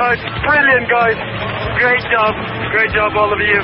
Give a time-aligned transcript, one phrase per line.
[0.00, 1.18] It's brilliant, guys.
[1.82, 2.32] Great job.
[2.70, 3.58] Great job, all of you.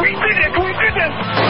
[0.00, 0.52] We did it!
[0.60, 1.47] We did it!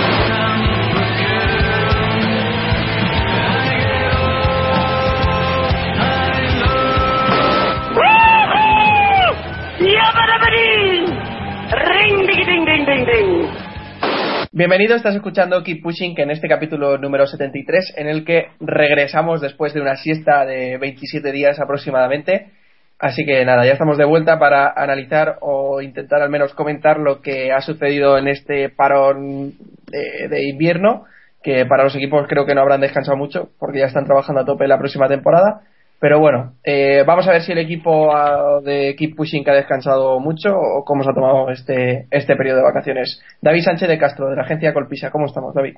[14.59, 19.73] Bienvenido, estás escuchando Keep Pushing, en este capítulo número 73, en el que regresamos después
[19.73, 22.51] de una siesta de 27 días aproximadamente.
[22.99, 27.23] Así que nada, ya estamos de vuelta para analizar o intentar al menos comentar lo
[27.23, 29.53] que ha sucedido en este parón
[29.93, 31.05] de, de invierno,
[31.41, 34.45] que para los equipos creo que no habrán descansado mucho, porque ya están trabajando a
[34.45, 35.61] tope la próxima temporada.
[36.01, 40.21] Pero bueno, eh, vamos a ver si el equipo ah, de Keep Pushing ha descansado
[40.21, 43.21] mucho o cómo se ha tomado este, este periodo de vacaciones.
[43.43, 45.11] David Sánchez de Castro, de la agencia Colpisa.
[45.11, 45.77] ¿Cómo estamos, David?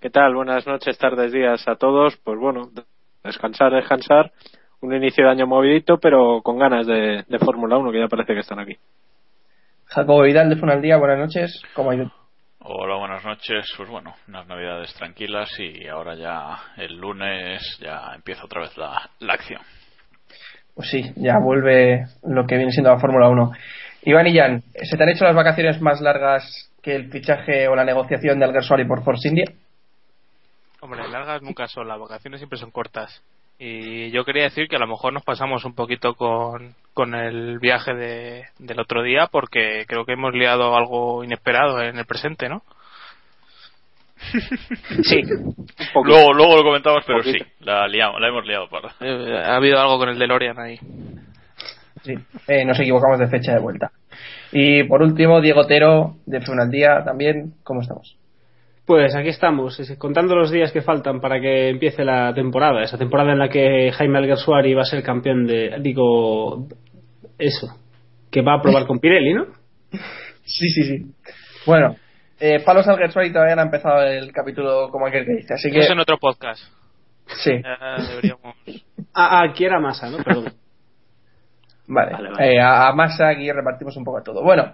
[0.00, 0.34] ¿Qué tal?
[0.34, 2.16] Buenas noches, tardes, días a todos.
[2.24, 2.70] Pues bueno,
[3.22, 4.32] descansar, descansar.
[4.80, 8.34] Un inicio de año movidito, pero con ganas de, de Fórmula 1, que ya parece
[8.34, 8.76] que están aquí.
[9.86, 11.62] Jacobo Vidal de Funal Día, buenas noches.
[11.74, 12.23] ¿Cómo ha ido?
[12.66, 13.70] Hola, buenas noches.
[13.76, 19.10] Pues bueno, unas navidades tranquilas y ahora ya el lunes ya empieza otra vez la,
[19.18, 19.60] la acción.
[20.74, 23.52] Pues sí, ya vuelve lo que viene siendo la Fórmula 1.
[24.04, 27.76] Iván y Jan, ¿se te han hecho las vacaciones más largas que el fichaje o
[27.76, 29.44] la negociación de Alguersuari por Force India?
[30.80, 33.22] Hombre, largas nunca son, las vacaciones siempre son cortas.
[33.58, 37.58] Y yo quería decir que a lo mejor nos pasamos un poquito con, con el
[37.60, 42.48] viaje de, del otro día porque creo que hemos liado algo inesperado en el presente,
[42.48, 42.62] ¿no?
[45.02, 45.22] Sí.
[46.04, 48.94] Luego, luego lo comentamos, pero sí, la, liamos, la hemos liado para.
[49.00, 50.78] Eh, ha habido algo con el DeLorean ahí.
[52.02, 52.14] Sí,
[52.48, 53.90] eh, nos equivocamos de fecha de vuelta.
[54.52, 57.54] Y por último, Diego Otero de Funal Día también.
[57.62, 58.16] ¿Cómo estamos?
[58.86, 62.98] Pues aquí estamos, es- contando los días que faltan para que empiece la temporada, esa
[62.98, 66.68] temporada en la que Jaime Alguersuari va a ser campeón de, digo,
[67.38, 67.68] eso,
[68.30, 69.46] que va a probar con Pirelli, ¿no?
[70.46, 71.06] Sí, sí, sí.
[71.64, 71.96] Bueno,
[72.38, 75.80] eh, Palos Alguersuari todavía no ha empezado el capítulo como aquel que dice, así que
[75.80, 76.62] Eso en otro podcast.
[77.42, 77.52] sí.
[78.08, 78.54] Deberíamos.
[79.16, 80.18] Ah, ah, aquí era Massa, ¿no?
[80.24, 80.52] Perdón.
[81.86, 82.52] Vale, Vale, vale.
[82.54, 84.42] Eh, a, a masa aquí repartimos un poco todo.
[84.42, 84.72] Bueno,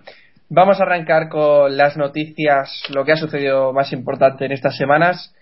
[0.51, 5.35] vamos a arrancar con las noticias, lo que ha sucedido más importante en estas semanas.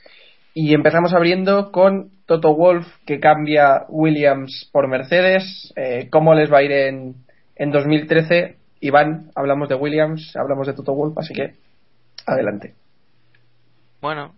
[0.55, 5.73] Y empezamos abriendo con Toto Wolf, que cambia Williams por Mercedes.
[5.77, 7.15] Eh, ¿Cómo les va a ir en,
[7.57, 8.57] en 2013?
[8.81, 11.55] Iván, hablamos de Williams, hablamos de Toto Wolf, así que
[12.27, 12.75] adelante.
[14.01, 14.35] Bueno,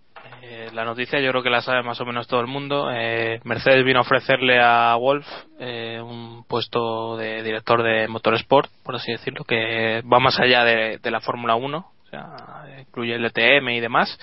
[0.73, 2.91] la noticia yo creo que la sabe más o menos todo el mundo.
[2.93, 5.27] Eh, Mercedes vino a ofrecerle a Wolf
[5.59, 10.99] eh, un puesto de director de Motorsport, por así decirlo, que va más allá de,
[11.11, 12.37] la Fórmula 1, o sea,
[12.79, 14.19] incluye el ETM y demás.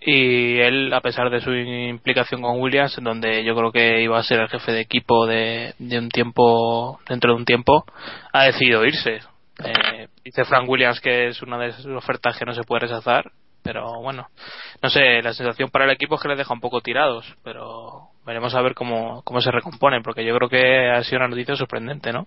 [0.00, 4.22] Y él, a pesar de su implicación con Williams, donde yo creo que iba a
[4.22, 7.84] ser el jefe de equipo de un tiempo, dentro de un tiempo,
[8.32, 9.20] ha decidido irse.
[9.64, 13.30] Eh, dice Frank Williams que es una de esas ofertas que no se puede rechazar,
[13.66, 14.28] pero bueno,
[14.80, 18.08] no sé, la sensación para el equipo es que les deja un poco tirados, pero
[18.24, 21.56] veremos a ver cómo, cómo se recomponen, porque yo creo que ha sido una noticia
[21.56, 22.26] sorprendente, ¿no?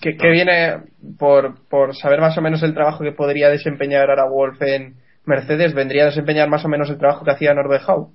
[0.00, 0.76] Que, que viene
[1.18, 4.94] por, por saber más o menos el trabajo que podría desempeñar ahora Wolf en
[5.24, 8.12] Mercedes, vendría a desempeñar más o menos el trabajo que hacía Norbert Hau.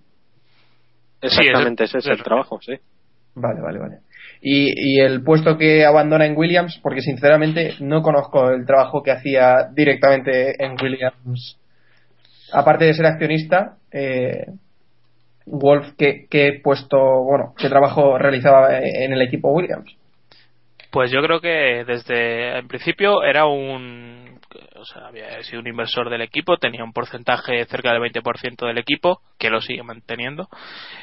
[1.22, 2.74] Exactamente, ese es el trabajo, sí.
[3.36, 3.98] Vale, vale, vale.
[4.42, 9.12] Y, y el puesto que abandona en Williams, porque sinceramente no conozco el trabajo que
[9.12, 11.58] hacía directamente en Williams.
[12.54, 14.46] Aparte de ser accionista, eh,
[15.46, 19.98] Wolf, ¿qué, ¿qué puesto, bueno, qué trabajo realizaba en el equipo Williams?
[20.94, 24.40] Pues yo creo que desde en principio era un
[24.76, 28.78] o sea, había sido un inversor del equipo, tenía un porcentaje cerca del 20% del
[28.78, 30.48] equipo, que lo sigue manteniendo,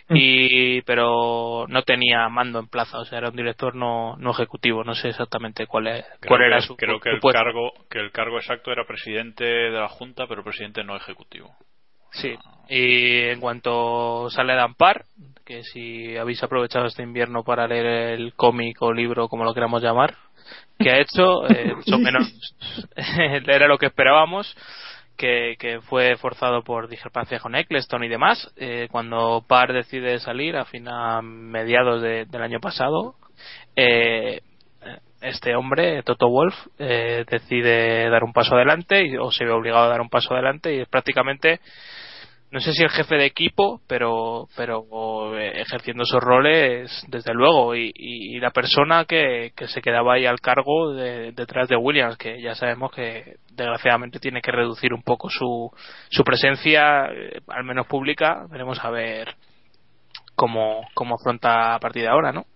[0.08, 0.14] Mm.
[0.16, 4.84] y pero no tenía mando en plaza, o sea, era un director no, no ejecutivo,
[4.84, 7.42] no sé exactamente cuál, es, Creo cuál que- era su, creo que su el puesto.
[7.42, 11.50] cargo que el cargo exacto era presidente de la junta pero presidente no ejecutivo
[12.12, 12.36] Sí,
[12.68, 15.04] y en cuanto sale de Ampar,
[15.50, 19.82] que si habéis aprovechado este invierno para leer el cómic o libro, como lo queramos
[19.82, 20.14] llamar,
[20.78, 22.54] que ha hecho, eh, menos
[23.48, 24.56] era lo que esperábamos,
[25.16, 30.56] que, que fue forzado por discrepancia con Eccleston y demás, eh, cuando Par decide salir
[30.56, 33.16] a fina mediados de- del año pasado,
[33.74, 34.42] eh,
[35.20, 39.86] este hombre, Toto Wolf, eh, decide dar un paso adelante y, o se ve obligado
[39.86, 41.58] a dar un paso adelante y es prácticamente
[42.50, 47.74] no sé si el jefe de equipo, pero pero eh, ejerciendo esos roles desde luego
[47.76, 52.16] y, y- la persona que, que se quedaba ahí al cargo de- detrás de Williams,
[52.16, 55.70] que ya sabemos que desgraciadamente tiene que reducir un poco su,
[56.10, 58.46] su presencia, eh, al menos pública.
[58.50, 59.34] Veremos a ver
[60.34, 62.46] cómo, cómo afronta a partir de ahora, ¿no?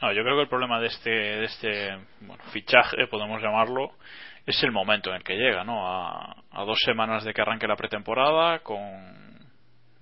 [0.00, 3.90] No, yo creo que el problema de este, de este bueno, fichaje, podemos llamarlo,
[4.46, 5.86] es el momento en el que llega, ¿no?
[5.86, 8.78] A, a dos semanas de que arranque la pretemporada, con.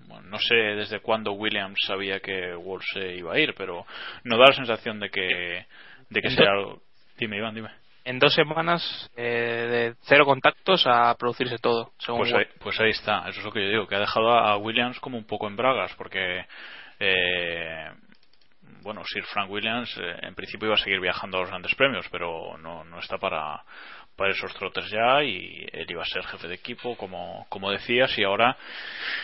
[0.07, 3.87] Bueno, no sé desde cuándo Williams sabía que Wolf se iba a ir, pero
[4.25, 5.67] no da la sensación de que,
[6.09, 6.83] de que do- algo.
[7.17, 7.71] Dime, Iván, dime.
[8.03, 12.91] En dos semanas eh, de cero contactos a producirse todo, según Pues ahí, pues ahí
[12.91, 15.47] está, eso es lo que yo digo, que ha dejado a Williams como un poco
[15.47, 16.47] en bragas, porque,
[16.99, 17.91] eh,
[18.83, 22.09] bueno, Sir Frank Williams eh, en principio iba a seguir viajando a los grandes premios,
[22.11, 23.63] pero no, no está para,
[24.21, 28.19] para esos trotes ya y él iba a ser jefe de equipo, como, como decías,
[28.19, 28.55] y ahora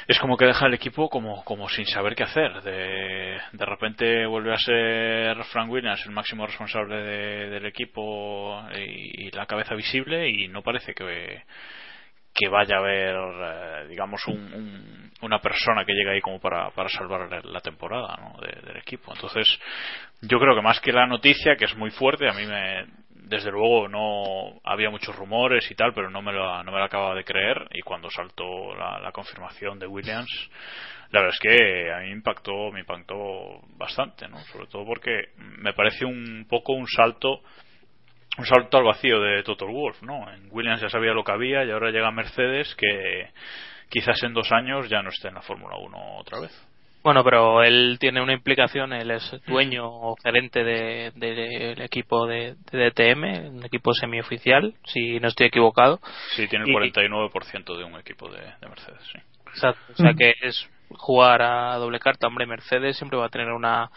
[0.09, 2.63] es como que deja el equipo como, como sin saber qué hacer.
[2.63, 9.31] De, de repente vuelve a ser Frank Williams el máximo responsable de- del equipo y,
[9.33, 11.43] la cabeza visible y no parece que
[12.39, 16.71] que vaya a haber, eh, digamos, un, un- una persona que llegue ahí como para,
[16.71, 18.39] para salvar la temporada ¿no?
[18.41, 19.13] de- del equipo.
[19.15, 19.47] Entonces,
[20.23, 22.85] yo creo que más que la noticia, que es muy fuerte, a mí me,
[23.27, 26.85] desde luego no había muchos rumores y tal, pero no me lo, no me lo
[26.85, 27.69] acababa de creer.
[27.73, 30.51] Y cuando saltó la, la confirmación de Williams,
[31.11, 34.39] la verdad es que a mí me impactó, me impactó bastante, ¿no?
[34.45, 37.43] Sobre todo porque me parece un poco un salto
[38.39, 40.31] un salto al vacío de Total Wolf, ¿no?
[40.31, 43.31] En Williams ya sabía lo que había y ahora llega Mercedes que
[43.89, 46.69] quizás en dos años ya no esté en la Fórmula 1 otra vez.
[47.07, 52.27] Bueno, pero él tiene una implicación, él es dueño o gerente de- de- del equipo
[52.27, 56.01] de, de DTM, un equipo semioficial, si no estoy equivocado.
[56.35, 59.21] Sí, tiene el Y- 49% de un equipo de, de Mercedes, sí.
[59.51, 62.27] Exacto, o sea que es jugar a doble carta.
[62.27, 63.89] Hombre, Mercedes siempre va a tener una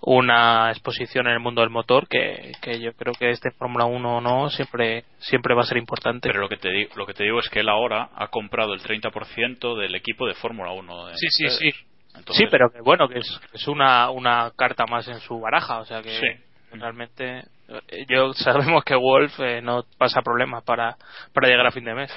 [0.00, 4.16] una exposición en el mundo del motor que, que yo creo que este Fórmula 1
[4.16, 6.28] o no siempre siempre va a ser importante.
[6.28, 8.72] Pero lo que te digo, lo que te digo es que él ahora ha comprado
[8.74, 11.74] el 30% del equipo de Fórmula 1 de Sí, sí, Mercedes.
[11.74, 11.86] sí.
[12.18, 15.78] Entonces, sí, pero que bueno, que es, es una, una carta más en su baraja,
[15.80, 16.26] o sea que Sí.
[16.72, 20.96] realmente eh, yo sabemos que Wolf eh, no pasa problemas para,
[21.32, 22.12] para llegar a fin de mes.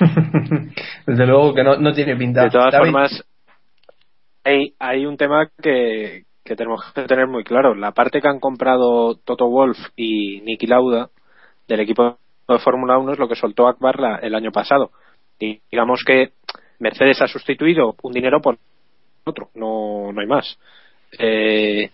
[1.06, 2.42] Desde luego que no, no tiene pinta.
[2.42, 3.24] De todas David, formas,
[4.44, 7.74] hay, hay un tema que, que tenemos que tener muy claro.
[7.74, 11.08] La parte que han comprado Toto Wolf y Niki Lauda
[11.68, 12.18] del equipo
[12.48, 14.90] de Fórmula 1 es lo que soltó Akbar la- el año pasado.
[15.38, 16.30] Y digamos que
[16.78, 18.58] Mercedes ha sustituido un dinero por
[19.26, 20.58] otro, no, no hay más.
[21.18, 21.90] Eh,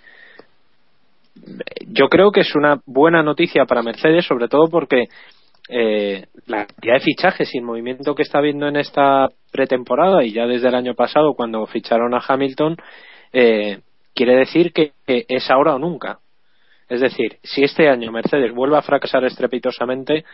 [1.86, 5.04] yo creo que es una buena noticia para Mercedes, sobre todo porque
[5.68, 10.32] eh, la cantidad de fichajes y el movimiento que está habiendo en esta pretemporada y
[10.32, 12.76] ya desde el año pasado cuando ficharon a Hamilton
[13.32, 13.80] eh,
[14.14, 16.18] quiere decir que, es ahora o nunca.
[16.88, 20.26] Es decir, si este año Mercedes vuelve a fracasar estrepitosamente,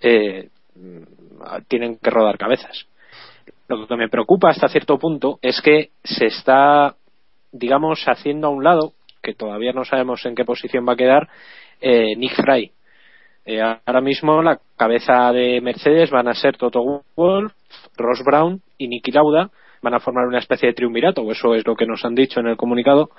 [0.00, 0.50] eh,
[1.68, 2.86] tienen que rodar cabezas.
[3.68, 6.96] Lo que me preocupa hasta cierto punto es que se está,
[7.50, 8.92] digamos, haciendo a un lado,
[9.22, 11.28] que todavía no sabemos en qué posición va a quedar,
[11.80, 12.72] eh, Nick Fry.
[13.46, 17.52] Eh, ahora mismo la cabeza de Mercedes van a ser Toto Wolff,
[17.96, 19.50] Ross Brown y Nicky Lauda.
[19.82, 22.40] Van a formar una especie de triunvirato, o eso es lo que nos han dicho
[22.40, 23.10] en el comunicado,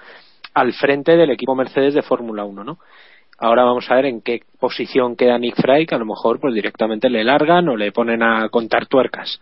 [0.54, 2.80] al frente del equipo Mercedes de Fórmula 1, ¿no?
[3.38, 6.54] Ahora vamos a ver en qué posición queda Nick Fry, que a lo mejor pues
[6.54, 9.42] directamente le largan o le ponen a contar tuercas,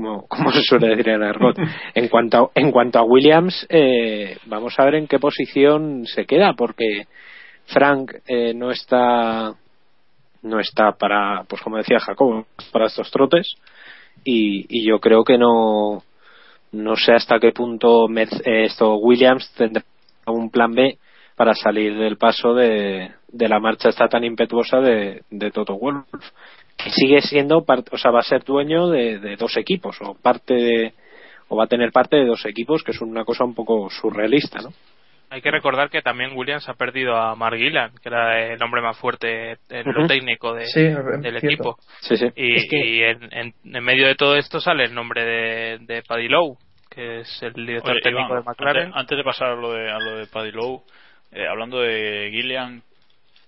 [0.00, 1.56] como, como se suele decir en el argot.
[1.94, 6.24] En cuanto a, en cuanto a Williams, eh, vamos a ver en qué posición se
[6.24, 7.06] queda, porque
[7.66, 9.54] Frank eh, no está
[10.42, 13.56] no está para, pues como decía Jacobo, para estos trotes
[14.24, 16.02] y, y yo creo que no
[16.72, 19.84] no sé hasta qué punto eh, esto Williams tendrá
[20.26, 20.98] un plan B
[21.40, 26.04] para salir del paso de, de la marcha esta tan impetuosa de, de Toto Wolf
[26.76, 30.52] que sigue siendo o sea va a ser dueño de, de dos equipos o parte
[30.52, 30.92] de
[31.48, 34.58] o va a tener parte de dos equipos que es una cosa un poco surrealista
[34.60, 34.68] ¿no?
[35.30, 38.82] Hay que recordar que también Williams ha perdido a Mark Gillan, que era el hombre
[38.82, 41.46] más fuerte en lo técnico de- Sí, del cierto.
[41.46, 41.76] equipo.
[42.00, 42.26] Sí, sí.
[42.36, 45.78] Y, Es que- y en, en- en medio de todo esto sale el nombre de,
[45.86, 46.58] de Paddy Lowe,
[46.90, 48.82] que es el director Oye, técnico Iván, de McLaren.
[48.88, 50.82] Antes, antes de pasar a lo de, a lo de Paddy Lowe,
[51.32, 52.82] eh, hablando de Gillian,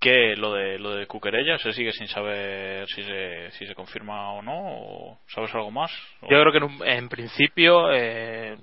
[0.00, 1.58] ¿qué lo de lo de Cuquerella?
[1.58, 4.54] ¿Se sigue sin saber si se, si se confirma o no?
[4.56, 5.90] ¿O ¿Sabes algo más?
[6.20, 8.56] ¿O- Yo creo que en, un- en principio eh,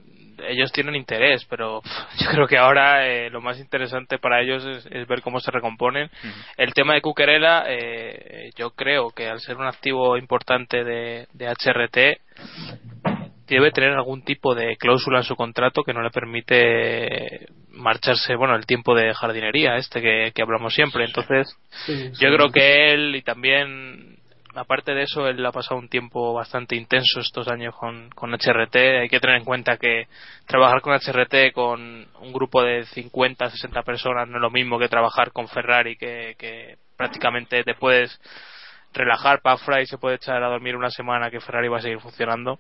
[0.48, 1.92] ellos tienen interés, pero pff,
[2.24, 5.52] yo creo que ahora eh, lo más interesante para ellos es, es ver cómo se
[5.52, 6.10] recomponen.
[6.58, 11.48] El tema de Cuquerella, eh, yo creo que al ser un activo importante de, de
[11.48, 12.22] HRT,
[13.48, 17.48] debe tener algún tipo de cláusula en su contrato que no le permite
[17.80, 21.06] marcharse, bueno, el tiempo de jardinería este que, que hablamos siempre.
[21.06, 21.56] Entonces,
[21.86, 22.36] Sí, yo sí.
[22.36, 24.18] creo que él y también,
[24.56, 28.76] aparte de eso, él ha pasado un tiempo bastante intenso estos años con, con HRT.
[29.02, 30.08] Hay que tener en cuenta que
[30.46, 34.90] trabajar con HRT con un grupo de 50, 60 personas no es lo mismo que
[34.90, 38.20] trabajar con Ferrari, que, que prácticamente te puedes
[38.94, 42.00] relajar para Fry se puede echar a dormir una semana que Ferrari va a seguir
[42.00, 42.60] funcionando.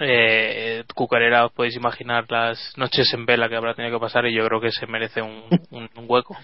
[0.00, 4.34] Eh, Cucarera, os podéis imaginar las noches en vela que habrá tenido que pasar y
[4.34, 6.36] yo creo que se merece un, un- un hueco.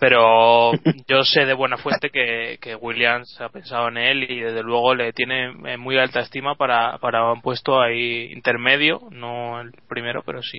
[0.00, 0.72] Pero
[1.06, 4.94] yo sé de buena fuente que, que Williams ha pensado en él y desde luego
[4.96, 10.22] le tiene en muy alta estima para, para un puesto ahí intermedio, no el primero,
[10.26, 10.58] pero sí,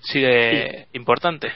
[0.00, 1.52] sí de importante.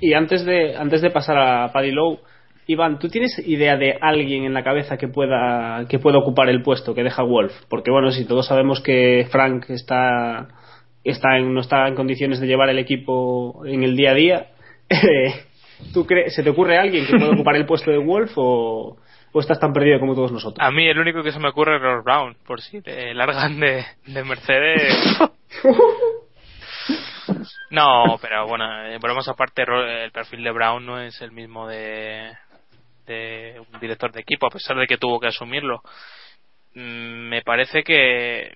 [0.00, 2.20] Y antes de, antes de pasar a Paddy Lowe,
[2.68, 6.62] Iván, ¿tú tienes idea de alguien en la cabeza que pueda, que pueda ocupar el
[6.62, 7.52] puesto que deja Wolf?
[7.68, 10.48] Porque bueno, si todos sabemos que Frank está,
[11.04, 14.46] está en, no está en condiciones de llevar el equipo en el día a día,
[14.88, 15.44] eh,
[15.94, 18.96] ¿tú crees, ¿se te ocurre alguien que pueda ocupar el puesto de Wolf o,
[19.32, 20.58] o estás tan perdido como todos nosotros?
[20.66, 23.60] A mí el único que se me ocurre es Ross Brown, por si le largan
[23.60, 25.18] de, de Mercedes.
[27.70, 31.66] No, pero bueno, eh, bromas aparte, Ro- el perfil de Brown no es el mismo
[31.66, 32.30] de,
[33.06, 35.80] de un director de equipo, a pesar de que tuvo que asumirlo.
[36.74, 38.52] Mm, Me parece que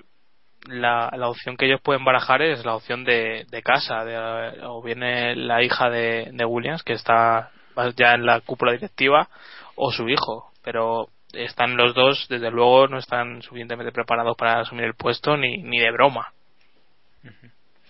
[0.69, 4.83] la, la opción que ellos pueden barajar es la opción de, de casa, de- o
[4.83, 7.51] viene la hija de, de Williams, que está
[7.97, 9.29] ya en la cúpula directiva,
[9.75, 14.85] o su hijo, pero están los dos, desde luego, no están suficientemente preparados para asumir
[14.85, 16.33] el puesto ni, ni de broma.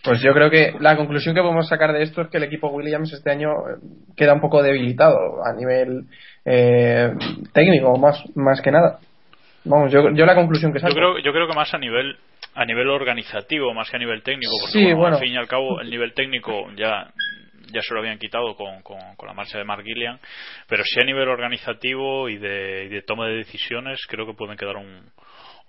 [0.02, 2.68] Pues yo creo que la conclusión que podemos sacar de esto es que el equipo
[2.68, 3.80] Williams este año eh,
[4.16, 6.04] queda un poco debilitado a nivel
[6.44, 7.12] eh,
[7.52, 8.98] técnico, más, más que nada.
[9.64, 10.92] Vamos, yo, yo la conclusión que saco.
[10.92, 12.16] Yo creo, yo creo que más a nivel
[12.54, 15.16] a nivel organizativo más que a nivel técnico porque Sí, bueno, bueno.
[15.16, 17.08] al fin y al cabo el nivel técnico ya
[17.72, 20.18] ya se lo habían quitado con, con, con la marcha de Mark Gillian
[20.66, 24.56] pero sí a nivel organizativo y de, y de toma de decisiones creo que pueden
[24.56, 25.02] quedar un,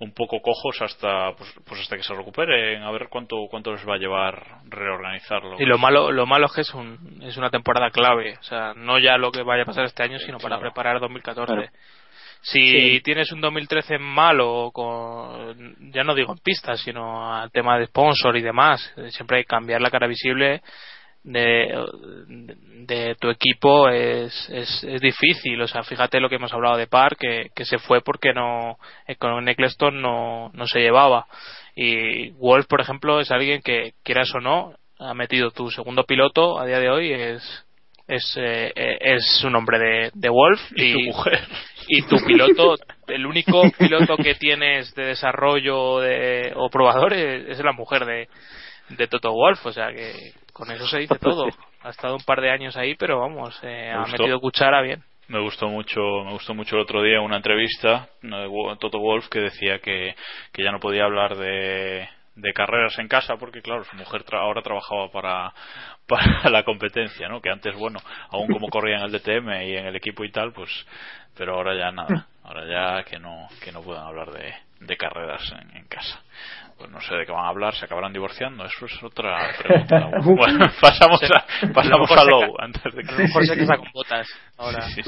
[0.02, 3.88] un poco cojos hasta pues, pues hasta que se recuperen a ver cuánto cuánto les
[3.88, 7.50] va a llevar reorganizarlo Y lo malo, lo malo es que es, un, es una
[7.50, 10.56] temporada clave, o sea, no ya lo que vaya a pasar este año, sino para
[10.56, 10.62] Claro.
[10.62, 11.52] preparar 2014.
[11.54, 11.68] Claro.
[12.44, 13.00] Si Sí.
[13.04, 18.36] tienes un 2013 malo, con, ya no digo en pistas, sino al tema de sponsor
[18.36, 18.80] y demás,
[19.10, 20.60] siempre hay que cambiar la cara visible
[21.24, 21.72] de,
[22.86, 25.60] de tu equipo es, es, es difícil.
[25.60, 28.78] O sea, fíjate lo que hemos hablado de Par, que, que se fue porque no
[29.18, 31.26] con Eccleston no, no se llevaba.
[31.74, 36.58] Y Wolf, por ejemplo, es alguien que, quieras o no, ha metido tu segundo piloto
[36.58, 37.64] a día de hoy, es
[38.08, 41.40] es, eh, es un hombre de, de Wolf y tu mujer
[41.88, 42.76] y tu piloto,
[43.08, 48.28] el único piloto que tienes de desarrollo de, o probador es, es la mujer de,
[48.90, 51.46] de Toto Wolf, o sea que con eso se dice todo.
[51.84, 54.22] Ha estado un par de años ahí, pero vamos, eh, Me ha gustó.
[54.22, 55.02] metido cuchara bien.
[55.26, 59.40] Me gustó mucho, me gustó mucho el otro día una entrevista de Toto Wolf que
[59.40, 60.14] decía que,
[60.52, 64.38] que ya no podía hablar de, de carreras en casa porque claro su mujer tra-
[64.42, 65.52] ahora trabajaba para,
[66.06, 67.40] para la competencia, ¿no?
[67.40, 67.98] Que antes bueno,
[68.30, 70.70] aún como corría en el DTM y en el equipo y tal, pues,
[71.36, 72.64] pero ahora ya nada, ahora
[73.00, 76.22] ya que no que no puedan hablar de, de carreras en, en casa.
[76.78, 80.10] Pues no sé de qué van a hablar, se acabarán divorciando, eso es otra pregunta.
[80.24, 84.26] Bueno, pasamos a, pasamos a Low antes de que mejor se casa con botas
[84.58, 84.82] ahora.
[84.82, 85.02] Sí,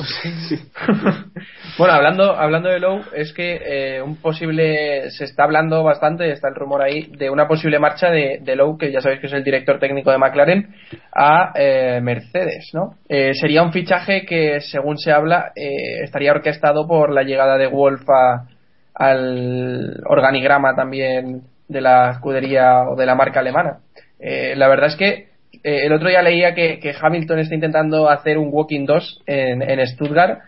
[0.49, 0.57] sí.
[1.77, 3.61] Bueno, hablando, hablando de Lowe, es que
[3.97, 8.11] eh, un posible, se está hablando bastante, está el rumor ahí, de una posible marcha
[8.11, 10.73] de, de Lowe, que ya sabéis que es el director técnico de McLaren,
[11.13, 12.95] a eh, Mercedes, ¿no?
[13.09, 17.67] Eh, sería un fichaje que, según se habla, eh, estaría orquestado por la llegada de
[17.67, 18.47] Wolf a-
[18.95, 23.79] al organigrama también de la escudería o de la marca alemana.
[24.19, 25.29] Eh, la verdad es que
[25.63, 29.87] eh, el otro día leía que, Hamilton está intentando hacer un Walking 2 en, en
[29.87, 30.41] Stuttgart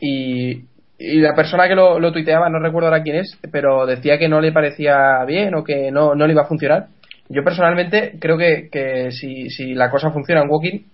[0.00, 0.64] y,
[0.98, 4.52] la persona que lo, tuiteaba, no recuerdo ahora quién es, pero decía que no le
[4.52, 6.86] parecía bien o que no, no le iba a funcionar.
[7.28, 10.84] Yo personalmente creo que, si la cosa funciona en Walking,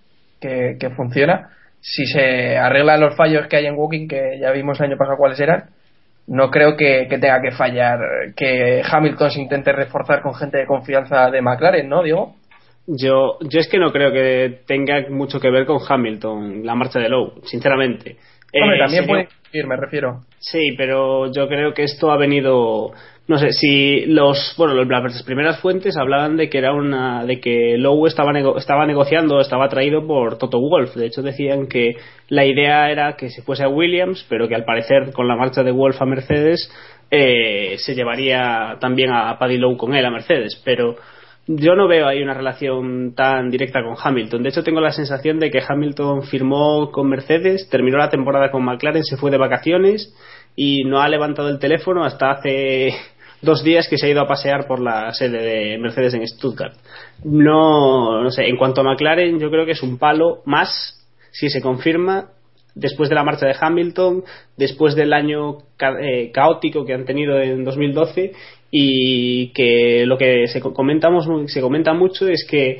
[0.41, 4.79] que, que funciona, si se arreglan los fallos que hay en Walking, que ya vimos
[4.79, 5.69] el año pasado cuáles eran,
[6.29, 7.99] no creo que, que tenga que fallar
[8.35, 12.35] que Hamilton se intente reforzar con gente de confianza de McLaren, ¿no, Diego?
[12.87, 16.99] Yo, yo es que no creo que tenga mucho que ver con Hamilton, la marcha
[16.99, 18.17] de Lowe, sinceramente.
[18.53, 20.21] Hombre, Eh, también sería- puede ir, me refiero.
[20.39, 22.91] Sí, pero yo creo que esto ha venido,
[23.29, 27.75] no sé, si los, bueno, las primeras fuentes hablaban de que era una, de que
[27.77, 30.95] Lowe estaba nego- estaba negociando, estaba atraído por Toto Wolff.
[30.95, 31.91] De hecho decían que
[32.27, 35.61] la idea era que se fuese a Williams, pero que al parecer con la marcha
[35.61, 36.71] de Wolff a Mercedes
[37.11, 40.95] eh, se llevaría también a Paddy Lowe con él a Mercedes, pero
[41.45, 44.41] yo no veo ahí una relación tan directa con Hamilton.
[44.41, 48.65] De hecho, tengo la sensación de que Hamilton firmó con Mercedes, terminó la temporada con
[48.65, 50.15] McLaren, se fue de vacaciones
[50.55, 52.89] y no ha levantado el teléfono hasta hace
[53.41, 56.75] dos días que se ha ido a pasear por la sede de Mercedes en Stuttgart.
[57.23, 60.95] No, no sé, en cuanto a McLaren, yo creo que es un palo más
[61.31, 62.29] si se confirma
[62.75, 64.23] después de la marcha de Hamilton,
[64.57, 68.31] después del año ca- eh, caótico que han tenido en 2012
[68.71, 72.77] y que lo que se co- comentamos se comenta mucho es que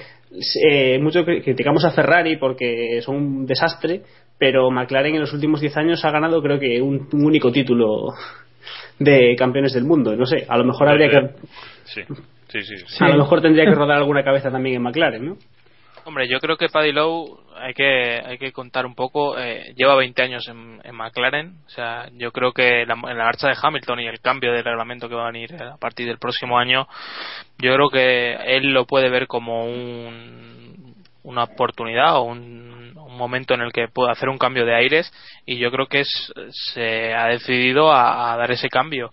[0.70, 4.01] eh, mucho cri- criticamos a Ferrari porque son un desastre,
[4.38, 8.13] pero McLaren en los últimos 10 años ha ganado creo que un único título
[9.00, 10.15] de campeones del mundo.
[10.15, 11.29] No sé, a lo mejor habría que
[11.86, 12.01] Sí,
[12.50, 12.77] sí, sí.
[12.86, 13.03] sí.
[13.03, 15.38] a lo mejor tendría que rodar alguna cabeza también en McLaren, ¿no?
[16.06, 19.38] Hombre, yo creo que Paddy Lowe hay que hay que contar un poco.
[19.38, 21.56] eh, lleva 20 años en, en McLaren.
[21.68, 24.63] O sea, yo creo que la, en la marcha de Hamilton y el cambio del
[24.63, 26.88] reglamento que va a venir a partir del próximo año,
[27.60, 32.78] yo creo que él lo puede ver como un, una oportunidad o un, un
[33.19, 35.11] momento en el que puede hacer un cambio de aires.
[35.45, 36.33] Y yo creo que es,
[36.73, 39.11] se ha decidido a, dar ese cambio.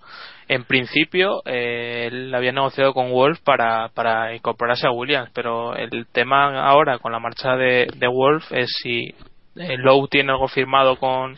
[0.49, 6.07] En principio, eh, él había negociado con Wolf para, para incorporarse a Williams, pero el
[6.13, 9.13] tema ahora con la marcha de, de Wolf es si
[9.57, 11.37] eh, Lowe tiene algo firmado con,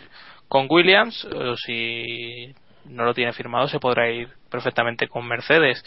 [0.48, 2.54] con Williams o si
[2.88, 5.84] no lo tiene firmado se podrá ir perfectamente con Mercedes.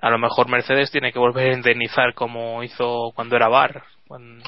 [0.00, 3.82] A lo mejor Mercedes tiene que volver a indemnizar como hizo cuando era Bar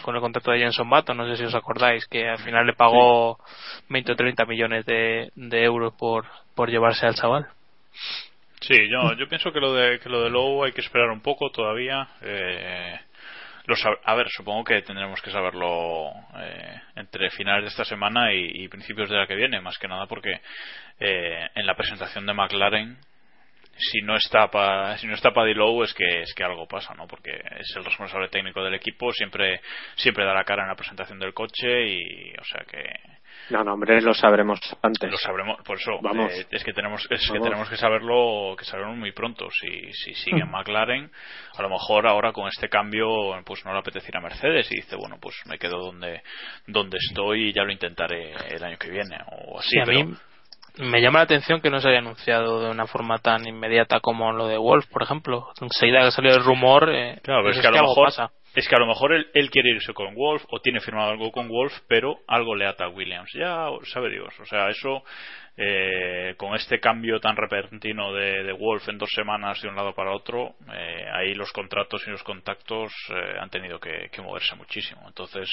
[0.03, 2.75] con, el contrato de Jenson Button, no sé si os acordáis, que al final le
[2.75, 3.39] pagó
[3.89, 7.47] 20 o 30 millones de, de euros por, por llevarse al chaval.
[8.61, 11.21] Sí, yo, yo pienso que lo de que lo de Lowe hay que esperar un
[11.21, 12.09] poco todavía.
[12.23, 12.99] Eh,
[13.67, 18.33] lo sab- a ver, supongo que tendremos que saberlo eh, entre finales de esta semana
[18.33, 20.41] y, y principios de la que viene, más que nada porque
[21.01, 22.97] eh, en la presentación de McLaren
[23.77, 26.95] si no está pa, si no está Paddy Lowe es que es que algo pasa
[26.95, 29.61] no porque es el responsable técnico del equipo siempre
[29.97, 32.85] siempre da la cara en la presentación del coche y o sea que
[33.51, 35.11] No, no, hombre, lo sabremos antes.
[35.11, 36.33] lo sabremos por eso Vamos.
[36.33, 40.15] eh, es que tenemos es que tenemos que saberlo que saberlo muy pronto si si
[40.15, 41.11] sigue en McLaren
[41.57, 43.07] a lo mejor ahora con este cambio
[43.45, 46.23] pues no le apetece ir a Mercedes y dice bueno pues me quedo donde
[46.67, 50.15] donde estoy y ya lo intentaré el año que viene o así Sí, a mí
[50.79, 54.33] me llama la atención que no se haya anunciado de una forma tan inmediata como
[54.33, 55.47] lo de Wolf, por ejemplo.
[55.61, 58.31] Enseguida que salió el rumor, eh, Claro, pero dices es que a lo mejor pasa.
[58.55, 61.33] Es que a lo mejor él, él quiere irse con Wolf o tiene firmado algo
[61.33, 63.31] con Wolf, pero algo le ata a Williams.
[63.35, 65.03] Ya sabe Dios, o sea, eso
[65.57, 70.13] eh, con este cambio tan repentino de, Wolf en dos semanas de un lado para
[70.13, 75.03] otro, eh, ahí los contratos y los contactos eh, han tenido que, que moverse muchísimo.
[75.07, 75.49] Entonces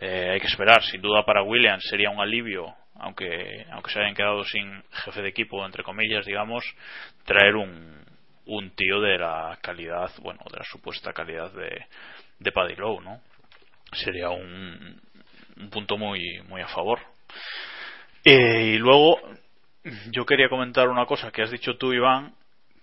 [0.00, 0.82] eh, hay que esperar.
[0.82, 5.28] Sin duda para Williams sería un alivio, aunque aunque se hayan quedado sin jefe de
[5.28, 6.64] equipo entre comillas, digamos,
[7.24, 8.03] traer un
[8.46, 11.86] un tío de la calidad, bueno, de la supuesta calidad de,
[12.38, 13.20] de Paddy Lowe, ¿no?
[13.92, 15.00] Sería un,
[15.56, 16.98] un punto muy, muy a favor.
[18.24, 19.18] Eh, y luego,
[20.10, 22.34] yo quería comentar una cosa que has dicho tú, Iván,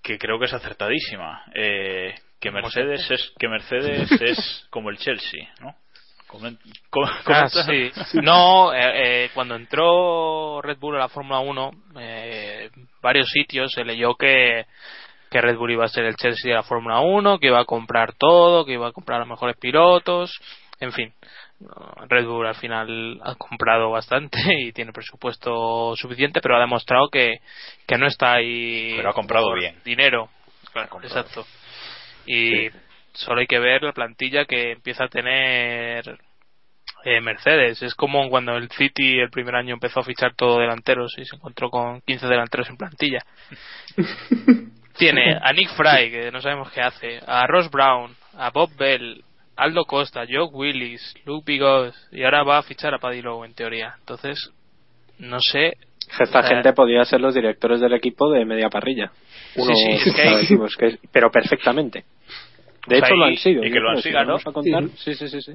[0.03, 1.43] que creo que es acertadísima.
[1.53, 5.75] Eh, que Mercedes es, que Mercedes es como el Chelsea, ¿no?
[6.27, 6.57] Comen-
[7.25, 7.91] Ah, sí.
[8.23, 12.69] No, eh, eh, cuando entró Red Bull a la Fórmula 1, eh,
[13.01, 14.65] varios sitios se leyó que,
[15.31, 17.65] que Red Bull iba a ser el Chelsea de la Fórmula 1, que iba a
[17.65, 20.37] comprar todo, que iba a comprar a los mejores pilotos,
[20.81, 21.13] en fin.
[22.09, 27.39] Red Bull al final ha comprado bastante y tiene presupuesto suficiente, pero ha demostrado que,
[27.87, 29.77] que no está ahí Pero ha comprado por bien.
[29.85, 30.29] dinero.
[30.73, 31.45] Claro, exacto.
[32.25, 32.69] Y
[33.13, 36.19] solo hay que ver la plantilla que empieza a tener
[37.05, 37.81] eh, Mercedes.
[37.83, 41.37] Es como cuando el City el primer año empezó a fichar todo delanteros y se
[41.37, 43.19] encontró con 15 delanteros en plantilla.
[45.01, 49.23] Tiene a Nick Fry, que no sabemos qué hace, a Ross Brown, a Bob Bell,
[49.57, 53.53] Aldo Costa, Jock Willis, Luke Bigos y ahora va a fichar a Paddy Lowe en
[53.53, 53.95] teoría.
[53.99, 54.51] Entonces,
[55.19, 55.73] no sé.
[56.19, 59.11] Esta gente podría ser los directores del equipo de media parrilla.
[59.55, 60.75] Uno, Sí, sí, es que hay- ¿sabes?
[60.77, 62.05] Que- pero perfectamente.
[62.87, 63.63] De O sea, hecho, lo han sido.
[63.63, 64.49] y que lo han sido, vamos ¿no?
[64.49, 64.83] a contar.
[64.97, 65.41] Sí, sí, sí.
[65.41, 65.51] sí.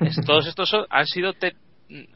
[0.00, 1.54] es- todos estos son- han sido te-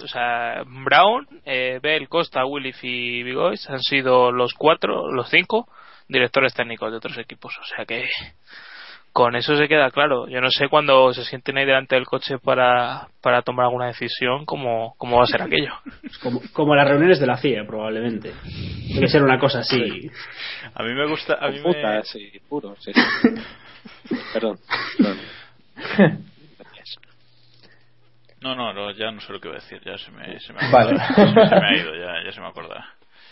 [0.02, 5.66] o sea Brown eh, Bell Costa Willis y Bigois han sido los cuatro los cinco
[6.08, 8.08] directores técnicos de otros equipos o sea que
[9.12, 12.38] con eso se queda claro yo no sé cuando se sienten ahí delante del coche
[12.38, 15.72] para, para tomar alguna decisión cómo, cómo va a ser aquello
[16.22, 18.32] Como, como las reuniones de la CIA, probablemente.
[18.94, 20.10] Debe ser una cosa así.
[20.74, 21.34] A mí me gusta.
[21.40, 21.62] A mí me...
[21.62, 22.92] Puta, sí, puro, sí.
[22.92, 23.28] sí.
[24.32, 24.58] Perdón.
[24.96, 25.18] perdón.
[28.44, 29.80] No, no, no, ya no sé lo que iba a decir.
[29.86, 30.98] Ya se me, se me ha, Vale.
[31.14, 32.86] se me ha ido, ya, ya se me acordará.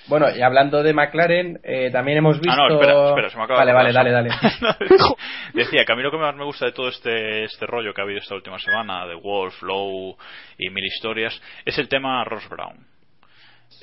[0.09, 2.53] Bueno, y hablando de McLaren, eh, también hemos visto.
[2.53, 4.29] Ah, no, espera, espera, se me acaba de Vale, vale, dale,
[4.61, 4.87] dale.
[4.99, 5.17] No,
[5.55, 8.01] Decía que a mí lo que más me gusta de todo este, este rollo que
[8.01, 10.17] ha habido esta última semana, de Wolf, Lowe
[10.59, 12.85] y mil historias, es el tema Ross Brown.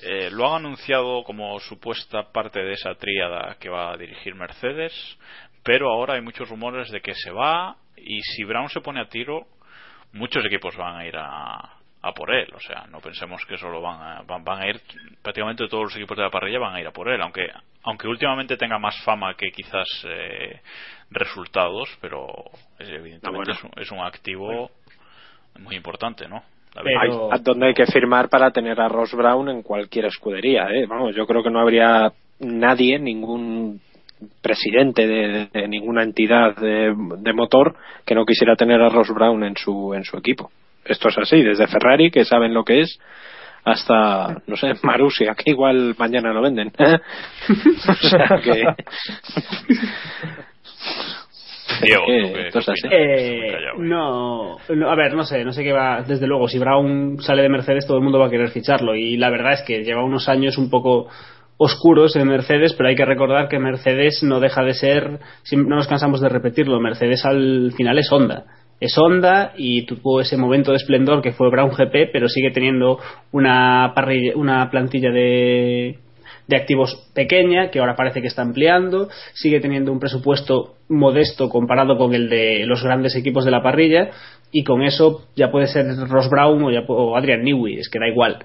[0.03, 4.93] Eh, lo han anunciado como supuesta parte de esa tríada que va a dirigir Mercedes,
[5.63, 9.09] pero ahora hay muchos rumores de que se va y si Brown se pone a
[9.09, 9.47] tiro,
[10.13, 12.47] muchos equipos van a ir a, a por él.
[12.55, 14.79] O sea, no pensemos que solo van a, van, van a ir,
[15.21, 17.47] prácticamente todos los equipos de la parrilla van a ir a por él, aunque,
[17.83, 20.61] aunque últimamente tenga más fama que quizás eh,
[21.11, 22.27] resultados, pero
[22.79, 23.51] es- evidentemente Ah, bueno.
[23.53, 24.71] es, un, es un activo
[25.59, 26.41] muy importante, ¿no?
[26.75, 27.29] La Pero- verdad.
[27.33, 30.67] Hay- a donde hay que firmar para tener a Ross Brown en cualquier escudería.
[30.71, 30.85] ¿eh?
[30.87, 33.81] Vamos, yo creo que no habría nadie, ningún
[34.41, 39.43] presidente de, de ninguna entidad de, de motor que no quisiera tener a Ross Brown
[39.43, 40.51] en su en su equipo.
[40.89, 42.99] Esto es así, desde Ferrari, que saben lo que es,
[43.63, 46.71] hasta, no sé, Marussia, que igual mañana lo venden.
[46.79, 48.63] o sea que...
[51.81, 52.03] Diego.
[52.09, 52.49] Eh,
[52.91, 53.53] eh.
[53.77, 56.01] no, no, a ver, no sé, no sé qué va.
[56.01, 58.95] Desde luego, si Brown sale de Mercedes, todo el mundo va a querer ficharlo.
[58.95, 61.07] Y la verdad es que lleva unos años un poco
[61.57, 65.19] oscuros en Mercedes, pero hay que recordar que Mercedes no deja de ser,
[65.51, 68.45] no nos cansamos de repetirlo, Mercedes al final es Honda.
[68.79, 72.99] Es Honda y tuvo ese momento de esplendor que fue Brown GP, pero sigue teniendo
[73.31, 75.99] una, parrilla, una plantilla de,
[76.49, 81.95] de activos pequeña, que ahora parece que está ampliando, sigue teniendo un presupuesto modesto comparado
[81.95, 84.09] con el de los grandes equipos de la parrilla,
[84.51, 87.99] y con eso ya puede ser Ross Brown o, ya, o Adrian Newey, es que
[87.99, 88.39] da igual.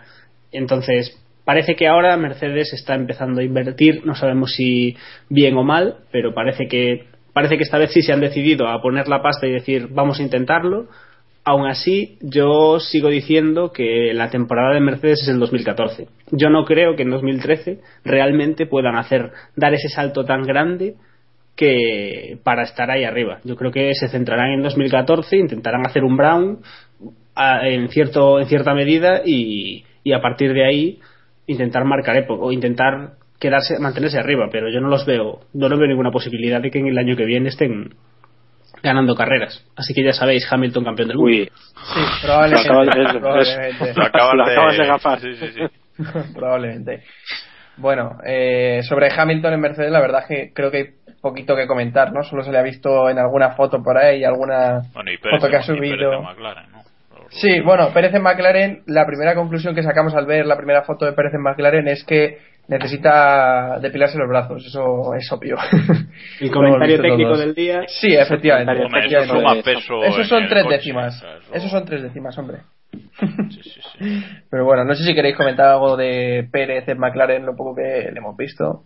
[0.53, 4.97] Entonces, parece que ahora Mercedes está empezando a invertir, no sabemos si
[5.31, 8.81] bien o mal, pero parece que parece que esta vez sí se han decidido a
[8.81, 10.87] poner la pasta y decir vamos a intentarlo.
[11.47, 16.09] Aún así, yo sigo diciendo que la temporada de Mercedes es el 2014.
[16.31, 20.95] Yo no creo que en 2013 realmente puedan hacer dar ese salto tan grande
[21.55, 23.41] que para estar ahí arriba.
[23.45, 26.59] Yo creo que se centrarán en 2014, intentarán hacer un Brown
[27.35, 30.99] a- en cierto en cierta medida y, y a partir de ahí
[31.47, 33.13] intentar marcar época o intentar
[33.49, 36.79] quedarse mantenerse arriba, pero yo no los veo, no lo veo ninguna posibilidad de que
[36.79, 37.95] en el año que viene estén
[38.83, 39.65] ganando carreras.
[39.77, 41.31] Así que ya sabéis, Hamilton campeón del mundo.
[41.33, 41.51] Uy,
[41.95, 42.69] Sí, probablemente.
[42.69, 43.95] Lo acabas de- probablemente.
[43.95, 45.21] Lo acabas Lo de, acabas de gafar.
[45.21, 46.03] Sí, sí, sí.
[46.35, 47.03] probablemente.
[47.77, 50.87] Bueno, eh, sobre Hamilton en Mercedes, la verdad que creo que hay
[51.21, 52.23] poquito que comentar, ¿no?
[52.23, 55.51] Solo se le ha visto en alguna foto por ahí, alguna Bueno, y Pérez, foto
[55.51, 56.23] que ha subido.
[56.23, 56.83] McLaren, ¿no?
[57.31, 61.05] Sí, bueno, Pérez en McLaren, la primera conclusión que sacamos al ver la primera foto
[61.05, 65.57] de Pérez en McLaren es que necesita depilarse los brazos, eso es obvio.
[66.41, 67.41] El comentario técnico todos.
[67.41, 67.83] del día.
[67.87, 68.73] Sí, efectivamente.
[68.73, 69.35] Hombre, eso efectivamente.
[69.35, 71.19] suma peso Esos en son tres coche, décimas.
[71.19, 71.45] ¿sabes?
[71.53, 72.59] Esos son tres décimas, hombre.
[72.93, 74.25] Sí, sí, sí.
[74.51, 78.11] Pero bueno, no sé si queréis comentar algo de Pérez en McLaren, lo poco que
[78.13, 78.85] le hemos visto.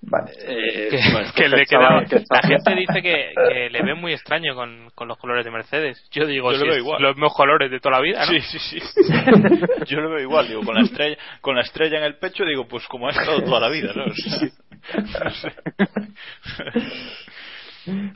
[0.00, 0.30] Vale.
[0.46, 4.12] eh, que, bueno, que le queda- que la gente dice que, que le ve muy
[4.12, 6.08] extraño con, con los colores de Mercedes.
[6.12, 7.02] Yo digo, Yo lo si veo es igual.
[7.02, 8.26] los mismos colores de toda la vida, ¿no?
[8.26, 8.78] Sí, sí, sí.
[9.86, 12.66] Yo lo veo igual, digo, con la estrella, con la estrella en el pecho, digo,
[12.68, 14.04] pues como ha estado toda la vida, ¿no?
[14.04, 15.52] O sea, no sé.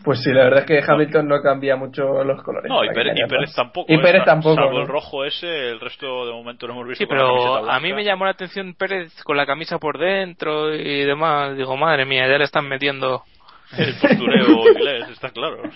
[0.05, 2.69] Pues sí, la verdad es que Hamilton no cambia mucho los colores.
[2.69, 3.93] No, y Pérez, y Pérez tampoco.
[3.93, 3.99] Y ¿eh?
[4.01, 4.57] Pérez tampoco.
[4.57, 4.81] Salvo ¿no?
[4.81, 8.05] el rojo ese, el resto de momento lo hemos visto Sí, pero a mí me
[8.05, 11.57] llamó la atención Pérez con la camisa por dentro y demás.
[11.57, 13.23] Digo, madre mía, ya le están metiendo.
[13.77, 15.63] El postureo inglés, está claro.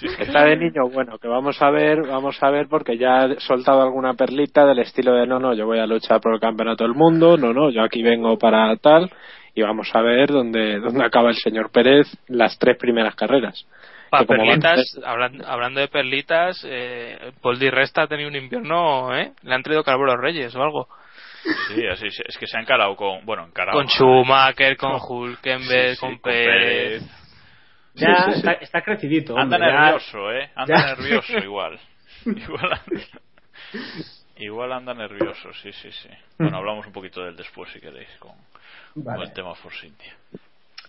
[0.00, 3.40] Sí, Está de niño, bueno, que vamos a ver, vamos a ver, porque ya he
[3.40, 6.84] soltado alguna perlita del estilo de no, no, yo voy a luchar por el campeonato
[6.84, 9.10] del mundo, no, no, yo aquí vengo para tal,
[9.56, 13.66] y vamos a ver dónde, dónde acaba el señor Pérez las tres primeras carreras.
[14.10, 19.32] Para perlitas, hablando de perlitas, eh, Paul Di Resta ha tenido un invierno, ¿eh?
[19.42, 20.88] Le han traído Carburos Reyes o algo.
[21.74, 23.78] Sí, así es es que se ha encarado con, bueno, encarado.
[23.78, 27.02] Con Schumacher, con Hulkenberg, Sí, sí, con Pérez.
[27.94, 28.38] Ya Sí, sí, sí.
[28.38, 29.38] Está, está crecidito.
[29.38, 30.50] Anda hombre, ya- nervioso, ¿eh?
[30.54, 30.86] Anda ya.
[30.94, 31.78] nervioso igual.
[32.26, 32.80] igual.
[34.38, 36.08] Igual anda nervioso, sí, sí, sí.
[36.38, 38.32] Bueno, hablamos un poquito del después si queréis con,
[39.20, 40.12] el tema Force India.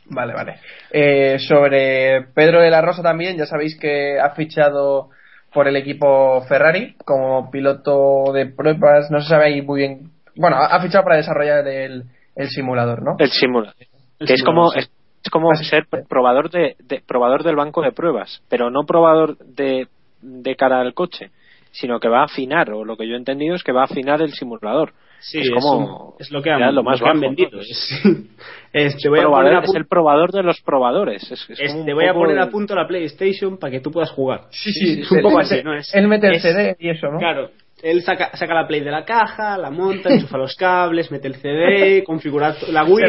[0.10, 0.60] Vale, vale.
[0.92, 5.10] Eh, sobre Pedro de la Rosa también, ya sabéis que ha fichado
[5.54, 10.12] por el equipo Ferrari como piloto de pruebas, no se sabe ahí muy bien.
[10.36, 12.04] Bueno, ha ha fichado para desarrollar el,
[12.36, 13.16] el simulador, ¿no?
[13.18, 13.76] El simulador.
[14.20, 14.90] El Que es como, es,
[15.24, 19.88] es como ser probador de, de- probador del banco de pruebas, pero no probador de,
[20.22, 21.32] de cara al coche,
[21.72, 23.86] sino que va a afinar, o lo que yo he entendido es que va a
[23.86, 24.94] afinar el simulador.
[25.20, 25.78] Sí, es es, como
[26.10, 27.60] un- es lo que han, lo más lo que han vendido.
[27.60, 28.02] Es,
[28.74, 31.24] es- te voy a poner a es el probador de los probadores.
[31.32, 33.80] Es, es es- como un te voy a poner a punto la PlayStation para que
[33.80, 34.42] tú puedas jugar.
[34.52, 35.74] Sí, un él- poco así, mete- ¿no?
[35.76, 37.18] Es- él mete el es- CD y eso, ¿no?
[37.18, 37.50] Claro,
[37.82, 41.36] él saca, saca la Play de la caja, la monta, enchufa los cables, mete el
[41.36, 43.00] CD, configura la los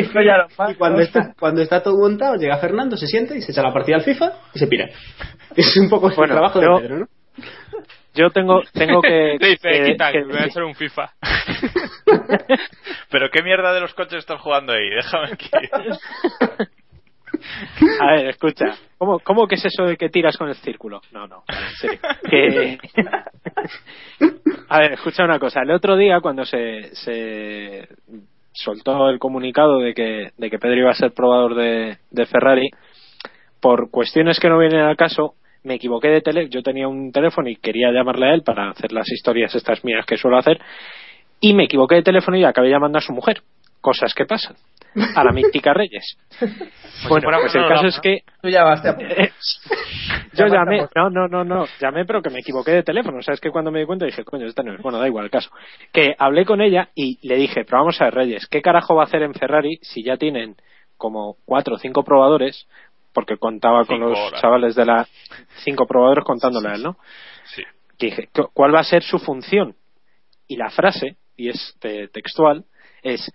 [0.71, 3.73] y cuando está, cuando está todo montado llega Fernando, se sienta y se echa la
[3.73, 4.88] partida al FIFA y se pira.
[5.55, 7.07] Es un poco Bueno, el trabajo yo- de Pedro, ¿no?
[8.19, 9.37] Yo tengo, tengo que.
[9.41, 11.11] Dice, que- quita, que- que voy a hacer un FIFA.
[13.11, 15.49] Pero qué mierda de los coches estás jugando ahí, déjame aquí.
[18.01, 18.75] A ver, escucha.
[18.97, 21.01] ¿Cómo, ¿Cómo que es eso de que tiras con el círculo?
[21.13, 22.01] No, no, en serio.
[22.29, 22.79] Que-
[24.69, 25.63] A ver, escucha una cosa.
[25.63, 27.89] El otro día, cuando se, se
[28.53, 32.69] soltó el comunicado de que, de que Pedro iba a ser probador de, de Ferrari,
[33.61, 36.51] por cuestiones que no vienen al caso, me equivoqué de teléfono.
[36.51, 40.05] Yo tenía un teléfono y quería llamarle a él para hacer las historias estas mías
[40.07, 40.61] que suelo hacer.
[41.40, 43.42] Y me equivoqué de teléfono y acabé llamando a su mujer.
[43.81, 44.57] Cosas que pasan.
[45.14, 46.16] A la mítica Reyes.
[47.09, 51.11] bueno, fuera pues el Manolo caso es que Tú yo Llamaste a llamé, por- no,
[51.11, 53.18] no, no, no, llamé, pero que me equivoqué de teléfono.
[53.18, 54.83] O sea, es que cuando me di cuenta dije, coño, esta no es.
[54.83, 55.51] Bueno, da igual el caso.
[55.92, 59.03] Que hablé con ella y le dije, pero vamos a ver, Reyes, ¿qué carajo va
[59.03, 60.57] a hacer en Ferrari si ya tienen
[60.97, 62.66] como cuatro o cinco probadores?
[63.19, 64.41] Porque contaba con los horas.
[64.41, 65.07] chavales de la.
[65.65, 66.97] Cinco probadores contándole a él, ¿no?
[67.55, 67.63] Sí.
[67.99, 69.75] Que dije, ¿cu- ¿cuál va a ser su función?
[70.47, 72.65] Y la frase, y es eh, textual,
[73.03, 73.29] es: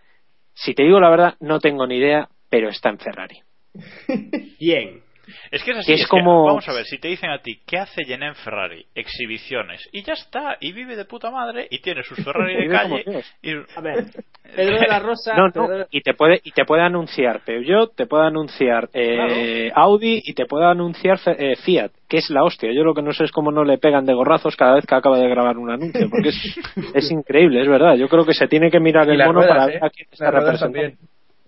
[0.54, 3.42] Si te digo la verdad, no tengo ni idea, pero está en Ferrari.
[4.60, 5.02] Bien.
[5.52, 5.88] Es que es así.
[5.88, 8.04] Que es es que, como- vamos a ver, si te dicen a ti, ¿qué hace
[8.06, 8.86] Jen en Ferrari?
[8.96, 9.88] Exhibiciones.
[9.92, 10.58] Y ya está.
[10.60, 11.68] Y vive de puta madre.
[11.70, 13.06] Y tiene sus Ferrari de calle.
[13.42, 13.52] Y...
[13.76, 14.06] A ver,
[14.56, 15.34] Pedro de la Rosa.
[15.36, 20.22] No, no, y te puede y te puede anunciar Peugeot, te puede anunciar eh, Audi
[20.26, 22.72] y te puede anunciar eh, Fiat, que es la hostia.
[22.74, 24.94] Yo lo que no sé es cómo no le pegan de gorrazos cada vez que
[24.96, 26.60] acaba de grabar un anuncio, porque es,
[26.94, 27.96] es increíble, es verdad.
[27.96, 29.74] Yo creo que se tiene que mirar Y el mono ruedas, para ¿eh?
[29.76, 30.80] ver a quién está representando.
[30.80, 30.98] también.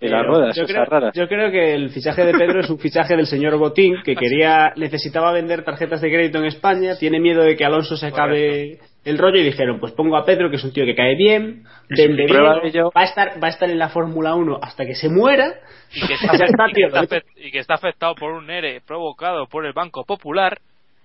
[0.10, 1.14] Las Yo- ruedas, yo esas creo, raras.
[1.16, 4.74] yo creo que el fichaje de Pedro es un fichaje del señor Botín que quería
[4.76, 9.18] necesitaba vender tarjetas de crédito en España tiene miedo de que Alonso se acabe el
[9.18, 12.26] rollo y dijeron pues pongo a Pedro que es un tío que cae bien vende
[12.26, 15.54] bien, va a estar va a estar en la Fórmula 1 hasta que se muera
[15.94, 19.46] Y que, está, y que tío, está y que está afectado por un ERE provocado
[19.48, 20.58] por el Banco Popular.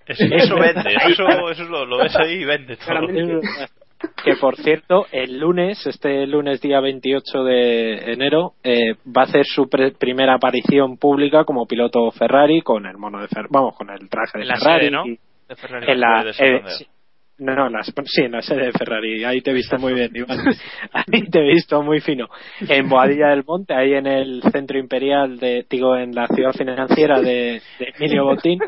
[0.05, 0.95] Eso, eso vende.
[1.07, 3.07] Eso, eso es lo, lo ves ahí y vende todo.
[4.23, 9.45] Que por cierto, el lunes, este lunes día 28 de enero, eh, va a hacer
[9.45, 13.89] su pre- primera aparición pública como piloto Ferrari con el mono de Fer vamos, con
[13.89, 14.91] el traje de la Ferrari.
[14.91, 15.03] ¿no?
[15.05, 15.91] De Ferrari.
[15.91, 16.85] en la, eh, sí,
[17.41, 19.23] no, no, las- sí, en la sede de Ferrari.
[19.23, 20.39] Ahí te he visto muy bien, Iván.
[20.93, 22.27] Ahí te he visto muy fino.
[22.67, 27.19] En Boadilla del Monte, ahí en el centro imperial de, digo, en la ciudad financiera
[27.19, 28.59] de, de Emilio Botín.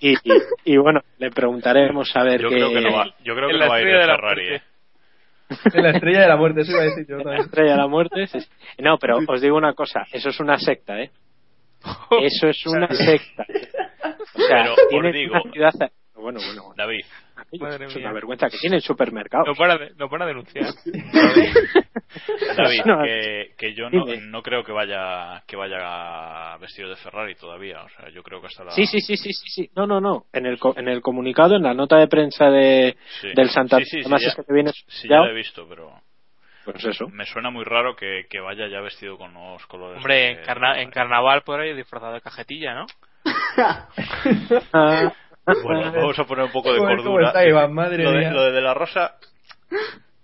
[0.00, 0.32] Y, y,
[0.64, 2.56] y bueno, le preguntaremos a ver Yo qué.
[2.56, 4.06] creo que no va, yo creo En que la no va a ir estrella de
[4.06, 4.54] la Ferrari.
[4.54, 4.62] eh.
[5.74, 7.40] En la estrella de la muerte, eso iba a decir yo también.
[7.42, 8.26] Estrella de la muerte.
[8.26, 8.48] sí, sí.
[8.78, 11.10] No, pero os digo una cosa, eso es una secta, ¿eh?
[12.22, 13.44] Eso es una secta.
[14.34, 15.72] O sea, Pero os tiene digo- una ciudad.
[16.14, 16.74] Bueno, bueno, bueno.
[16.76, 17.04] David,
[17.60, 18.06] Madre es mía.
[18.06, 19.44] una vergüenza que tiene el supermercado.
[19.46, 20.66] Lo van a, de- lo van a denunciar.
[22.56, 27.34] David, No, que, que yo no, no creo que vaya que vaya vestido de Ferrari
[27.34, 27.82] todavía.
[27.82, 28.70] O sea, yo creo que hasta la.
[28.72, 29.70] Sí, sí, sí, sí, sí, sí.
[29.76, 30.26] No, no, no.
[30.32, 33.28] En el, co- en el comunicado, en la nota de prensa de, Sí.
[33.34, 35.30] del Santander, Sí, sí, sí, además ya- es que te viene Sí, ya ya, lo
[35.30, 35.90] he visto, pero
[36.64, 37.08] pues eso.
[37.08, 39.96] me suena muy raro que, que vaya ya vestido con los colores.
[39.98, 42.86] Hombre, de- en, carna- en carnaval por ahí disfrazado de cajetilla, ¿no?
[45.46, 47.28] Bueno, vamos a poner un poco de cordura.
[47.28, 49.16] está Iván, madre lo, de, lo de De La Rosa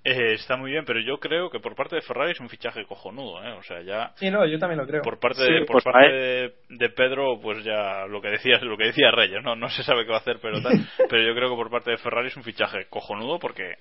[0.05, 2.85] eh, está muy bien, pero yo creo que por parte de Ferrari es un fichaje
[2.87, 3.53] cojonudo, ¿eh?
[3.53, 5.03] O sea, ya Sí, no, yo también lo creo.
[5.03, 8.59] por parte Sí, de por pues, parte de, de Pedro pues ya lo que decía
[8.61, 10.73] lo que decía Reyes no no se sabe qué va a hacer pero tal.
[11.11, 13.75] Pero yo creo que por parte de Ferrari es un fichaje cojonudo porque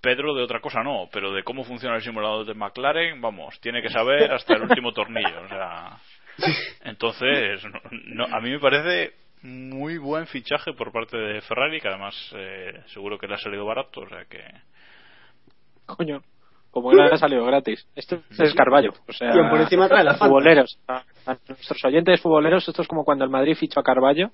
[0.00, 3.82] Pedro de otra cosa no pero de cómo funciona el simulador de McLaren vamos tiene
[3.82, 5.98] que saber hasta el último tornillo o sea.
[6.84, 7.80] Entonces no-
[8.26, 9.12] no, a mí me parece
[9.44, 13.64] muy buen fichaje por parte de Ferrari que además eh, seguro que le ha salido
[13.64, 14.42] barato o sea que
[15.86, 16.22] coño.
[16.70, 17.86] como que le ha salido gratis.
[17.94, 18.92] Esto es Carballo.
[19.06, 20.26] O sea, por encima trae la falta.
[20.26, 20.78] futboleros.
[20.88, 24.30] A, a nuestros oyentes futboleros, esto es como cuando el Madrid fichó a Carballo.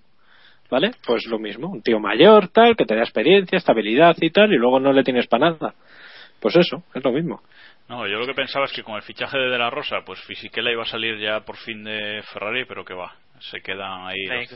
[0.70, 0.92] ¿Vale?
[1.05, 1.68] Pues lo mismo.
[1.68, 5.03] Un tío mayor, tal, que te da experiencia, estabilidad y tal, y luego no le
[5.03, 5.75] tienes para nada.
[6.40, 7.42] Pues eso, es lo mismo.
[7.88, 10.20] No, yo lo que pensaba es que con el fichaje de De La Rosa, pues
[10.20, 14.46] Fisichella iba a salir ya por fin de Ferrari, pero que va, se quedan ahí.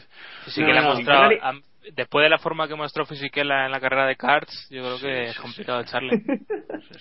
[0.46, 1.30] Sí No, que no, mostrado-
[1.94, 5.24] después de la forma que mostró Fisichella en la carrera de karts, yo creo que
[5.30, 6.20] es complicado echarle.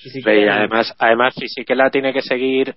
[0.04, 2.76] Y además, además Fisichella tiene que seguir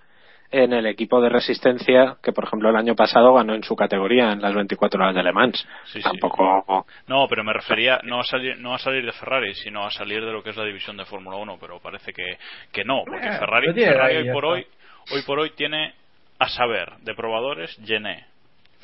[0.53, 4.31] en el equipo de resistencia que, por ejemplo, el año pasado ganó en su categoría
[4.31, 5.67] en las 24 horas de Le Mans.
[5.87, 6.03] Sí, sí.
[6.03, 6.87] Tampoco.
[7.09, 10.25] No, pero me refería no a salir no a salir de Ferrari, sino a salir
[10.25, 12.39] de lo que es la división de Fórmula 1, pero parece que,
[12.73, 14.67] que no, porque Ferrari, tiene Ferrari hoy por hoy
[15.13, 15.95] hoy por hoy tiene
[16.39, 18.27] a saber de probadores Gené,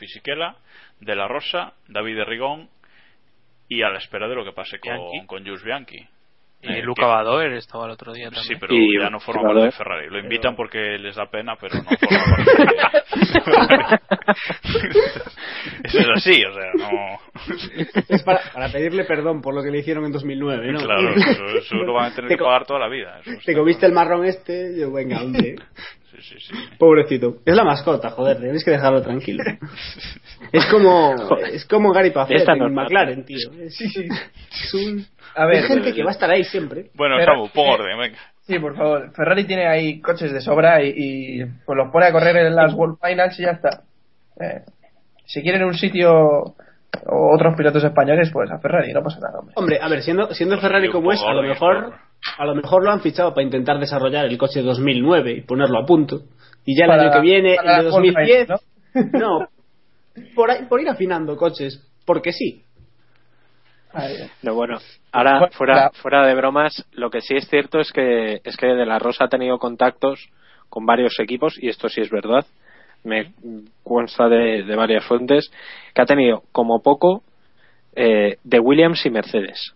[0.07, 0.57] Fisichella,
[1.01, 2.69] De La Rosa, David de Rigón
[3.69, 5.97] y a la espera de lo que pase con, con Jules Bianchi.
[6.65, 8.45] Y Eh, Luca que- Badoer estaba el otro día también.
[8.45, 10.09] Sí, pero Y ya no forma parte de Ferrari.
[10.11, 13.99] Lo invitan porque les da pena, pero no forma parte de
[15.85, 17.19] Eso es así, o sea, no.
[18.09, 20.79] Es para, para pedirle perdón por lo que le hicieron en 2009, ¿no?
[20.81, 23.19] Claro, eso, eso lo van a tener Te que pagar toda la vida.
[23.21, 23.91] eso Te comiste claro.
[23.91, 25.57] el marrón este, yo venga, hombre.
[26.13, 26.55] Sí, sí, sí.
[26.79, 27.37] Pobrecito.
[27.45, 29.43] Es la mascota, joder, tienes que dejarlo tranquilo.
[30.53, 31.15] Es como
[31.51, 32.85] es como Gary Paffett Esta en normal.
[32.85, 33.39] McLaren, tío.
[33.71, 34.07] Sí, sí.
[34.51, 36.91] Es un A ver, hay gente que va a estar ahí siempre.
[36.95, 38.19] Bueno, Pero- Samu, pon orden, venga.
[38.43, 39.13] Sí, por favor.
[39.15, 42.75] Ferrari tiene ahí coches de sobra y, y, pues los pone a correr en las
[42.75, 43.83] World Finals y ya está.
[44.41, 44.63] Eh,
[45.25, 49.55] si quieren un sitio o otros pilotos españoles, pues a Ferrari, no pasa nada, hombre.
[49.57, 51.95] Hombre, a ver, siendo, siendo Ferrari como es, a lo mejor por-
[52.39, 55.87] a lo mejor lo han fichado para intentar desarrollar el coche 2009 y ponerlo a
[55.87, 56.23] punto.
[56.65, 59.49] Y ya el Para- año que viene, el de las World 2010, Finals, no,
[60.35, 62.63] por, ahí- por ir afinando coches, porque sí.
[64.43, 64.79] No, bueno,
[65.13, 68.87] ahora fuera, fuera de bromas, lo que sí es cierto es que es que De
[68.87, 70.31] La Rosa ha tenido contactos
[70.71, 72.47] con varios equipos y esto sí es verdad.
[73.05, 73.33] Me
[73.83, 75.51] consta de, de varias fuentes
[75.95, 77.23] que ha tenido como poco
[77.95, 79.75] eh, de Williams y Mercedes.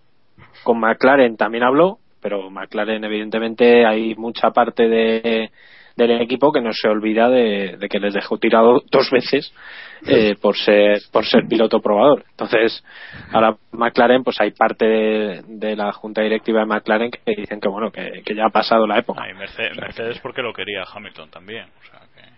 [0.64, 5.48] Con McLaren también habló, pero McLaren evidentemente hay mucha parte de,
[5.94, 9.54] del equipo que no se olvida de, de que les dejó tirado dos veces
[10.08, 12.24] eh, por ser por ser piloto probador.
[12.32, 12.82] Entonces,
[13.32, 17.68] ahora McLaren, pues hay parte de, de la junta directiva de McLaren que dicen que
[17.68, 19.22] bueno que, que ya ha pasado la época.
[19.22, 21.66] Ah, y Mercedes, Mercedes porque lo quería Hamilton también.
[21.78, 22.28] O sea que...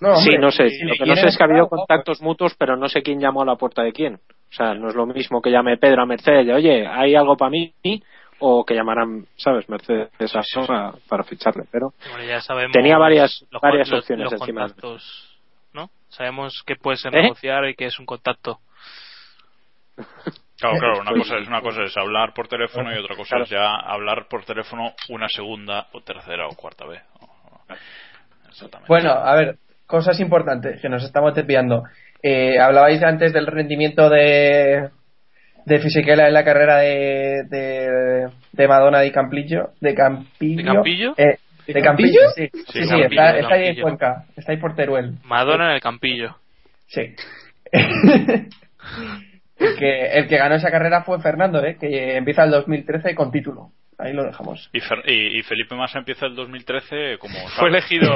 [0.00, 0.70] No, sí, hombre, no sé.
[0.70, 3.20] si Lo que no sé es que ha habido contactos mutuos, pero no sé quién
[3.20, 4.14] llamó a la puerta de quién.
[4.14, 7.36] O sea, no es lo mismo que llame Pedro a Mercedes de, oye, ¿hay algo
[7.36, 7.72] para mí?
[8.38, 9.68] O que llamaran, ¿sabes?
[9.68, 11.64] Mercedes a Sosa para ficharle.
[11.72, 14.62] Pero Bueno, ya sabemos Tenía varias- los, varias los- opciones los encima.
[14.62, 15.38] contactos,
[15.72, 15.88] ¿no?
[16.08, 17.22] Sabemos que puede ser ¿Eh?
[17.22, 18.58] negociar y que es un contacto.
[20.58, 23.44] Claro, claro, una cosa, es, una cosa es hablar por teléfono y otra cosa Claro.
[23.44, 27.02] es ya hablar por teléfono una segunda o tercera o cuarta vez.
[28.48, 28.88] Exactamente.
[28.88, 31.82] Bueno, a ver, cosas importantes que nos estamos desviando.
[32.22, 34.90] Eh, hablabais antes del rendimiento de,
[35.66, 39.70] de Fisichella en la carrera de, de, de Madonna di Campillo.
[39.80, 40.56] ¿De Campillo?
[40.56, 41.14] ¿De Campillo?
[41.18, 42.20] Eh, ¿De ¿De Campillo?
[42.24, 42.30] Campillo?
[42.36, 43.80] Sí, sí, Sí, sí, Campillo, está, ahí en.
[43.82, 45.18] Cuenca, está ahí por Teruel.
[45.24, 46.36] Madonna en el campillo.
[46.86, 47.16] Sí.
[47.72, 48.48] el,
[49.76, 51.76] que, el que ganó esa carrera fue Fernando, ¿eh?
[51.80, 53.72] que empieza el 2013 con título.
[53.98, 54.68] Ahí lo dejamos.
[54.74, 58.14] Y, Fer- y- y Felipe Massa empieza el 2013 como Fue elegido.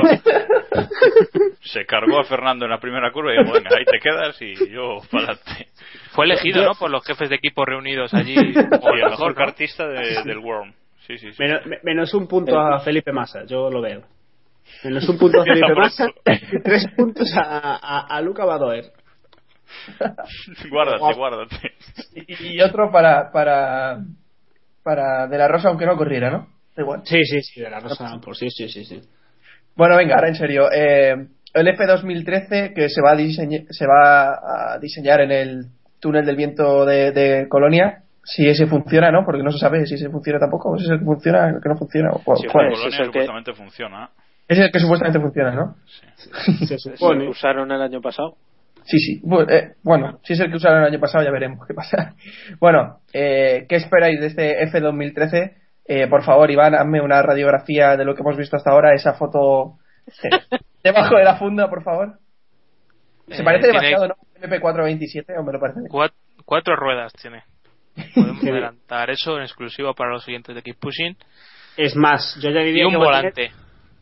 [1.63, 4.71] se cargó a Fernando en la primera curva y dijo, venga, ahí te quedas y
[4.71, 5.69] yo para adelante.
[6.13, 6.75] Fue elegido, ¿no?
[6.75, 8.35] Por los jefes de equipo reunidos allí.
[8.39, 10.73] Y como el mejor cartista de- del Worm.
[11.07, 11.43] Sí, sí, sí.
[11.43, 14.03] Menos, me- menos un punto a Felipe Massa, yo lo veo.
[14.85, 18.85] Menos un punto a Felipe Massa y tres puntos a, a, a Luca Badoer.
[20.71, 21.57] guárdate, guárdate.
[22.15, 23.99] Y, y otro para, para,
[24.83, 26.49] para De La Rosa, aunque no corriera, ¿no?
[26.77, 27.03] Da igual.
[27.05, 29.01] Sí, sí, sí, de la Rosa, por sí, sí, sí, sí.
[29.77, 30.71] Bueno, venga, ahora en serio.
[30.73, 31.15] Eh,
[31.53, 35.65] el F2013 que se va, a diseñar, se va a diseñar en el
[36.01, 39.25] túnel del viento de, de Colonia, si ese funciona, ¿no?
[39.25, 41.61] Porque no se sabe si ese funciona tampoco, o si es el que funciona, el
[41.63, 42.11] que no funciona.
[42.13, 44.11] o cuál- Sí, cuál Colonia es el que- supuestamente funciona.
[44.49, 45.77] Ese es el que supuestamente funciona, ¿no?
[46.67, 47.25] Se ¿Eso supone.
[47.25, 48.35] que usaron el año pasado.
[48.85, 49.21] Sí, sí.
[49.23, 52.15] Bu- eh, Bueno, si es el que usaron el año pasado, ya veremos qué pasa.
[52.61, 55.55] Bueno, eh, ¿qué esperáis de este F2013?
[55.87, 59.15] Eh, por favor, Iván, hazme una radiografía de lo que hemos visto hasta ahora, esa
[59.15, 59.79] foto
[60.23, 60.31] eh,
[60.85, 62.19] debajo de la funda, por favor.
[63.29, 64.15] Se Eh, parece demasiado, ¿no?
[64.41, 65.81] MP427, o me lo parece.
[65.91, 66.13] cuat-
[66.45, 67.43] cuatro ruedas tiene.
[68.15, 71.17] Podemos adelantar eso en exclusiva para los siguientes de Keep Pushing.
[71.77, 73.51] Es más, yo ya Y diría un que a tener- volante.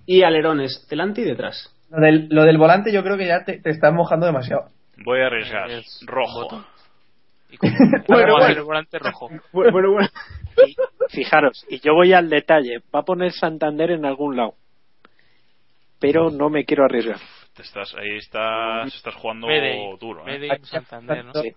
[0.07, 1.74] y alerones, delante y detrás.
[1.90, 4.68] Lo del, lo del volante yo creo que ya te, te estás mojando demasiado.
[5.05, 5.70] Voy a arriesgar.
[5.70, 6.64] Es Rojo.
[7.51, 7.70] Y con-
[8.09, 8.36] Bueno, bueno.
[8.44, 9.28] hacer el volante rojo.
[9.53, 10.09] Bueno, bueno, bueno.
[11.09, 14.55] fijaros, y yo voy al detalle, va a poner Santander en algún lado,
[16.01, 17.18] pero no me quiero arriesgar.
[17.55, 20.22] Te estás, ahí estás, estás jugando Medellín, duro.
[20.22, 20.32] ¿eh?
[20.38, 21.32] Medellín, Santander, ¿no?
[21.34, 21.53] Sí.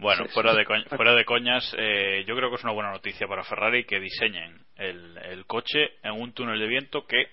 [0.00, 3.26] Bueno, fuera de, coñ- fuera de coñas, eh, yo creo que es una buena noticia
[3.28, 7.26] para Ferrari que diseñen el, el coche en un túnel de viento que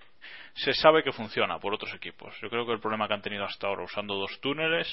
[0.54, 2.34] se sabe que funciona por otros equipos.
[2.42, 4.88] Yo creo que el problema que han tenido hasta ahora usando dos túneles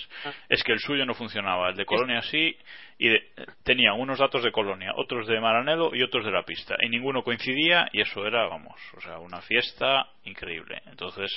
[0.48, 1.70] es que el suyo no funcionaba.
[1.70, 2.56] El de Colonia sí,
[2.98, 3.22] y de-
[3.64, 6.76] tenía unos datos de Colonia, otros de Maranello y otros de la pista.
[6.80, 10.80] Y ninguno coincidía y eso era, vamos, o sea, una fiesta increíble.
[10.86, 11.30] Entonces,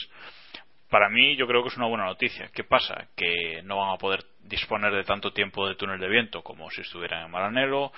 [0.90, 2.50] para mí yo creo que es una buena noticia.
[2.54, 3.10] ¿Qué pasa?
[3.16, 6.82] Que no van a poder disponer de tanto tiempo de túnel de viento como si
[6.82, 7.92] estuvieran en Maranello.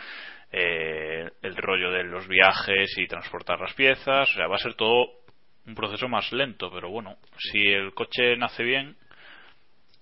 [0.54, 4.30] eh, el rollo de los viajes y transportar las piezas.
[4.30, 5.21] O sea, va a ser todo
[5.68, 8.96] un proceso más lento, pero bueno, si el coche nace bien,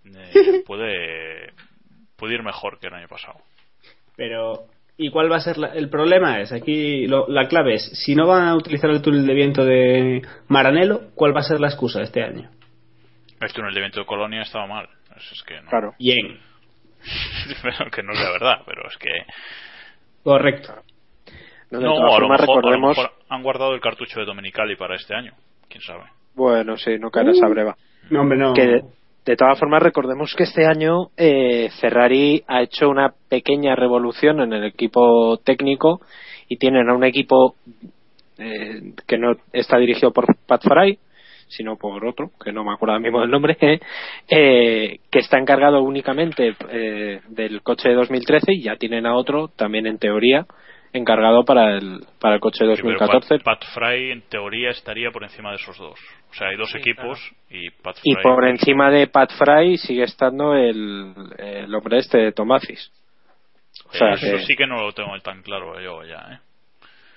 [0.05, 1.51] eh, puede,
[2.15, 3.39] puede ir mejor que el año pasado.
[4.15, 4.65] Pero,
[4.97, 6.39] ¿y cuál va a ser la- el problema?
[6.39, 9.65] Es aquí lo- la clave es, si no van a utilizar el túnel de viento
[9.65, 12.49] de Maranello, ¿cuál va a ser la excusa este año?
[13.41, 14.87] El túnel de viento de Colonia estaba mal.
[15.15, 15.69] Es que no.
[15.69, 15.93] Claro.
[15.99, 16.39] Bien.
[17.61, 19.09] Pero que no es la verdad, pero es que.
[20.23, 20.73] Correcto.
[21.71, 22.97] No, No, a lo, a recordemos.
[22.97, 25.33] mejor han guardado el cartucho de Dominicali para este año.
[25.69, 26.03] Quién sabe.
[26.35, 27.77] Bueno, sí, no caerás a breva.
[28.09, 28.53] No, hombre, no.
[28.53, 28.83] Que de,
[29.25, 34.53] de todas formas, recordemos que este año eh, Ferrari ha hecho una pequeña revolución en
[34.53, 36.01] el equipo técnico
[36.47, 37.55] y tienen a un equipo
[38.37, 40.97] eh, que no está dirigido por Pat Fry,
[41.49, 43.57] sino por otro, que no me acuerdo ahora mismo del nombre,
[44.29, 49.49] eh, que está encargado únicamente eh, del coche de 2013 y ya tienen a otro,
[49.49, 50.45] también en teoría,
[50.93, 53.43] encargado para el, para el coche de Sí, pero 2014.
[53.43, 55.99] Pat, Pat Fry, en teoría, estaría por encima de esos dos.
[56.31, 57.19] O sea, hay dos Sí, equipos
[57.49, 62.31] y Pat Y Fry- por encima de Pat Fry sigue estando el, el hombre este,
[62.31, 62.91] Tomasis.
[63.89, 66.39] O sea, Eh, Eso que- sí que no lo tengo tan claro yo ya, ¿eh?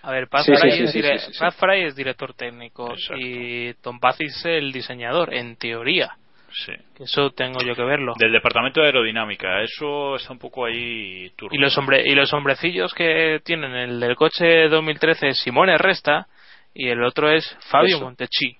[0.04, 1.38] A ver, Pat, Sí, Fry, sí, sí, es sí, dire- sí, sí, sí.
[1.38, 3.14] Pat Fry es director técnico Exacto.
[3.18, 6.10] y Tom Paz es el diseñador, en teoría.
[6.54, 6.72] Sí.
[6.96, 8.14] Que eso tengo yo que verlo.
[8.18, 11.58] Del departamento de aerodinámica, eso está un poco ahí turbio.
[11.58, 16.26] Y los, hombre, y los hombrecillos que tienen el del coche 2013 es Simone Resta
[16.74, 18.04] y el otro es Fabio Eso.
[18.04, 18.56] Montechi.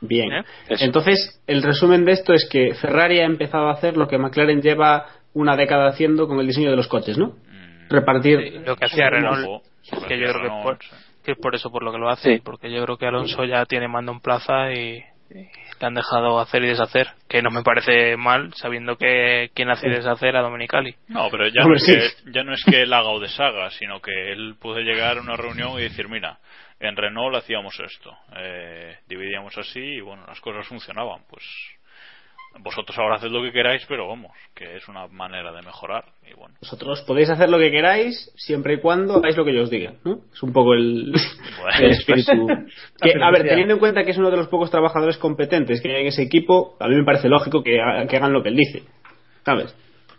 [0.00, 0.32] Bien.
[0.32, 0.44] ¿Eh?
[0.68, 4.62] Entonces, el resumen de esto es que Ferrari ha empezado a hacer lo que McLaren
[4.62, 7.28] lleva una década haciendo con el diseño de los coches, ¿no?
[7.28, 8.38] Mm, Repartir.
[8.40, 10.88] Sí, lo que hacía Renault, que hacía yo creo que Renault, por, sí.
[11.24, 12.42] que es por eso por lo que lo hace, Sí.
[12.44, 16.62] porque yo creo que Alonso ya tiene mando en plaza y, le han dejado hacer
[16.64, 20.94] y deshacer, que no me parece mal sabiendo que quien hace y deshacer a Domenicali.
[21.08, 24.00] No, pero ya no, es que, ya no es que él haga o deshaga, sino
[24.00, 26.38] que él puede llegar a una reunión y decir, mira,
[26.80, 31.22] en Renault hacíamos esto, eh, dividíamos así y bueno, las cosas funcionaban.
[31.28, 31.44] Pues
[32.60, 36.04] vosotros ahora haced lo que queráis, pero vamos, que es una manera de mejorar.
[36.30, 39.62] Y bueno, Vosotros podéis hacer lo que queráis siempre y cuando hagáis lo que yo
[39.62, 40.20] os diga, ¿no?
[40.32, 41.12] Es un poco el,
[41.60, 41.78] Bueno.
[41.86, 42.46] el espíritu.
[43.00, 45.94] Que, a ver, teniendo en cuenta que es uno de los pocos trabajadores competentes que
[45.94, 47.78] hay en ese equipo, a mí me parece lógico que,
[48.08, 48.82] que hagan lo que él dice.
[49.44, 49.74] ¿Sabes?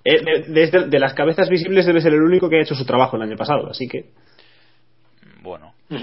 [0.05, 2.85] Eh, de- Desde de las cabezas visibles debe ser el único que ha hecho su
[2.85, 4.05] trabajo el año pasado, así que.
[5.41, 5.73] bueno.
[5.89, 5.97] sí.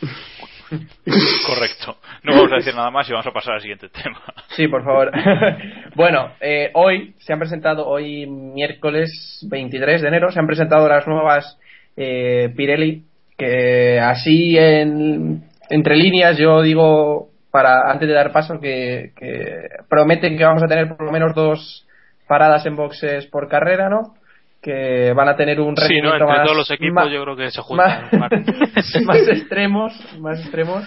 [1.46, 1.96] Correcto.
[2.24, 4.20] No vamos a decir nada más y vamos a pasar al siguiente tema.
[4.48, 5.10] Sí, por favor.
[5.94, 11.06] bueno, eh, hoy se han presentado, hoy miércoles 23 de enero, se han presentado las
[11.06, 11.58] nuevas
[11.96, 13.04] eh, Pirelli,
[13.36, 20.36] que así en, entre líneas yo digo, para antes de dar paso, que, que prometen
[20.36, 21.86] que vamos a tener por lo menos dos
[22.26, 24.14] paradas en boxes por carrera, ¿no?
[24.60, 26.10] Que van a tener un Sí, ¿no?
[26.10, 28.08] rendimiento Entre más, todos los equipos más- yo creo que se juntan.
[28.18, 28.30] más,
[29.06, 30.84] más extremos, más extremos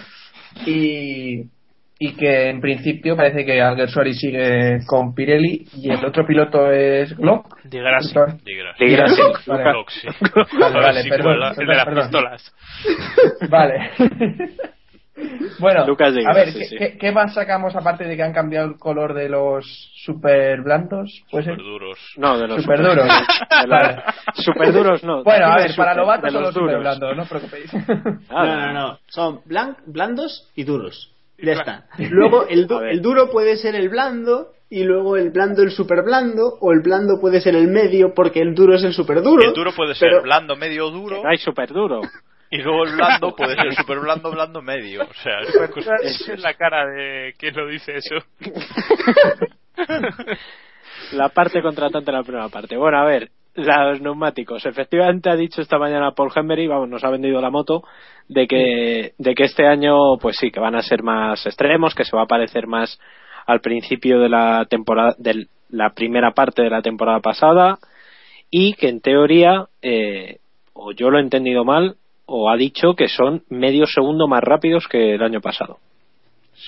[0.66, 1.42] y,
[1.98, 7.16] y que en principio parece que Alguersuari sigue con Pirelli y el otro piloto es
[7.16, 7.62] Glock.
[7.64, 8.14] Di Grassi.
[8.44, 9.22] Di Grassi.
[9.46, 9.62] Vale.
[9.64, 10.08] Glock, sí.
[10.58, 11.50] Vale, vale, perdón, cuela.
[11.56, 12.02] El de las perdón.
[12.02, 12.54] pistolas.
[13.48, 13.90] Vale.
[15.58, 16.76] bueno, Lucas a ver, ¿qué, sí.
[16.76, 19.64] qué- qué más sacamos aparte de que han cambiado el color de los
[20.04, 21.22] super blandos?
[21.30, 21.98] Pues Súper duros.
[22.16, 22.96] No, de los Super duros.
[23.62, 23.96] de Vale.
[24.36, 25.22] los super duros no.
[25.24, 26.80] Bueno, a ver, para super- novatos de son los super duros.
[26.82, 27.72] blandos, no os preocupéis.
[28.30, 28.98] Ah, no, no, no.
[29.06, 31.10] Son blan- blandos y duros.
[31.38, 31.86] Ya está.
[31.98, 36.02] Luego el, du- el duro puede ser el blando y luego el blando el super
[36.02, 39.42] blando o el blando puede ser el medio porque el duro es el super duro.
[39.46, 41.22] El duro puede ser pero- blando, medio duro.
[41.22, 42.00] No hay super duro.
[42.52, 45.02] Y luego el blando puede ser super blando, blando, medio.
[45.02, 48.16] O sea, es una cosa- Es la cara de quién lo dice eso.
[51.12, 52.76] La parte contratante de la primera parte.
[52.76, 54.64] Bueno, a ver, los neumáticos.
[54.66, 57.82] Efectivamente ha dicho esta mañana Paul Hembery, vamos, nos ha vendido la moto,
[58.28, 62.04] de que, de que este año, pues sí, que van a ser más extremos, que
[62.04, 62.98] se va a parecer más
[63.46, 67.78] al principio de la temporada, de la primera parte de la temporada pasada,
[68.50, 70.38] y que en teoría, eh,
[70.74, 71.96] o yo lo he entendido mal,
[72.26, 75.78] o ha dicho que son medio segundo más rápidos que el año pasado.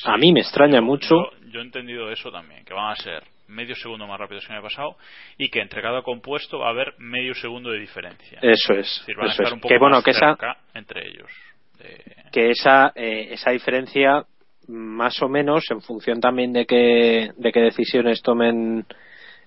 [0.05, 1.15] a mí me extraña mucho.
[1.15, 4.53] Yo, yo he entendido eso también, que van a ser medio segundo más rápidos que
[4.53, 4.97] el año pasado
[5.39, 8.39] y que entre cada compuesto va a haber medio segundo de diferencia.
[8.43, 8.87] Eso es.
[8.87, 9.53] Es decir, van a eso estar es.
[9.53, 10.37] un poco Que bueno, más que esa,
[10.75, 11.31] entre ellos.
[11.79, 14.25] de- que esa, eh, esa diferencia,
[14.69, 18.85] más o menos, en función también de qué, de qué decisiones tomen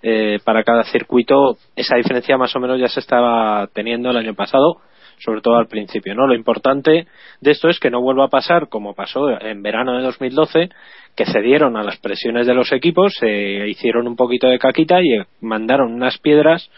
[0.03, 4.35] eh, para cada circuito, esa diferencia más o menos ya se estaba teniendo el año
[4.35, 4.79] pasado,
[5.19, 6.15] sobre todo al principio.
[6.15, 6.27] ¿no?
[6.27, 7.07] Lo importante
[7.41, 10.69] de esto es que no vuelva a pasar como pasó en verano de 2012,
[11.15, 15.19] que cedieron a las presiones de los equipos, se hicieron un poquito de caquita y
[15.41, 16.69] mandaron unas piedras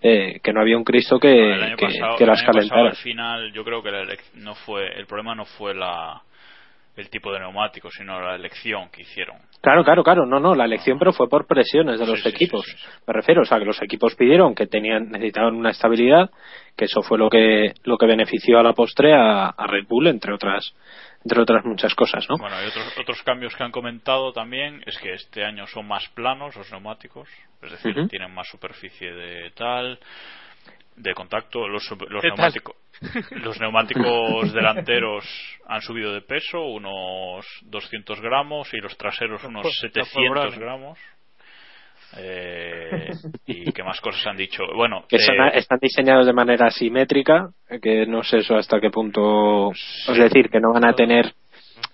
[0.00, 2.90] eh, que no había un Cristo que, pasado, las calentara.
[2.90, 6.22] al final, yo creo que la no fue el problema no fue la
[6.96, 9.36] el tipo de neumático, sino la elección que hicieron.
[9.60, 12.64] Claro, claro, claro, no, no, la elección pero fue por presiones de los Sí, equipos.
[12.64, 12.86] sí, sí.
[13.06, 16.30] Me refiero, o sea, que los equipos pidieron que tenían necesitaban una estabilidad,
[16.76, 20.06] que eso fue lo que lo que benefició a la postre a, a Red Bull
[20.06, 20.72] entre otras
[21.24, 22.36] entre otras muchas cosas, ¿no?
[22.38, 26.08] Bueno, y otros, otros cambios que han comentado también es que este año son más
[26.14, 27.28] planos los neumáticos,
[27.60, 28.06] es decir, Ujú.
[28.08, 29.98] tienen más superficie de tal,
[30.98, 31.66] de contacto.
[31.68, 32.74] Los, los, neumáticos,
[33.42, 35.24] los neumáticos delanteros
[35.66, 40.60] han subido de peso, unos 200 gramos, y los traseros unos Pues, está 700 cobrando.
[40.60, 40.98] gramos.
[42.16, 43.10] Eh,
[43.46, 44.62] y qué más cosas han dicho.
[44.74, 48.80] Bueno, que eh, son- están diseñados de manera asimétrica, eh, que no sé eso hasta
[48.80, 51.34] qué punto, es decir, que no van a tener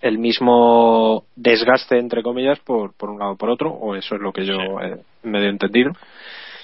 [0.01, 4.21] el mismo desgaste entre comillas por, por un lado o por otro, o eso es
[4.21, 4.97] lo que yo Sí.
[5.25, 5.91] he medio entendido.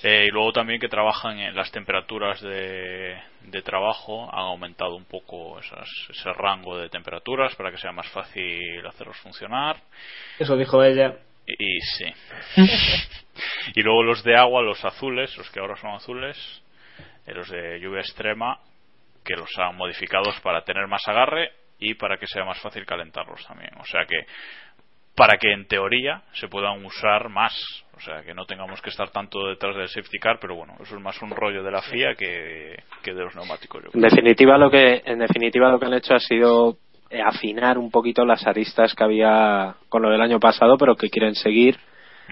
[0.02, 5.04] Eh, y luego también que trabajan en las temperaturas de, de trabajo, han aumentado un
[5.04, 9.76] poco esas, ese rango de temperaturas para que sea más fácil hacerlos funcionar.
[10.38, 11.16] Eso dijo ella.
[11.46, 12.06] Y, y sí.
[13.74, 16.62] y luego los de agua, los azules, los que ahora son azules,
[17.26, 18.58] eh, los de lluvia extrema,
[19.24, 23.44] que los han modificados para tener más agarre y para que sea más fácil calentarlos
[23.46, 23.70] también.
[23.78, 24.26] O sea que
[25.14, 27.52] para que en teoría se puedan usar más,
[27.96, 30.96] o sea que no tengamos que estar tanto detrás del safety car, pero bueno, eso
[30.96, 33.82] es más un rollo de la FIA que, que de los neumáticos.
[33.84, 36.78] Yo En definitiva lo que en definitiva lo que han hecho ha sido
[37.10, 41.10] eh, afinar un poquito las aristas que había con lo del año pasado, pero que
[41.10, 41.78] quieren seguir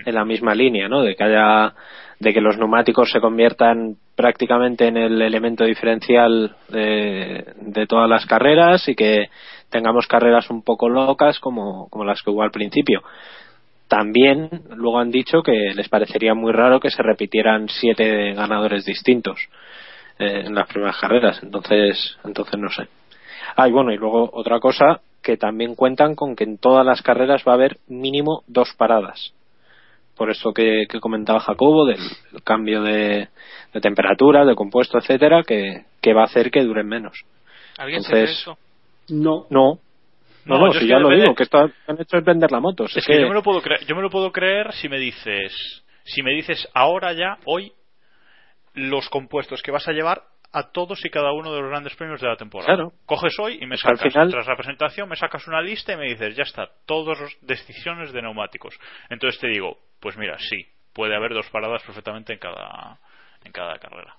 [0.07, 1.03] en la misma línea, ¿no?
[1.03, 1.75] De que haya
[2.21, 8.89] de que los neumáticos se conviertan prácticamente en el elemento diferencial de, todas las carreras
[8.89, 9.31] y que
[9.71, 13.01] tengamos carreras un poco locas como, como las que hubo al principio.
[13.87, 19.39] También luego han dicho que les parecería muy raro que se repitieran siete ganadores distintos
[20.19, 21.41] eh, en las primeras carreras.
[21.45, 22.89] Entonces, entonces no sé.
[23.55, 27.03] Ah, y bueno, y luego otra cosa que también cuentan con que en todas las
[27.03, 29.33] carreras va a haber mínimo dos paradas.
[30.19, 32.01] Por esto que, que comentaba Jacobo, del,
[32.33, 33.29] del cambio de,
[33.73, 37.25] de temperatura, de compuesto, etcétera, que, que va a hacer que duren menos.
[37.79, 38.59] ¿Alguien se Entonces- eso?
[39.11, 39.47] No.
[39.49, 39.79] No,
[40.45, 42.87] no, No, si ya que lo digo, que esto han hecho es vender la moto.
[42.89, 44.99] si Es que yo me lo puedo creer, yo me lo puedo creer si me
[44.99, 45.53] dices,
[46.05, 47.73] si me dices ahora ya, hoy,
[48.75, 52.21] los compuestos que vas a llevar a todos y cada uno de los grandes premios
[52.21, 52.75] de la temporada.
[52.75, 52.93] Claro.
[53.07, 55.93] Coges hoy y me Pues al sacas, final- tras la presentación, me sacas una lista
[55.93, 58.75] y me dices, ya está, todas las decisiones de neumáticos.
[59.11, 62.99] Entonces te digo, pues mira, sí, puede haber dos paradas perfectamente en cada,
[63.45, 64.15] en cada carrera.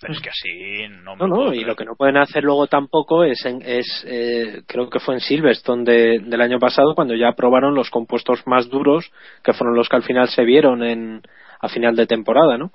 [0.00, 2.16] Pero es que así no me No, lo puedo no, y lo que no pueden
[2.16, 6.58] hacer luego tampoco es, en- es eh, creo que fue en Silverstone de- del año
[6.58, 9.12] pasado, cuando ya aprobaron los compuestos más duros,
[9.44, 11.22] que fueron los que al final se vieron en,
[11.60, 12.72] a final de temporada, ¿no?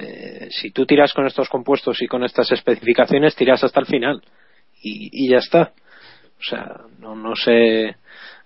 [0.00, 4.22] Eh, si tú tiras con estos compuestos y con estas especificaciones, tiras hasta el final.
[4.82, 5.72] Y, y ya está.
[6.38, 7.96] O sea, no, no sé.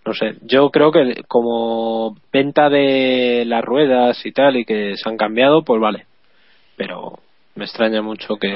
[0.07, 5.09] No sé, yo creo que como venta de las ruedas y tal y que se
[5.09, 6.07] han cambiado, pues vale.
[6.77, 7.21] Pero
[7.55, 8.49] me extraña mucho que,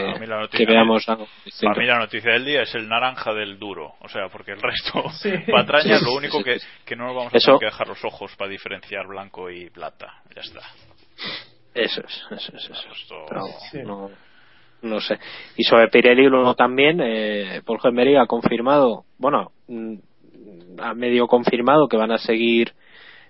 [0.67, 1.73] veamos algo distinto.
[1.73, 4.61] Para mí la noticia del día es el naranja del duro, o sea, porque el
[4.61, 5.31] resto, Sí.
[5.51, 6.59] patrañas, Sí, lo único que,
[6.97, 10.21] no nos vamos a Eso- tener que dejar los ojos para diferenciar blanco y plata,
[10.35, 10.61] ya está.
[11.85, 13.01] Eso es, eso es, eso es.
[13.03, 13.79] Esto- Pero Sí.
[13.85, 14.11] no,
[14.83, 15.19] no sé.
[15.57, 19.95] Y sobre Pirelli luego también, eh, Paul Gemery ha confirmado, bueno, mm,
[20.81, 22.73] ha medio confirmado que van a seguir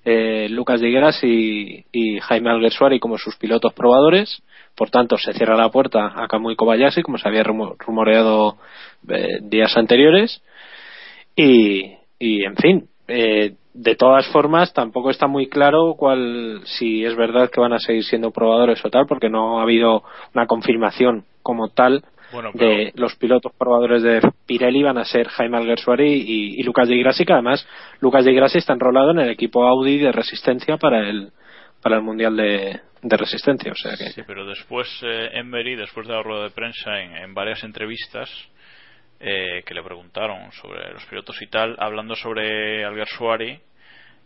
[0.04, 0.90] eh, Lucas de
[1.22, 4.42] y, y Jaime Alguersuari como sus pilotos probadores.
[4.74, 8.56] Por tanto, se cierra la puerta a Kamui Kobayashi, como se había rumo- rumoreado
[9.08, 10.40] eh, días anteriores.
[11.36, 17.14] Y, y en fin, eh, de todas formas, tampoco está muy claro cuál, si es
[17.14, 20.02] verdad que van a seguir siendo probadores o tal, porque no ha habido
[20.34, 22.02] una confirmación como tal
[22.32, 26.62] Bueno, pero de los pilotos probadores de Pirelli van a ser Jaime Alguersuari y, y
[26.64, 27.64] Lucas de Grassi, que además
[28.00, 31.30] Lucas de Grassi está enrolado en el equipo Audi de resistencia para el
[31.80, 36.08] para el mundial de, de resistencia, o sea que Sí, pero después eh, Emery, después
[36.08, 38.28] de la rueda de prensa, en, en varias entrevistas,
[39.20, 43.60] eh, que le preguntaron sobre los pilotos y tal, hablando sobre Alguersuari,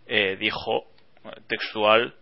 [0.07, 0.85] eh, dijo
[1.49, 2.15] textual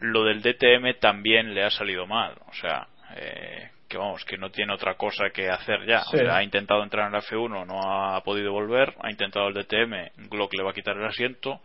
[0.00, 4.50] lo del DTM también le ha salido mal, o sea, eh, que vamos, que no
[4.50, 6.00] tiene otra cosa que hacer ya.
[6.00, 6.16] Sí.
[6.16, 9.54] O sea, ha intentado entrar en la F1, no ha podido volver, ha intentado el
[9.54, 11.60] DTM, Glock le va a quitar el asiento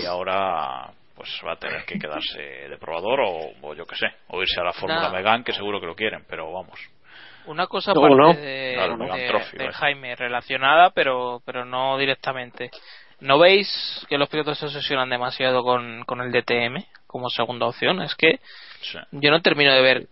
[0.00, 4.06] y ahora pues va a tener que quedarse de probador o, o yo que sé,
[4.28, 5.14] o irse a la Fórmula No.
[5.14, 6.78] Megan, que seguro que lo quieren, pero vamos.
[7.46, 8.34] Una cosa No, aparte no.
[8.34, 9.56] de, Claro, de- Trophy.
[9.72, 12.70] Jaime relacionada, pero pero no directamente.
[13.26, 18.00] ¿No veis que los pilotos se obsesionan demasiado con, con el DTM como segunda opción?
[18.00, 18.38] Es que
[18.82, 18.98] Sí.
[19.10, 20.06] yo no termino de ver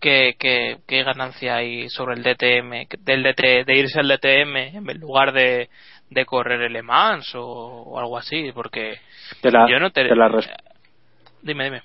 [0.00, 4.98] qué, qué, qué ganancia hay sobre el DTM, del DT, de irse al DTM en
[5.00, 5.68] lugar de,
[6.08, 8.98] de correr el Le Mans o, o algo así, porque
[9.42, 10.08] Te la, yo no te...
[10.08, 10.30] te la
[11.42, 11.82] Dime, dime.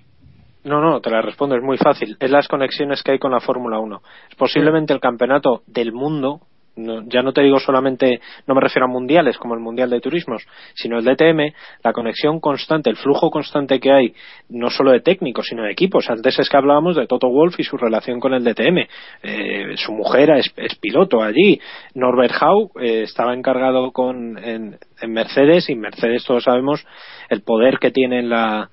[0.63, 2.15] No, no, te la respondo, es muy fácil.
[2.21, 4.01] Es las conexiones que hay con la Fórmula 1.
[4.29, 6.39] Es posiblemente el campeonato del mundo,
[6.75, 9.99] no- ya no te digo solamente, no me refiero a mundiales como el Mundial de
[10.01, 11.53] Turismos, sino el DTM,
[11.83, 14.13] la conexión constante, el flujo constante que hay,
[14.49, 16.09] no solo de técnicos, sino de equipos.
[16.09, 18.87] Antes es que hablábamos de Toto Wolf y su relación con el DTM.
[19.23, 21.59] Eh, su mujer es, es piloto allí.
[21.93, 26.85] Norbert Hau eh, estaba encargado con, en, en Mercedes y Mercedes todos sabemos
[27.29, 28.69] el poder que tiene en la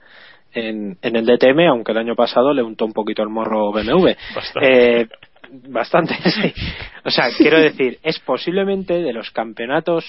[0.53, 4.09] en, en el DTM, aunque el año pasado le untó un poquito el morro BMW.
[4.63, 5.07] Eh,
[5.69, 6.53] bastante, sí.
[7.05, 10.05] O sea, quiero decir, es posiblemente de los campeonatos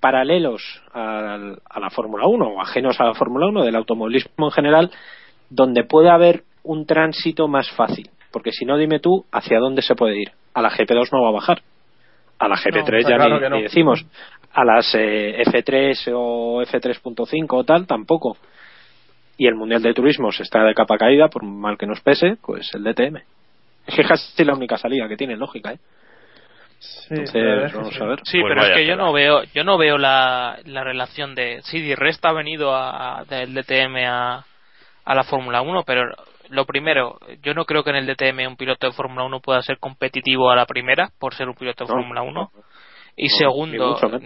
[0.00, 0.62] paralelos
[0.92, 4.90] al- a, la Fórmula 1 o ajenos a la Fórmula 1 del automovilismo en general,
[5.50, 8.08] donde puede haber un tránsito más fácil.
[8.32, 10.30] Porque si no, dime tú, ¿hacia dónde se puede ir?
[10.54, 11.62] A la GP2 no va a bajar.
[12.38, 13.56] A la GP3 está ya claro ni, no.
[13.56, 14.06] ni decimos.
[14.52, 18.36] A las eh, F3 o F3.5 o tal, tampoco.
[19.36, 22.36] Y el Mundial de Turismo se está de capa caída, por mal que nos pese,
[22.44, 23.18] pues el DTM.
[23.86, 25.78] Es que es casi la única salida que tiene, lógica, ¿eh?
[26.78, 28.00] Sí, Entonces, es vamos sí.
[28.00, 28.20] a ver.
[28.24, 31.60] Sí, Pues pero es que yo no veo, yo no veo la, la relación de
[31.62, 34.46] sí, Di Resta ha venido a, del DTM a,
[35.04, 36.04] a la Fórmula 1, pero
[36.48, 39.62] lo primero, yo no creo que en el DTM un piloto de Fórmula 1 pueda
[39.62, 42.32] ser competitivo a la primera por ser un piloto de No, Fórmula 1.
[42.32, 42.50] no,
[43.16, 44.20] Y no, segundo, mucho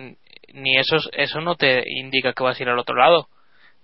[0.55, 3.27] ni eso, eso no te indica que vas a ir al otro lado.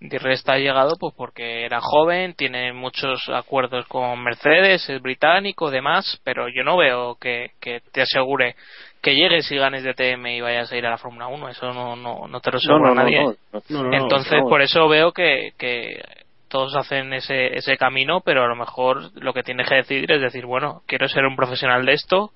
[0.01, 5.70] Di Resta ha llegado pues porque era joven, tiene muchos acuerdos con Mercedes, es británico,
[5.70, 8.57] demás, pero yo no veo que, que te asegure
[9.03, 11.96] que llegues y ganes DTM y vayas a ir a la Fórmula 1, eso no,
[11.96, 13.22] no, no te lo asegura no, no, nadie.
[13.68, 16.03] no, Entonces, por eso veo que, que
[16.48, 20.22] todos hacen ese, ese camino, pero a lo mejor lo que tienes que decidir es
[20.22, 22.32] decir, bueno, quiero ser un profesional de esto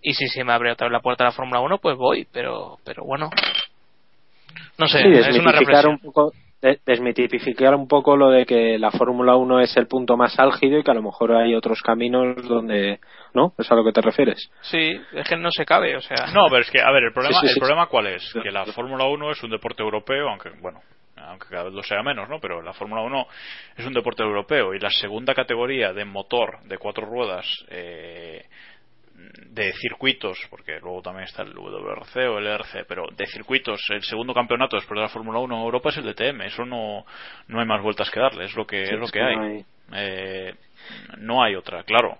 [0.00, 2.26] y si se me abre otra vez la puerta a la Fórmula 1, pues voy,
[2.32, 3.28] pero, pero bueno.
[4.78, 5.92] No sé, Sí, es una reflexión.
[5.92, 6.51] un poco de-
[6.86, 10.84] desmitificar un poco lo de que la Fórmula 1 es el punto más álgido y
[10.84, 13.00] que a lo mejor hay otros caminos donde
[13.34, 16.26] no es a lo que te refieres Sí, es que no se cabe, o sea.
[16.32, 17.58] No, pero es que, a ver, el problema, Sí, sí, sí.
[17.58, 18.32] el problema cuál es?
[18.42, 20.80] Que la Fórmula 1 es un deporte europeo, aunque, bueno,
[21.16, 22.38] aunque cada vez lo sea menos, ¿no?
[22.40, 23.26] Pero la Fórmula 1
[23.76, 28.44] es un deporte europeo y la segunda categoría de motor de cuatro ruedas eh,
[29.50, 34.02] de circuitos, porque luego también está el WRC o el ERC, pero de circuitos, el
[34.02, 37.04] segundo campeonato después de la Fórmula 1 en Europa es el DTM, eso no,
[37.48, 39.36] no hay más vueltas que darle, es lo que, Sí, es lo que hay.
[39.36, 39.64] no hay-
[39.94, 40.54] Eh,
[41.18, 42.18] no hay otra, claro.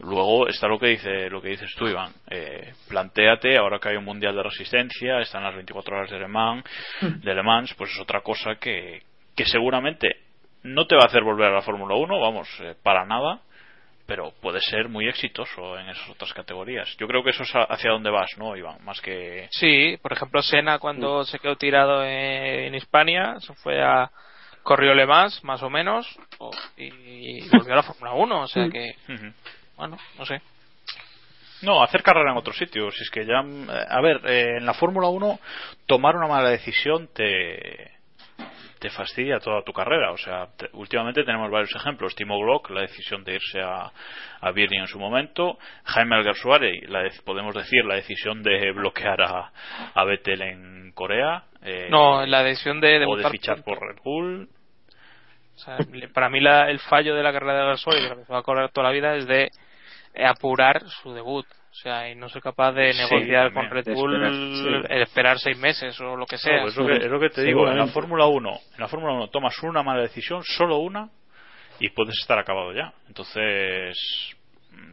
[0.00, 2.12] Luego está lo que dice lo que dices tú, Iván.
[2.28, 6.26] Eh, plantéate, ahora que hay un mundial de resistencia, están las 24 horas de Le
[6.28, 6.64] Mans,
[7.00, 9.02] de Le Mans, pues es otra cosa que,
[9.36, 10.08] que seguramente
[10.64, 13.40] no te va a hacer volver a la Fórmula 1, vamos, eh, para nada,
[14.06, 16.94] pero puede ser muy exitoso en esas otras categorías.
[16.98, 18.84] Yo creo que eso es hacia dónde vas, ¿no, Iván?
[18.84, 19.48] Más que.
[19.50, 24.10] Sí, por ejemplo, Senna cuando se quedó tirado en, en Hispania, se fue a
[24.62, 26.06] corrió Le Mans, más o menos,
[26.38, 29.32] o- y volvió a la Fórmula 1, o sea que, Ujú.
[29.76, 30.40] bueno, no sé.
[31.62, 32.90] No, hacer carrera en otro sitio.
[32.90, 33.40] Si es que ya.
[33.40, 35.38] eh, A ver, eh, en la Fórmula 1,
[35.86, 37.93] tomar una mala decisión te.
[38.84, 40.12] Te fastidia toda tu carrera.
[40.12, 42.14] O sea, te- últimamente tenemos varios ejemplos.
[42.14, 43.90] Timo Glock, la decisión de irse a,
[44.42, 45.58] a en su momento.
[45.84, 49.50] Jaime Alguersuari, la de- podemos decir, la decisión de bloquear a,
[49.94, 51.44] a Vettel en Corea.
[51.62, 54.50] eh, No, la decisión de o de fichar por Red Bull.
[55.54, 55.78] O sea,
[56.12, 57.60] para mí la- el fallo de la carrera de
[58.10, 59.44] lo que se va a correr toda la vida es de
[60.12, 61.46] eh, apurar su debut.
[61.74, 64.92] O sea, y no ser capaz de negociar con Red Bull, esperar, sí.
[64.94, 66.52] el esperar seis meses o lo que sea.
[66.52, 67.88] Claro, pues es, lo que, es lo que te digo, en la.
[67.88, 71.10] Fórmula 1, en la Fórmula 1 tomas una mala decisión, solo una,
[71.80, 72.92] y puedes estar acabado ya.
[73.08, 73.98] Entonces,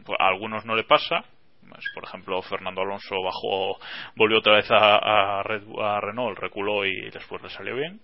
[0.04, 1.24] pues, a algunos no le pasa.
[1.68, 3.78] Pues, por ejemplo, Fernando Alonso bajó,
[4.16, 8.00] volvió otra vez a, a, Red- a Renault, reculó y después le salió bien.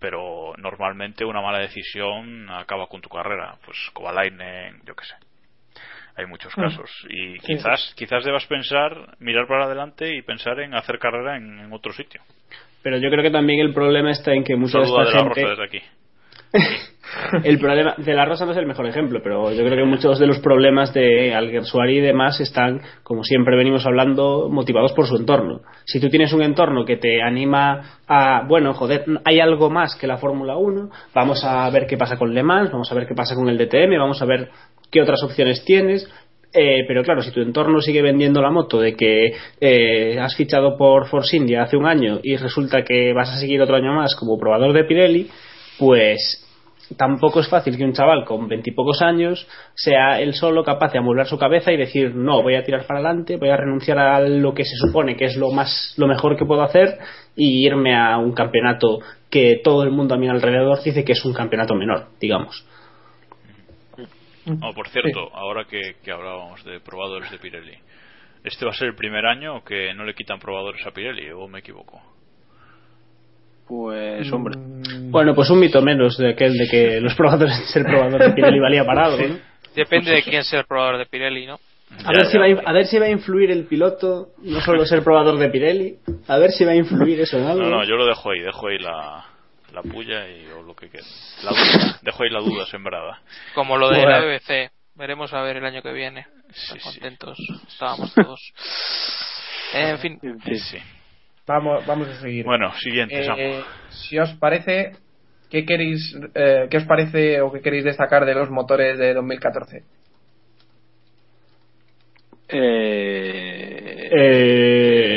[0.00, 3.58] Pero normalmente una mala decisión acaba con tu carrera.
[3.66, 5.14] Pues Kovalainen, yo qué sé.
[6.16, 10.98] Hay muchos casos y quizás quizás debas pensar mirar para adelante y pensar en hacer
[10.98, 12.20] carrera en, en otro sitio
[12.82, 15.18] Pero yo creo que también el problema está en que mucha de esta de la
[15.20, 15.42] gente.
[15.42, 15.82] Rosa desde aquí
[17.44, 20.18] el problema de la Rosa no es el mejor ejemplo, pero yo creo que muchos
[20.18, 25.16] de los problemas de Alguersuari y demás están, como siempre venimos hablando, motivados por su
[25.16, 25.62] entorno.
[25.84, 30.06] Si tú tienes un entorno que te anima a, bueno, joder, hay algo más que
[30.06, 33.14] la Fórmula 1, vamos a ver qué pasa con Le Mans, vamos a ver qué
[33.14, 34.50] pasa con el DTM, vamos a ver
[34.94, 36.08] qué otras opciones tienes.
[36.56, 40.76] Eh, pero claro, si tu entorno sigue vendiendo la moto de que eh, has fichado
[40.76, 44.14] por Force India hace un año y resulta que vas a seguir otro año más
[44.14, 45.28] como probador de Pirelli,
[45.80, 46.40] pues
[46.96, 51.26] tampoco es fácil que un chaval con veintipocos años sea él solo capaz de amueblar
[51.26, 54.54] su cabeza y decir no, voy a tirar para adelante, voy a renunciar a lo
[54.54, 56.98] que se supone que es lo más lo mejor que puedo hacer
[57.34, 61.24] y irme a un campeonato que todo el mundo a mi alrededor dice que es
[61.24, 62.64] un campeonato menor, digamos.
[64.46, 67.78] Oh, por cierto, ahora que, que hablábamos de probadores de Pirelli,
[68.42, 71.48] ¿este va a ser el primer año que no le quitan probadores a Pirelli o
[71.48, 72.02] me equivoco?
[73.66, 74.56] Pues, hombre.
[75.10, 78.60] Bueno, pues un mito menos de aquel de que los probadores ser probador de Pirelli
[78.60, 79.38] valía para algo, ¿no?
[79.74, 81.58] Depende de quién sea el probador de Pirelli, ¿no?
[82.04, 84.84] A ver, si va a, a ver si va a influir el piloto, no solo
[84.84, 87.62] ser probador de Pirelli, a ver si va a influir eso en algo.
[87.62, 89.24] No, no, yo lo dejo ahí, dejo ahí la,
[89.74, 91.02] la puya y o lo que quede.
[91.42, 93.20] La duda, dejo ahí la duda sembrada.
[93.54, 94.10] Como lo de Bueno.
[94.10, 94.70] la BBC.
[94.96, 96.26] Veremos a ver el año que viene.
[96.52, 97.36] Sí, contentos
[97.68, 98.40] estábamos todos.
[99.74, 100.18] en fin.
[100.44, 100.78] Sí, sí.
[101.46, 102.44] Vamos, vamos a seguir.
[102.44, 103.20] Bueno, siguiente.
[103.20, 104.92] Eh, si os parece,
[105.50, 109.82] ¿qué queréis, eh, qué os parece o qué queréis destacar de los motores de 2014?
[112.48, 115.13] Eh, Eh,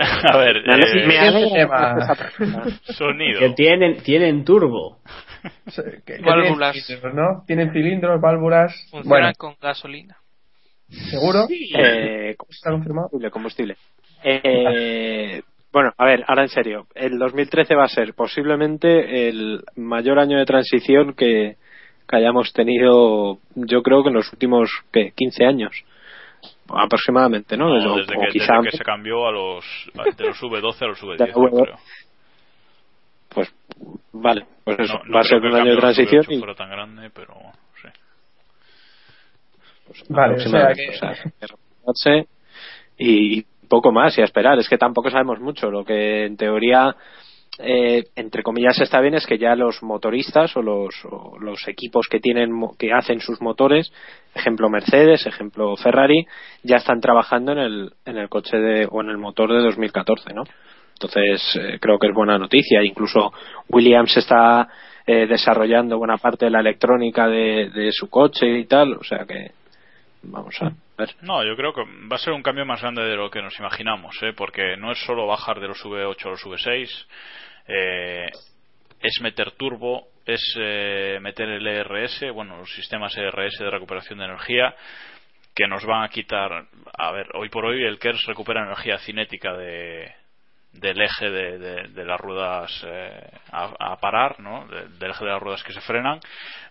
[0.00, 1.96] A ver, me ale- eh, me alegra tema.
[2.00, 2.70] esa pregunta.
[2.92, 3.38] sonido.
[3.40, 4.98] que tienen, tienen turbo.
[5.74, 6.72] ¿Qué- qué Válvulas.
[6.72, 7.44] tienen cilindros, ¿no?
[7.46, 8.72] Tienen cilindros, válvulas.
[8.90, 10.16] Funcionan Bueno, con gasolina.
[11.10, 11.46] ¿seguro?
[11.50, 13.08] Eh, ¿Está confirmado?
[13.10, 13.76] combustible, combustible.
[14.24, 15.42] Eh,
[15.72, 16.86] bueno, a ver, ahora en serio.
[16.94, 21.56] El 2013 va a ser posiblemente el mayor año de transición que,
[22.08, 25.12] que hayamos tenido, yo creo que en los últimos ¿qué?
[25.16, 25.84] 15 años.
[26.76, 27.68] Aproximadamente, ¿no?
[27.68, 29.64] No, O- desde, o que, quizá desde que se cambió a los
[30.16, 31.64] de los V12 a los V10, De yo nuevo.
[31.64, 31.76] creo.
[33.28, 33.54] Pues
[34.12, 34.94] vale, pues eso.
[34.98, 37.34] No, no va a ser un año de transición V8 y fuera tan grande, pero
[37.80, 37.88] sí.
[40.08, 41.46] Vale, o sea aproximadamente, que...
[41.84, 42.24] o sea,
[42.98, 44.58] y poco más y a esperar.
[44.58, 45.70] Es que tampoco sabemos mucho.
[45.70, 46.94] Lo que en teoría,
[47.62, 52.06] eh, entre comillas, está bien es que ya los motoristas o los, o los equipos
[52.08, 53.92] que tienen que hacen sus motores,
[54.34, 56.26] ejemplo Mercedes, ejemplo Ferrari,
[56.62, 60.34] ya están trabajando en el, en el coche de, o en el motor de 2014,
[60.34, 60.44] ¿no?
[60.92, 62.82] Entonces eh, creo que es buena noticia.
[62.82, 63.32] Incluso
[63.68, 64.68] Williams está
[65.06, 69.24] eh, desarrollando buena parte de la electrónica de, de su coche y tal, o sea
[69.24, 69.52] que
[70.22, 71.10] vamos a ver.
[71.22, 73.58] No, yo creo que va a ser un cambio más grande de lo que nos
[73.58, 74.32] imaginamos, ¿eh?
[74.36, 77.06] porque no es solo bajar de los V8 a los V6,
[77.66, 78.30] eh,
[79.00, 84.26] es meter turbo, es eh, meter el ERS, bueno, los sistemas ERS de recuperación de
[84.26, 84.74] energía,
[85.54, 86.66] que nos van a quitar,
[86.98, 90.12] a ver, hoy por hoy el KERS recupera energía cinética de,
[90.72, 91.58] del eje de,
[91.88, 94.66] de- las ruedas eh, a, parar, ¿no?
[94.68, 96.20] De- del eje de las ruedas que se frenan,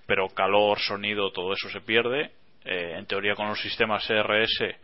[0.05, 2.31] pero calor, sonido, todo eso se pierde.
[2.65, 4.75] Eh, en teoría con los sistemas ERS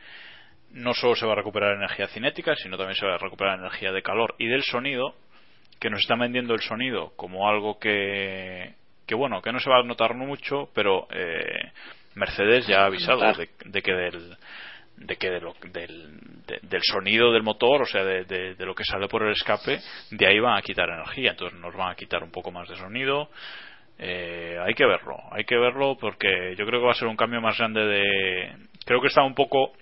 [0.72, 3.92] no solo se va a recuperar energía cinética, sino también se va a recuperar energía
[3.92, 5.16] de calor y del sonido,
[5.80, 8.74] que nos están vendiendo el sonido como algo que,
[9.06, 11.72] que bueno, que no se va a notar mucho, pero eh,
[12.16, 14.38] Mercedes ya ha avisado de, de que del
[14.98, 16.18] de que de lo- del,
[16.48, 19.34] de- del sonido del motor, o sea, de, de- de lo que sale por el
[19.34, 19.80] escape,
[20.12, 22.78] de ahí van a quitar energía, entonces nos van a quitar un poco más de
[22.78, 23.30] sonido.
[24.00, 27.16] Eh, hay que verlo, hay que verlo porque yo creo que va a ser un
[27.18, 28.56] cambio más grande de.
[28.86, 29.74] Creo que está un poco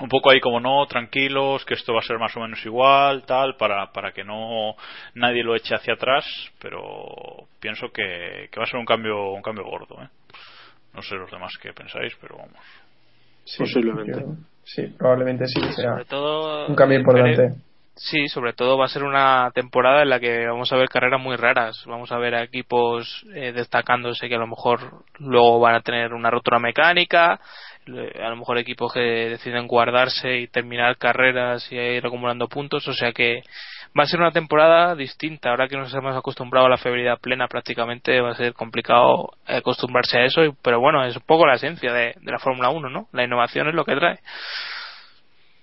[0.00, 3.24] un poco ahí como no, tranquilos, que esto va a ser más o menos igual,
[3.24, 4.74] tal, para, para que no
[5.14, 6.24] nadie lo eche hacia atrás,
[6.60, 10.08] pero pienso que, que va a ser un cambio, un cambio gordo, ¿eh?
[10.94, 12.56] No sé los demás qué pensáis, pero vamos.
[13.44, 14.20] Sí, Posiblemente.
[14.20, 14.34] yo-
[14.64, 16.66] sí, probablemente sí, será Sobre todo.
[16.68, 17.54] un cambio importante.
[18.00, 21.20] Sí, sobre todo va a ser una temporada en la que vamos a ver carreras
[21.20, 21.82] muy raras.
[21.84, 26.14] Vamos a ver a equipos eh, destacándose que a lo mejor luego van a tener
[26.14, 27.40] una rotura mecánica.
[27.88, 32.86] A lo mejor equipos que deciden guardarse y terminar carreras y ir acumulando puntos.
[32.88, 33.42] O sea que
[33.98, 35.50] va a ser una temporada distinta.
[35.50, 40.18] Ahora que nos hemos acostumbrado a la febrilidad plena prácticamente va a ser complicado acostumbrarse
[40.18, 40.44] a eso.
[40.44, 43.08] y- Pero bueno, es un poco la esencia de, de la Fórmula 1, ¿no?
[43.12, 44.18] La innovación es lo que trae.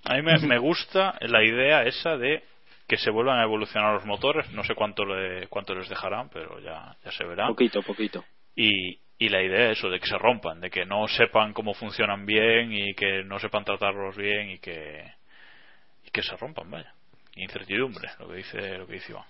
[0.04, 2.42] A mí me, me gusta la idea esa de
[2.88, 6.60] que se vuelvan a evolucionar los motores, no sé cuánto, le, cuánto les dejarán, pero
[6.60, 7.48] ya, ya se verá.
[7.48, 8.24] Poquito, poquito.
[8.54, 11.72] Y, y la idea es eso, de que se rompan, de que no sepan cómo
[11.72, 15.02] funcionan bien y que no sepan tratarlos bien y que,
[16.04, 16.92] y que se rompan, vaya.
[17.36, 19.24] Incertidumbre, lo que dice, lo que dice Iván.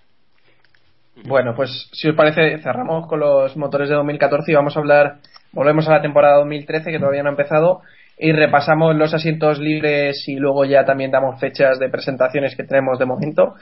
[1.25, 5.17] Bueno, pues si os parece, cerramos con los motores de 2014 y vamos a hablar,
[5.51, 7.81] volvemos a la temporada 2013 que todavía no ha empezado
[8.19, 12.99] y repasamos los asientos libres y luego ya también damos fechas de presentaciones que tenemos
[12.99, 13.55] de momento.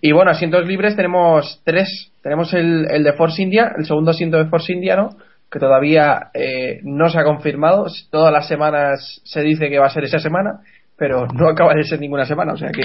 [0.00, 2.12] Y bueno, asientos libres tenemos tres.
[2.22, 5.16] Tenemos el, el de Force India, el segundo asiento de Force India, ¿no?
[5.52, 7.86] Que todavía eh, no se ha confirmado.
[8.10, 10.60] Todas las semanas se dice que va a ser esa semana,
[10.96, 12.84] pero no acaba de ser ninguna semana, o sea que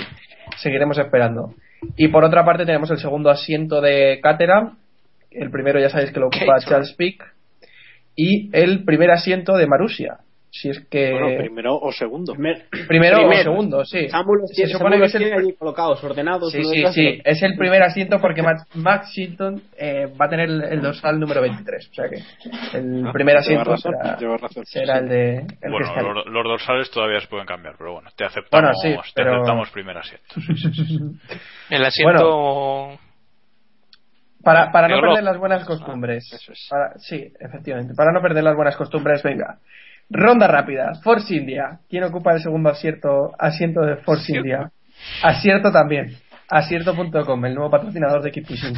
[0.58, 1.54] seguiremos esperando.
[1.96, 4.78] Y por otra parte tenemos el segundo asiento de Caterham,
[5.32, 7.24] el primero ya sabéis que lo ocupa Charles Pick,
[8.16, 10.18] y el primer asiento de Marusia,
[10.62, 12.34] si es que Bueno, primero o segundo.
[12.34, 13.28] primero, Primero.
[13.28, 14.10] o segundo, sí.
[14.10, 16.52] Samuel Se supone que es el- allí colocados, ordenados.
[16.52, 17.22] Sí, sí, sí.
[17.24, 21.20] Es el primer asiento porque Max, Max Chilton eh, va a tener el, el dorsal
[21.20, 21.90] número 23.
[21.90, 24.66] O sea que el Ah, primer asiento razón, será, lleva razón.
[24.66, 26.06] será el de el que Bueno, está ahí.
[26.08, 29.36] los, los dorsales todavía se pueden cambiar, pero bueno, te aceptamos, Bueno, sí, te pero-
[29.36, 30.26] aceptamos primer asiento.
[31.70, 32.98] El asiento.
[34.44, 36.32] Para, para no perder las buenas costumbres.
[36.32, 36.68] eso es.
[36.70, 37.94] Para- sí, efectivamente.
[37.96, 39.58] Para no perder las buenas costumbres, venga.
[40.10, 40.94] Ronda rápida.
[41.04, 41.80] Force India.
[41.90, 44.72] ¿Quién ocupa el segundo asiento, asiento de Force India?
[45.24, 46.18] Acierto también.
[46.50, 48.74] Acierto.com, el nuevo patrocinador de Keep Pushing.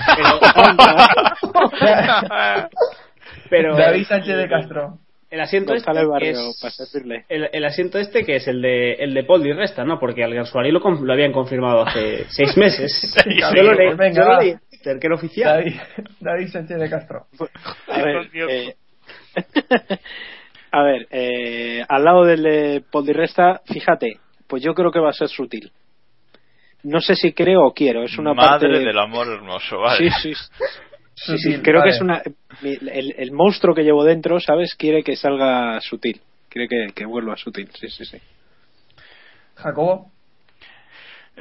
[3.49, 4.97] Pero David Sánchez de Castro.
[5.29, 6.95] el asiento este Barrio, es
[7.29, 9.99] el, el asiento este que es el de el de Paul Di Resta, ¿no?
[9.99, 13.07] Porque al Gansuari lo, lo habían confirmado hace seis meses.
[13.55, 15.57] yo lo leí, pues venga, yo lo leí que era oficial.
[15.57, 15.75] David,
[16.19, 17.27] David Sánchez de Castro.
[17.87, 18.75] A ver, eh,
[20.71, 24.99] a ver eh, al lado del de Paul Di Resta, fíjate, pues yo creo que
[24.99, 25.71] va a ser sutil.
[26.83, 28.85] No sé si creo o quiero, es una Madre parte...
[28.85, 30.09] del amor hermoso, vale.
[30.11, 30.43] Sí, sí,
[31.15, 31.91] sí, sí, creo vale.
[31.91, 32.21] que es una...
[32.61, 34.75] el monstruo que llevo dentro, ¿sabes?
[34.75, 36.21] Quiere que salga sutil.
[36.49, 38.17] Quiere que, que vuelva sutil, sí, sí, sí.
[39.55, 40.11] Jacobo.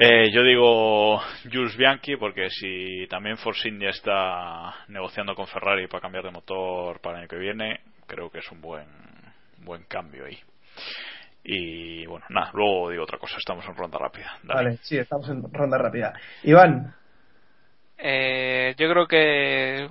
[0.01, 1.21] Eh, yo digo
[1.51, 7.01] Jules Bianchi porque si también Force India está negociando con Ferrari para cambiar de motor
[7.01, 8.87] para el año que viene, creo que es un buen
[9.65, 10.39] buen cambio ahí.
[11.45, 14.39] Y bueno, nada, luego digo otra cosa, estamos en ronda rápida.
[14.43, 14.65] Dale.
[14.65, 16.13] Vale, sí, estamos en ronda rápida.
[16.43, 16.95] Iván.
[17.97, 19.89] Eh, yo creo que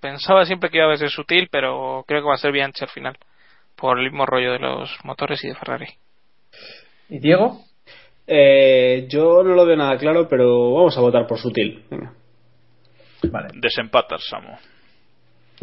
[0.00, 2.90] pensaba siempre que iba a ser sutil, pero creo que va a ser Bianchi al
[2.90, 3.18] final.
[3.76, 5.88] Por el mismo rollo de los motores y de Ferrari.
[7.08, 7.60] ¿Y Diego?
[8.26, 11.84] Eh, yo no lo veo nada claro, pero vamos a votar por sutil.
[11.90, 12.12] Venga.
[13.30, 13.48] Vale.
[13.54, 14.56] Desempatas, Samu.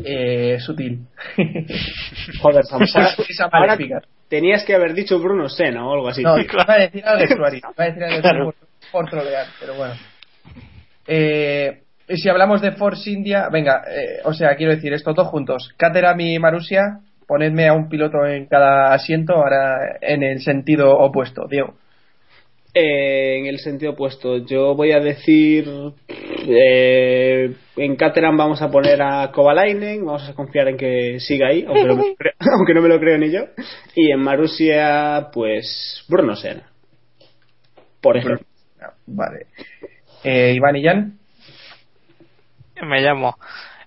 [0.04, 1.00] Eh, sutil.
[2.42, 2.86] Joder, Samu,
[3.52, 6.24] ahora- tenías que haber dicho Bruno Senna o algo así.
[6.24, 7.62] No, iba a decir algo de Suárez.
[7.64, 8.44] Iba a decir algo de Suárez
[8.92, 9.94] por, por trolear, pero bueno.
[11.08, 15.28] Eh, y si hablamos de Force India, venga, eh, o sea, quiero decir, estos dos
[15.28, 20.98] juntos, Caterham y Marusia, ponedme a un piloto en cada asiento, ahora en el sentido
[20.98, 21.76] opuesto, Diego.
[22.74, 25.70] Eh, en el sentido opuesto, yo voy a decir
[26.08, 31.66] eh, en Caterham vamos a poner a Kovalainen, vamos a confiar en que siga ahí,
[31.68, 33.42] aunque no me lo creo, aunque no me lo creo ni yo.
[33.94, 36.72] Y en Marusia, pues Bruno Senna.
[38.00, 38.46] Por ejemplo.
[39.06, 39.48] Vale.
[40.24, 41.20] Eh, Iván y Jan.
[42.84, 43.38] Me llamo.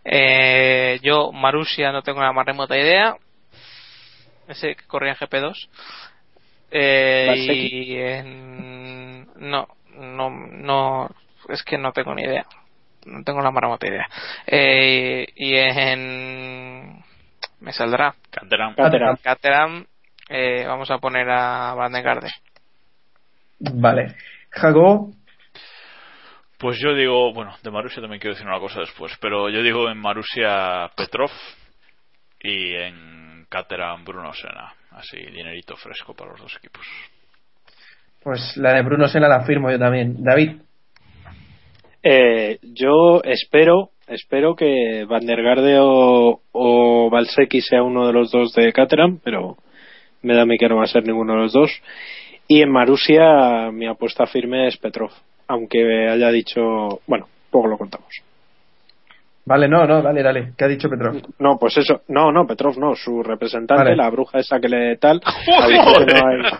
[0.04, 3.16] Eh, yo, Marusia, no tengo la más remota idea.
[4.46, 5.68] Ese que corría en GP2.
[6.70, 8.73] Eh, y en...
[9.36, 11.10] No, no, no.
[11.48, 12.46] Es que no tengo ni idea.
[13.06, 14.06] No tengo la más remota idea.
[14.46, 17.04] Eh, y en.
[17.60, 18.14] Me saldrá.
[18.30, 18.74] Caterham.
[18.74, 19.16] Caterham.
[19.22, 19.86] Caterham.
[20.28, 22.30] Eh, vamos a poner a Van den Garde.
[23.58, 24.16] Vale.
[24.50, 25.12] Jacobo.
[26.58, 29.90] Pues yo digo, bueno, de Marusia también quiero decir una cosa después, pero yo digo
[29.90, 31.30] en Marusia Petrov
[32.40, 34.72] y en Caterham Bruno Senna.
[34.92, 36.86] Así, dinerito fresco para los dos equipos.
[38.24, 40.24] Pues la de Bruno Senna la firmo yo también.
[40.24, 40.56] David.
[42.02, 47.10] Eh, yo espero espero que Van der Garde o, o
[47.60, 49.56] sea uno de los dos de Caterham, pero
[50.22, 51.70] me da a mí que no va a ser ninguno de los dos.
[52.48, 55.10] Y en Marusia mi apuesta firme es Petrov,
[55.46, 58.22] aunque haya dicho, bueno, luego lo contamos.
[59.46, 60.52] Vale, no, no, dale, dale.
[60.56, 61.12] ¿Qué ha dicho Petro?
[61.38, 63.96] No, pues eso, no, no, Petrov no, su representante, Vale.
[63.96, 65.20] la bruja esa que le tal,
[65.60, 66.52] ha dicho que no hay-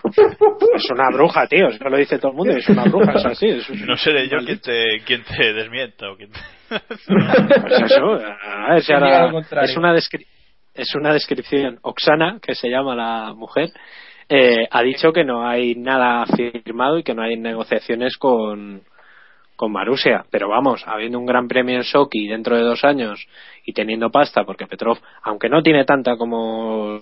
[0.75, 3.47] es una bruja, tío, eso lo dice todo el mundo, es una bruja, es así,
[3.47, 6.39] es, No seré yo quien te, quien te desmienta o quien te...
[6.69, 9.31] Pues eso, a ver si ahora
[9.63, 10.25] es una, descri-
[10.73, 11.79] es una descripción.
[11.81, 13.69] Oksana, que se llama la mujer,
[14.29, 18.81] eh, ha dicho que no hay nada firmado y que no hay negociaciones con,
[19.55, 23.25] con Marusia, pero vamos, habiendo un gran premio en Sochi dentro de dos años
[23.65, 26.99] y teniendo pasta, porque Petrov, aunque no tiene tanta como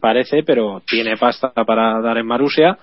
[0.00, 2.78] parece, pero tiene pasta para dar en Marusia,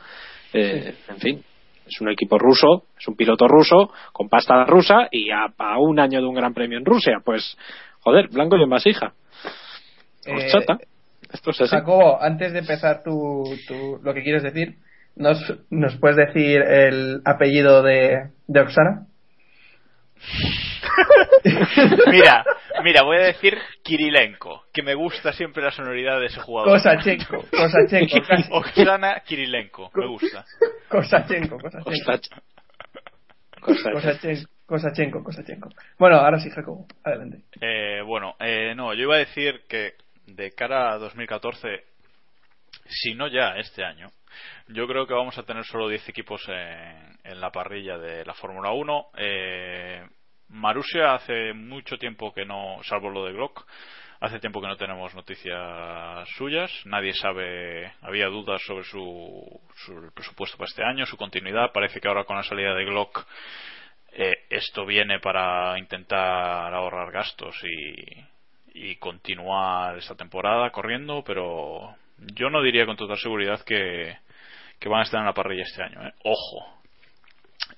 [0.53, 1.43] eh, en fin,
[1.88, 5.99] es un equipo ruso, es un piloto ruso, con pasta rusa y a, a un
[5.99, 7.57] año de un gran premio en Rusia, pues,
[8.01, 9.13] joder, blanco y en vasija.
[10.26, 10.78] Eh, Horchata.
[11.32, 11.72] Esto es así.
[11.72, 14.76] Jacobo, antes de empezar tu, tu- lo que quieres decir,
[15.16, 15.39] ¿nos,
[15.70, 19.07] ¿nos puedes decir el apellido de, de Oksana?
[22.11, 22.43] Mira,
[22.84, 26.72] mira, voy a decir Kirilenko, que me gusta siempre la sonoridad de ese jugador.
[26.72, 28.49] Kosachenko, Kosachenko, casi.
[28.51, 30.45] Oksana Kirilenko, me gusta.
[30.89, 31.57] Kosachenko.
[31.59, 32.41] Kosachenko,
[34.66, 35.70] Kosachenko, Kosachenko.
[35.99, 37.43] Bueno, ahora sí, Jacobo, adelante.
[37.61, 39.93] Eh, bueno, eh, no, yo iba a decir que
[40.28, 41.84] de cara a 2014,
[42.88, 44.12] si no ya este año,
[44.68, 48.34] yo creo que vamos a tener solo 10 equipos en, en la parrilla de la
[48.34, 49.08] Fórmula 1.
[49.18, 50.08] Eh,
[50.50, 53.66] Marusia hace mucho tiempo que no, salvo lo de Glock,
[54.20, 56.72] hace tiempo que no tenemos noticias suyas.
[56.86, 61.72] Nadie sabe, había dudas sobre su, su presupuesto para este año, su continuidad.
[61.74, 63.26] Parece que ahora con la salida de Glock
[64.12, 72.49] eh, esto viene para intentar ahorrar gastos y, y continuar esta temporada corriendo, pero yo
[72.49, 74.18] no diría con total seguridad que,
[74.80, 76.07] que van a estar en la parrilla este año.
[76.07, 76.13] ¿eh?
[76.24, 76.76] Ojo.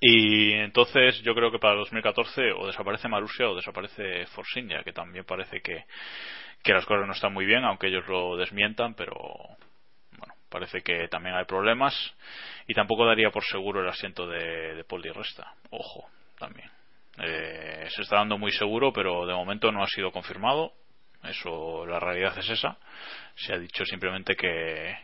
[0.00, 4.92] Y entonces yo creo que para 2014 o desaparece Marusia o desaparece Force India, que
[4.92, 5.84] también parece que,
[6.64, 9.14] las cosas no están muy bien, aunque ellos lo desmientan, pero
[10.18, 11.94] bueno, parece que también hay problemas.
[12.66, 15.54] Y tampoco daría por seguro el asiento de, de Resta.
[15.70, 16.08] Ojo,
[16.38, 16.70] también.
[17.20, 20.72] Eh, se está dando muy seguro, pero de momento no ha sido confirmado.
[21.24, 22.76] Eso, la realidad es esa.
[23.34, 24.96] Se ha dicho simplemente que,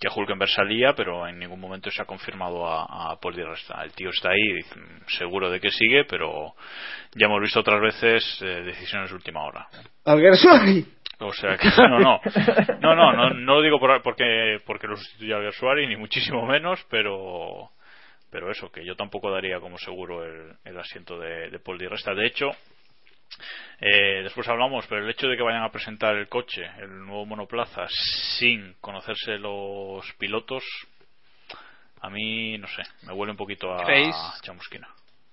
[0.00, 3.82] que Hulkenberg salía, pero en ningún momento se ha confirmado a, a Paul Di Resta.
[3.82, 4.60] El tío está ahí,
[5.06, 6.54] seguro de que sigue, pero
[7.14, 9.68] ya hemos visto otras veces eh, decisiones de última hora.
[10.04, 10.86] Alguersuari.
[11.20, 12.20] O sea que no, no,
[12.80, 16.44] no, no, no, no lo digo por, porque porque lo sustituya a Gersuari ni muchísimo
[16.46, 17.70] menos, pero
[18.28, 21.86] pero eso que yo tampoco daría como seguro el, el asiento de, de Paul Di
[21.86, 22.12] Resta.
[22.12, 22.50] De hecho,
[23.80, 27.26] eh, después hablamos, pero el hecho de que vayan a presentar el coche, el nuevo
[27.26, 27.86] monoplaza,
[28.38, 30.64] sin conocerse los pilotos,
[32.00, 34.14] a mí no sé, me huele un poquito a ¿Creéis?
[34.42, 34.88] chamusquina.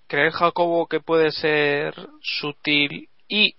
[0.07, 3.53] ¿Crees, Jacobo, que puede ser Sutil y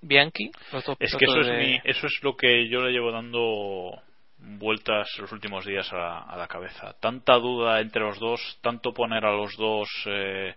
[0.00, 0.50] Bianchi?
[0.72, 4.02] Los dos Es que eso es, mi- eso es lo que yo le llevo dando
[4.42, 6.94] vueltas los últimos días a la, a la cabeza.
[7.00, 10.54] Tanta duda entre los dos, tanto poner a los dos eh,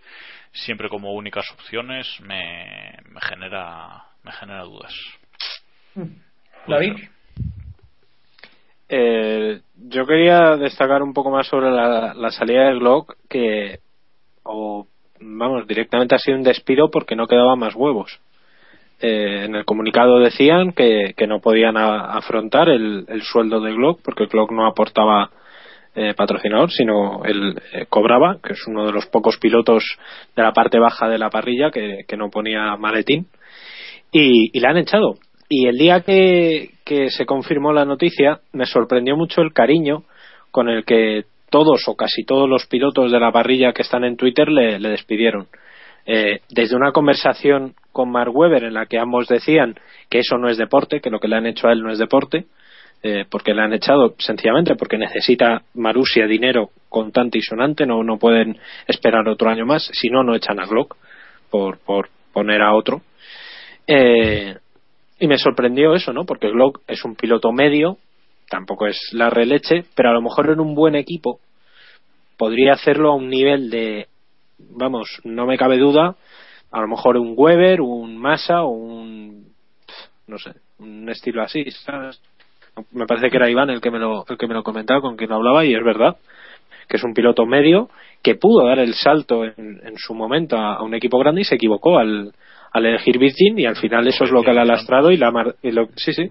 [0.52, 4.94] siempre como únicas opciones, me, me genera me genera dudas.
[6.66, 6.94] David,
[8.88, 13.80] Eh, yo quería destacar un poco más sobre la, la salida de Glock, que,
[14.42, 14.86] o
[15.20, 18.20] vamos, directamente ha sido un despido porque no quedaban más huevos.
[19.00, 24.26] Eh, en el comunicado decían que, no podían afrontar el, el sueldo de Glock porque
[24.26, 25.30] Glock no aportaba
[25.96, 29.84] eh, patrocinador, sino él eh, cobraba, que es uno de los pocos pilotos
[30.34, 33.28] de la parte baja de la parrilla que, no ponía maletín,
[34.10, 35.14] y, y la han echado.
[35.48, 40.02] Y el día que, que se confirmó la noticia, me sorprendió mucho el cariño
[40.50, 44.16] con el que todos o casi todos los pilotos de la parrilla que están en
[44.16, 45.46] Twitter le, le despidieron.
[46.06, 49.76] Eh, desde una conversación con Mark Webber en la que ambos decían
[50.10, 51.98] que eso no es deporte, que lo que le han hecho a él no es
[51.98, 52.44] deporte,
[53.02, 58.18] eh, porque le han echado sencillamente porque necesita Marusia dinero contante y sonante, no, no
[58.18, 60.96] pueden esperar otro año más, si no, no echan a Glock
[61.50, 63.02] por, por poner a otro.
[63.86, 64.56] Eh,
[65.20, 66.24] y me sorprendió eso, ¿no?
[66.24, 67.98] Porque Glock es un piloto medio,
[68.50, 71.38] tampoco es la releche, pero a lo mejor en un buen equipo
[72.36, 74.08] podría hacerlo a un nivel de,
[74.58, 76.16] vamos, no me cabe duda,
[76.74, 79.46] a lo mejor un Weber, un Massa o un,
[80.26, 82.20] no sé, un estilo así, ¿sabes?
[82.90, 85.16] Me parece que era Iván el que me lo, el que me lo comentaba, con
[85.16, 86.16] quien lo hablaba, y es verdad
[86.88, 87.88] que es un piloto medio
[88.22, 91.54] que pudo dar el salto en, en su momento a, un equipo grande y se
[91.54, 92.32] equivocó al,
[92.72, 95.32] al elegir Virgin y al final eso es lo que le ha lastrado y la,
[95.62, 96.28] y lo, sí, sí,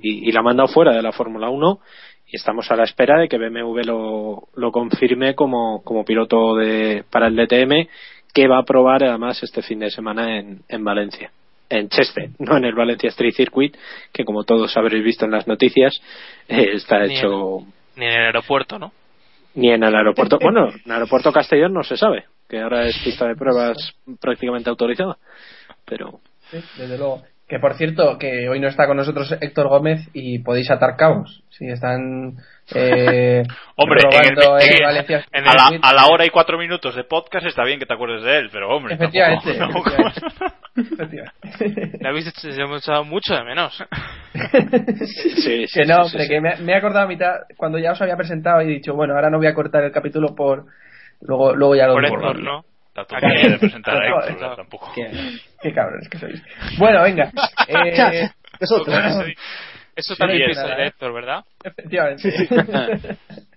[0.00, 1.80] y, y la ha mandado fuera de la Fórmula 1
[2.28, 7.02] y estamos a la espera de que BMW lo, lo confirme como, como piloto de,
[7.10, 7.88] para el DTM
[8.32, 11.30] que va a probar además este fin de semana en, en Valencia
[11.68, 13.76] en Cheste, no en el Valencia Street Circuit
[14.12, 16.00] que como todos habréis visto en las noticias
[16.48, 17.60] eh, está Ni hecho
[17.96, 18.92] Ni en el aeropuerto, ¿no?
[19.54, 22.98] ni en el aeropuerto bueno, en el aeropuerto Castellón no se sabe que ahora es
[23.04, 23.76] pista de pruebas
[24.20, 25.16] prácticamente autorizada
[25.84, 26.20] pero
[26.50, 27.22] Sí, desde luego.
[27.50, 31.42] Que por cierto, que hoy no está con nosotros Héctor Gómez y podéis atar cabos.
[31.48, 32.36] Si están
[32.72, 33.42] eh,
[33.74, 36.94] Hombre, en el- robando en- en Valencia a, la, a la hora y cuatro minutos
[36.94, 38.94] de podcast está bien que te acuerdes de él, pero hombre.
[38.94, 39.90] Efectivamente, tampoco-
[40.76, 41.98] efectivamente.
[42.00, 43.84] Le habéis echado mucho de menos.
[44.32, 46.28] Sí, sí, que no, sí, sí, hombre, sí.
[46.28, 48.94] que me, me he acordado a mitad, cuando ya os había presentado y he dicho,
[48.94, 50.66] bueno, ahora no voy a cortar el capítulo por...
[51.22, 52.04] Luego, luego ya lo Por.
[52.04, 52.64] Héctor, ¿no?
[53.04, 54.56] Tontería de presentar a claro.
[54.56, 54.90] tampoco.
[54.94, 55.10] Qué,
[55.62, 56.42] qué cabrones que sois.
[56.78, 57.30] Bueno, venga.
[57.68, 58.28] Eh,
[58.58, 58.92] Es otro.
[59.96, 60.86] Eso Sí, también sí, nada, de ¿eh?
[60.88, 61.44] Héctor, ¿verdad?
[61.62, 62.48] Efectivamente.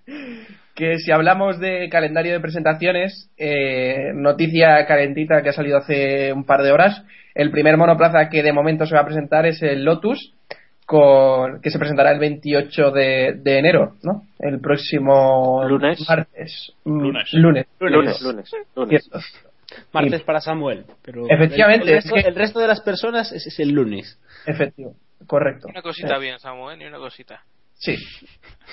[0.74, 6.44] que si hablamos de calendario de presentaciones, eh, noticia calentita que ha salido hace un
[6.44, 7.02] par de horas.
[7.34, 10.32] El primer monoplaza que de momento se va a presentar es el Lotus,
[10.86, 14.26] con, que se presentará el 28 de, de enero, ¿no?
[14.38, 16.04] El próximo Lunes.
[16.08, 16.72] martes.
[16.84, 17.28] Mm, Lunes.
[17.32, 17.66] Lunes.
[17.80, 19.02] Lunes, lunes, lunes.
[19.02, 19.18] Cierto.
[19.92, 20.84] Martes para Samuel.
[21.02, 23.70] Pero Efectivamente, El, el es resto, que- el resto de las personas es, es el
[23.70, 24.20] lunes.
[24.46, 24.94] Efectivo.
[25.26, 25.68] Correcto.
[25.68, 27.42] Una cosita Eh, bien, Samuel, ni una cosita.
[27.84, 27.96] Sí.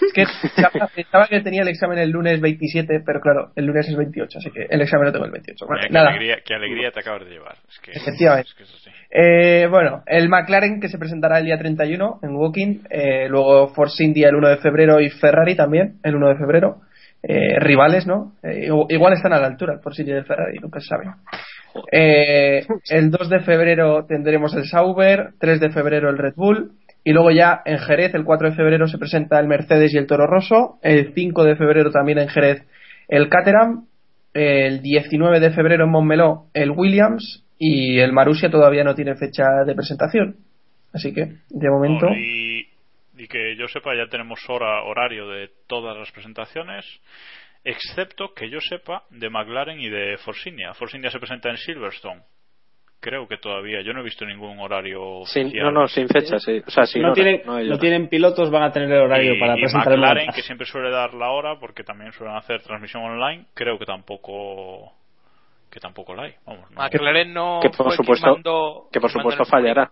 [0.01, 3.88] Es que pensaba, pensaba que tenía el examen el lunes 27, pero claro, el lunes
[3.88, 5.66] es 28, así que el examen lo tengo el 28.
[5.68, 6.09] Bueno, Mira, qué, nada.
[6.09, 7.55] alegría, qué alegría te acabas de llevar.
[7.70, 8.49] Es que, Efectivamente.
[8.49, 8.89] es que es así.
[9.12, 14.03] Eh, bueno, el McLaren que se presentará el día 31 en Woking, eh, luego Force
[14.03, 16.82] India el 1 de febrero y Ferrari también el 1 de febrero.
[17.24, 18.34] Eh, rivales, ¿no?
[18.41, 21.05] Eh, igual están a la altura el Force India y el Ferrari, nunca se sabe.
[21.91, 26.72] Eh, el 2 de febrero tendremos el Sauber, 3 de febrero el Red Bull,
[27.04, 30.08] y luego ya en Jerez, el 4 de febrero se presenta el Mercedes y el
[30.08, 32.66] Toro Rosso, el 5 de febrero también en Jerez
[33.12, 33.88] el Caterham,
[34.34, 39.43] el 19 de febrero en Montmeló el Williams y el Marussia todavía no tiene fecha
[39.66, 40.38] de presentación.
[40.93, 42.68] Así que, de momento, y,
[43.18, 46.86] y que yo sepa, ya tenemos hora, horario de todas las presentaciones,
[47.64, 50.18] excepto que yo sepa de McLaren y de.
[50.18, 50.74] Force India
[51.12, 52.22] se presenta en Silverstone.
[53.02, 55.66] Creo que todavía, yo no he visto ningún horario Sin- oficial.
[55.66, 56.62] no, no, sin fecha, sí.
[56.66, 59.39] O sea, sin no, hora, tienen, no tienen pilotos, van a tener el horario y,
[59.39, 62.62] para y presentar el McLaren, que siempre suele dar la hora, porque también suelen hacer
[62.62, 64.93] transmisión online, creo que tampoco
[65.72, 66.36] que tampoco la hay.
[66.45, 66.78] Vamos, no.
[66.82, 69.91] McLaren no que por supuesto- mandó- Que por supuesto fallará.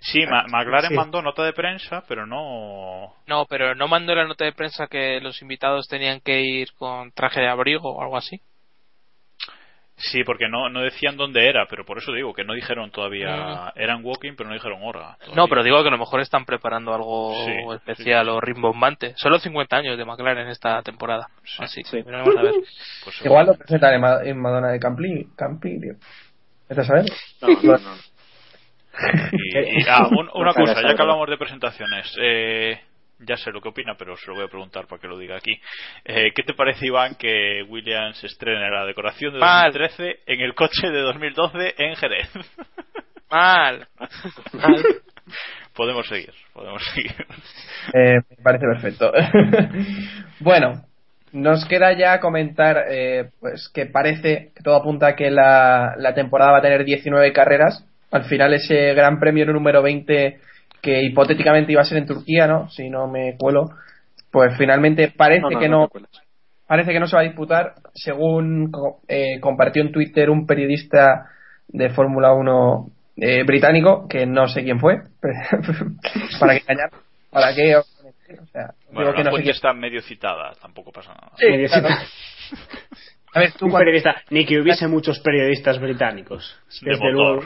[0.00, 0.94] Sí, Ma- McLaren Sí.
[0.94, 3.12] mandó nota de prensa, pero no.
[3.26, 7.10] No, pero no mandó la nota de prensa que los invitados tenían que ir con
[7.12, 8.40] traje de abrigo o algo así.
[9.98, 13.72] Sí, porque no, no decían dónde era, pero por eso digo que no dijeron todavía.
[13.74, 15.18] Eran walking, pero no dijeron hora.
[15.34, 19.14] No, pero digo que a lo mejor están preparando algo Sí, especial sí, o rimbombante.
[19.16, 21.28] Solo 50 años de McLaren esta temporada.
[21.42, 21.56] Sí.
[21.64, 22.02] Así, Sí.
[22.02, 22.52] veremos a ver.
[23.04, 25.96] Pues igual lo presentan en, Ma- en Madonna de Campli, Campiglio.
[26.68, 27.04] ¿Estás a saber?
[27.42, 27.94] No, no, no.
[29.32, 32.80] Y, y- ah, un- una cosa, ya que hablamos de presentaciones, eh,
[33.20, 35.36] ya sé lo que opina, pero se lo voy a preguntar para que lo diga
[35.36, 35.60] aquí.
[36.04, 39.72] Eh, ¿Qué te parece, Iván, que Williams estrene la decoración de Mal.
[39.72, 42.30] 2013 en el coche de 2012 en Jerez?
[43.30, 43.86] Mal.
[45.74, 47.14] podemos seguir, podemos seguir.
[47.92, 49.12] Eh, me parece perfecto.
[50.40, 50.84] bueno,
[51.32, 56.14] nos queda ya comentar eh, pues que parece que todo apunta a que la, la
[56.14, 57.84] temporada va a tener 19 carreras.
[58.10, 60.40] Al final ese gran premio número 20
[60.80, 62.68] que hipotéticamente iba a ser en Turquía, ¿no?
[62.70, 63.70] Si no me cuelo,
[64.30, 65.88] pues finalmente parece No, no, que no
[66.66, 68.70] parece que no se va a disputar, según
[69.08, 71.30] eh, compartió en Twitter un periodista
[71.66, 74.96] de Fórmula 1 eh, británico, que no sé quién fue,
[76.40, 76.90] para que engañar,
[77.30, 77.82] para que o
[78.52, 81.32] sea, Bueno, digo que la no sé está medio citada, tampoco pasa nada.
[81.38, 81.88] Sí, Medio claro.
[83.34, 86.58] A ver, tú Un periodista, ni que hubiese muchos periodistas británicos.
[86.80, 87.44] De Desde luego.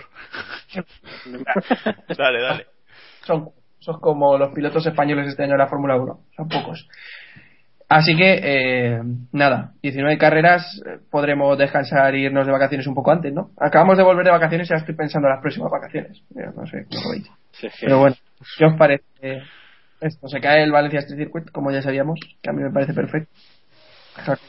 [2.17, 2.67] dale, dale.
[3.25, 6.89] Son, son como los pilotos españoles este año de la Fórmula 1, son pocos.
[7.89, 9.03] Así que, eh,
[9.33, 13.51] nada, 19 carreras, eh, podremos descansar e irnos de vacaciones un poco antes, ¿no?
[13.59, 16.23] Acabamos de volver de vacaciones y ya estoy pensando en las próximas vacaciones.
[16.31, 17.31] Yo no sé cómo lo veis.
[17.53, 17.81] Sí, sí.
[17.83, 18.17] Pero bueno,
[18.57, 19.43] ¿qué os parece
[20.01, 20.27] esto?
[20.27, 23.31] Se cae el Valencia Street Circuit, como ya sabíamos, que a mí me parece perfecto.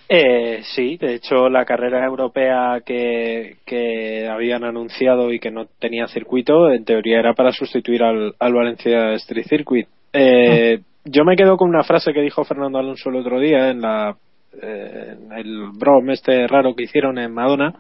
[0.09, 6.07] Eh, sí, de hecho la carrera europea que, que habían anunciado y que no tenía
[6.07, 9.87] circuito, en teoría era para sustituir al, al Valencia Street Circuit.
[10.11, 13.81] Eh, Yo me quedo con una frase que dijo Fernando Alonso el otro día en
[13.81, 14.15] la
[14.61, 17.73] eh, en el brom este raro que hicieron en Madonna,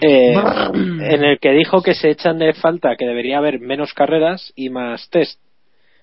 [0.00, 0.34] eh,
[0.74, 4.70] en el que dijo que se echan de falta que debería haber menos carreras y
[4.70, 5.38] más test.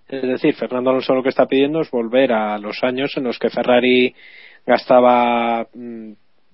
[0.08, 3.38] Es decir, Fernando Alonso lo que está pidiendo es volver a los años en los
[3.38, 4.14] que Ferrari
[4.65, 6.11] gastaba mm,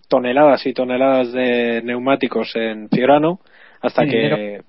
[0.08, 3.40] toneladas y toneladas de neumáticos en Fiorano
[3.82, 4.64] hasta Y que dinero.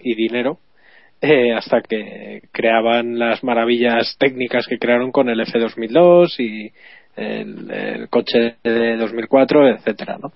[0.00, 0.58] y dinero
[1.20, 6.72] eh, hasta que creaban las maravillas técnicas que crearon con el F2002 y
[7.16, 10.32] el, el coche de 2004 etcétera ¿no?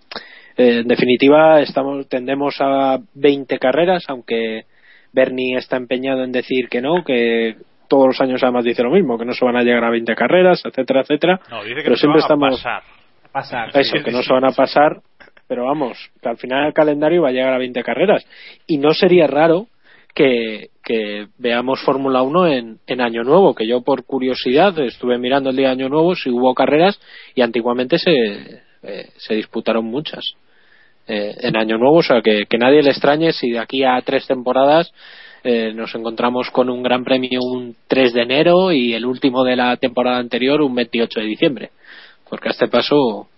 [0.57, 4.65] Eh, en definitiva estamos tendemos a 20 carreras aunque
[5.13, 7.57] Bernie está empeñado en decir que no, que
[7.91, 10.15] todos los años además dice lo mismo, que no se van a llegar a 20
[10.15, 11.41] carreras, etcétera, etcétera.
[11.51, 12.83] No, dice que pero no se siempre van a estamos pasar.
[13.33, 13.71] Pasar.
[13.75, 15.01] eso, que no se van a pasar,
[15.49, 18.25] pero vamos, que al final el calendario va a llegar a 20 carreras.
[18.67, 19.67] Y no sería raro
[20.15, 25.51] que, que veamos Fórmula 1 en, en Año Nuevo, que yo por curiosidad estuve mirando
[25.51, 27.01] el día de Año Nuevo si hubo carreras
[27.35, 28.13] y antiguamente se,
[28.83, 30.35] eh, se disputaron muchas
[31.09, 34.01] eh, en Año Nuevo, o sea que, que nadie le extrañe si de aquí a
[34.05, 34.93] tres temporadas
[35.45, 39.57] eh, nos encontramos con un gran premio un 3 de enero y el último de
[39.57, 41.71] la temporada anterior un 28 de diciembre,
[42.29, 43.29] porque a este paso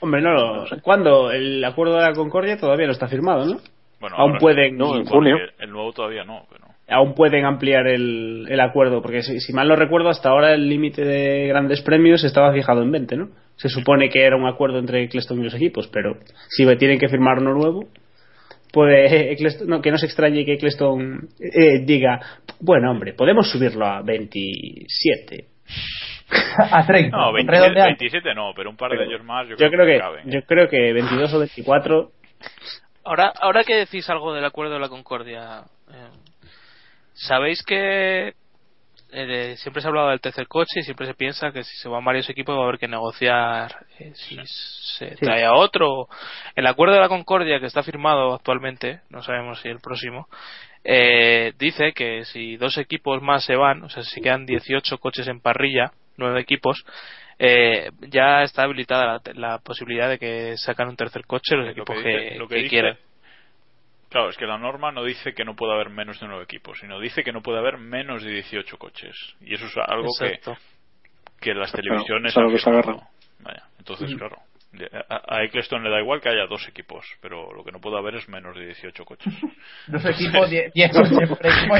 [0.00, 1.30] Hombre, no, lo- ¿cuándo?
[1.30, 3.60] El acuerdo de la Concordia todavía no está firmado, ¿no?
[4.00, 5.36] Bueno, Aún pueden, no, en junio.
[5.60, 6.64] El, nuevo todavía no, pero.
[6.88, 10.68] aún pueden ampliar el, el acuerdo, porque si, si mal no recuerdo, hasta ahora el
[10.68, 13.28] límite de grandes premios estaba fijado en 20, ¿no?
[13.54, 16.16] Se supone que era un acuerdo entre Eccleston y los equipos, pero
[16.48, 17.84] si tienen que firmar uno nuevo,
[18.72, 22.20] puede Eccleston- no, que no se extrañe que Eccleston eh, diga,
[22.60, 25.44] bueno, hombre, podemos subirlo a 27.
[26.70, 27.16] a 30.
[27.16, 27.96] No, 27, redondeando.
[27.98, 30.22] 27 no, pero un par de Pero ellos más yo, Yo creo que, cabe.
[30.26, 32.10] yo creo que 22 o 24
[33.04, 36.08] Ahora, ahora que decís algo del acuerdo de la Concordia, eh,
[37.14, 38.32] ¿sabéis que
[39.12, 41.88] eh, siempre se ha hablado del tercer coche y siempre se piensa que si se
[41.88, 46.08] van varios equipos va a haber que negociar eh, si se trae a otro?
[46.56, 50.28] El acuerdo de la Concordia que está firmado actualmente, no sabemos si el próximo,
[50.84, 55.28] eh, dice que si dos equipos más se van, o sea, si quedan 18 coches
[55.28, 56.84] en parrilla, nueve equipos,
[57.38, 61.72] eh, ya está habilitada la, la posibilidad de que sacan un tercer coche los Lo
[61.72, 62.96] equipos que que, dice- lo que que dice- quieran.
[64.12, 66.78] Claro, es que la norma no dice que no puede haber menos de nueve equipos,
[66.78, 69.16] sino dice que no puede haber menos de 18 coches.
[69.40, 70.56] Y eso es algo que, Exacto.
[71.40, 72.70] que las televisiones es algo han que se.
[73.40, 74.36] Vaya, entonces, claro.
[74.72, 77.96] de- A, Eccleston le da igual que haya dos equipos, pero lo que no puede
[77.98, 79.32] haber es menos de 18 coches.
[79.88, 81.28] Dos equipos, 10 10 coches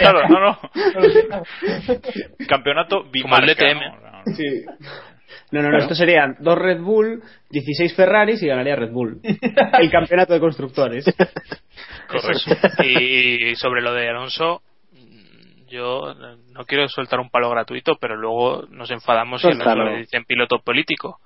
[0.00, 0.58] claro, no, no.
[2.48, 3.80] Campeonato Como el bimarca, DTM.
[3.80, 4.22] ¿no?
[4.22, 5.11] O
[5.50, 9.20] No, no, no, esto serían dos Red Bull, 16 Ferraris y ganaría Red Bull.
[9.22, 11.04] El campeonato de constructores.
[12.08, 12.82] Correcto.
[12.84, 14.62] y, y sobre lo de Alonso,
[15.68, 16.14] yo
[16.52, 19.90] no quiero soltar un palo gratuito, pero luego nos enfadamos si Alonso Suéltalo.
[19.90, 21.20] le dicen piloto político,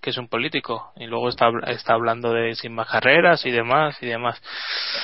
[0.00, 3.96] que es un político, y luego está, está hablando de sin más carreras y demás
[4.02, 4.42] y demás.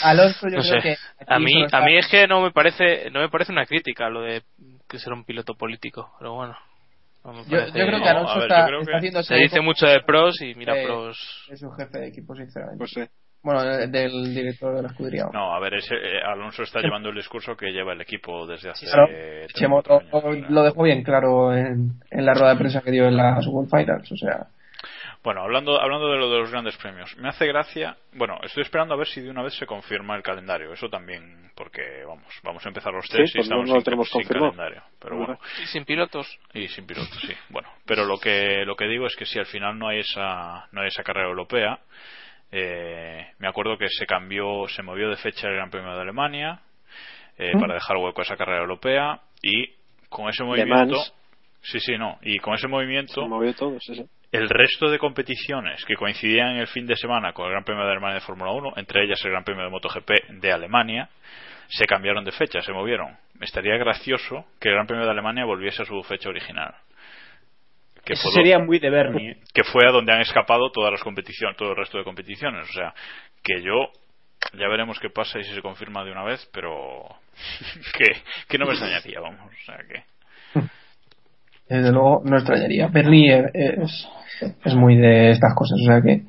[0.03, 0.89] Alonso, yo No creo sé.
[0.89, 0.97] que.
[1.29, 4.23] A mí, a mí es que no me parece, no me parece una crítica lo
[4.23, 4.43] de
[4.89, 6.57] que ser un piloto político, pero bueno.
[7.33, 9.61] No Yo, yo creo que No, Alonso ver, está, creo está que haciendo se dice
[9.61, 11.47] mucho de pros y mira Eh, pros.
[11.51, 12.79] Es un jefe de equipo, sinceramente.
[12.79, 13.03] Pues sí.
[13.41, 15.27] Bueno, de- del director de la escudería.
[15.33, 18.71] No, a ver, ese, eh, Alonso está llevando el discurso que lleva el equipo desde
[18.71, 19.07] hace Claro,
[19.55, 20.51] Chemoto cuatro años, o sea.
[20.57, 23.71] lo dejó bien claro en, en la rueda de prensa que dio en las World
[23.71, 24.11] Finals.
[24.11, 24.47] O sea,
[25.23, 27.97] Bueno, hablando, hablando de lo de los grandes premios, me hace gracia.
[28.13, 30.73] Bueno, estoy esperando a ver si de una vez se confirma el calendario.
[30.73, 33.75] Eso también, porque vamos, vamos a empezar los Sí, test y pues no- estamos no
[33.77, 34.83] sin, tenemos sin calendario.
[35.01, 36.39] Pero bueno, Y sin pilotos.
[36.55, 37.35] y sin piloto, sí.
[37.49, 40.69] Bueno, pero lo que lo que digo es que si al final no hay esa
[40.73, 41.81] no hay esa carrera europea,
[42.53, 46.61] eh, me acuerdo que se cambió, se movió de fecha el Gran Premio de Alemania
[47.37, 49.75] eh, para dejar hueco a esa carrera europea y
[50.09, 50.97] con ese movimiento,
[51.61, 54.07] sí, sí, no, y con ese movimiento Se movió todo, sí, sí.
[54.31, 57.93] El resto de competiciones que coincidían el fin de semana con el Gran Premio de
[57.93, 60.11] Alemania de Fórmula 1, entre ellas el Gran Premio de MotoGP
[60.41, 61.09] de Alemania,
[61.69, 63.17] se cambiaron de fecha, se movieron.
[63.41, 66.75] Estaría gracioso que el Gran Premio de Alemania volviese a su fecha original.
[68.05, 69.31] Que Eso fue, sería muy de Bernie.
[69.33, 69.39] ¿eh?
[69.53, 72.69] que fue a donde han escapado todas las competiciones, todo el resto de competiciones.
[72.69, 72.95] O sea,
[73.43, 73.91] que yo
[74.55, 77.05] ya veremos qué pasa y si se confirma de una vez, pero
[77.99, 79.53] que, que no me extrañaría, vamos.
[79.53, 80.05] O sea, que
[81.69, 82.89] desde luego no extrañaría.
[82.89, 85.79] Bernie es, muy de estas cosas.
[85.81, 86.23] O sea que.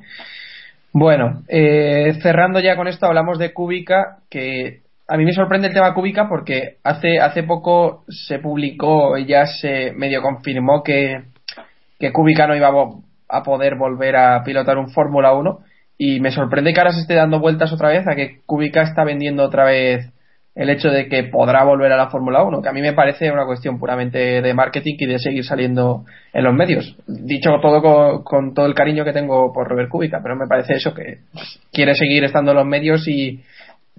[0.92, 4.80] Bueno, eh, cerrando ya con esto, hablamos de Kubica, que
[5.10, 9.46] a mí me sorprende el tema Kubica porque hace, hace poco se publicó y ya
[9.46, 11.22] se medio confirmó que,
[11.98, 12.70] que Kubica no iba
[13.28, 15.58] a, poder volver a pilotar un Fórmula 1
[15.98, 19.02] y me sorprende que ahora se esté dando vueltas otra vez a que Kubica está
[19.04, 20.12] vendiendo otra vez
[20.54, 23.30] el hecho de que podrá volver a la Fórmula 1, que a mí me parece
[23.30, 26.96] una cuestión puramente de marketing y de seguir saliendo en los medios.
[27.06, 30.74] Dicho todo con, con todo el cariño que tengo por Robert Kubica, pero me parece
[30.74, 31.20] eso que
[31.72, 33.42] quiere seguir estando en los medios y,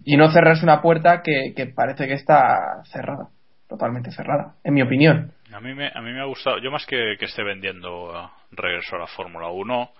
[0.03, 3.29] y no cerrarse una puerta que, parece que está cerrada,
[3.67, 5.31] totalmente cerrada, en mi opinión.
[5.53, 8.27] A mí me, a mí me ha gustado, yo más que, que esté vendiendo eh,
[8.51, 9.91] regreso a la Fórmula 1,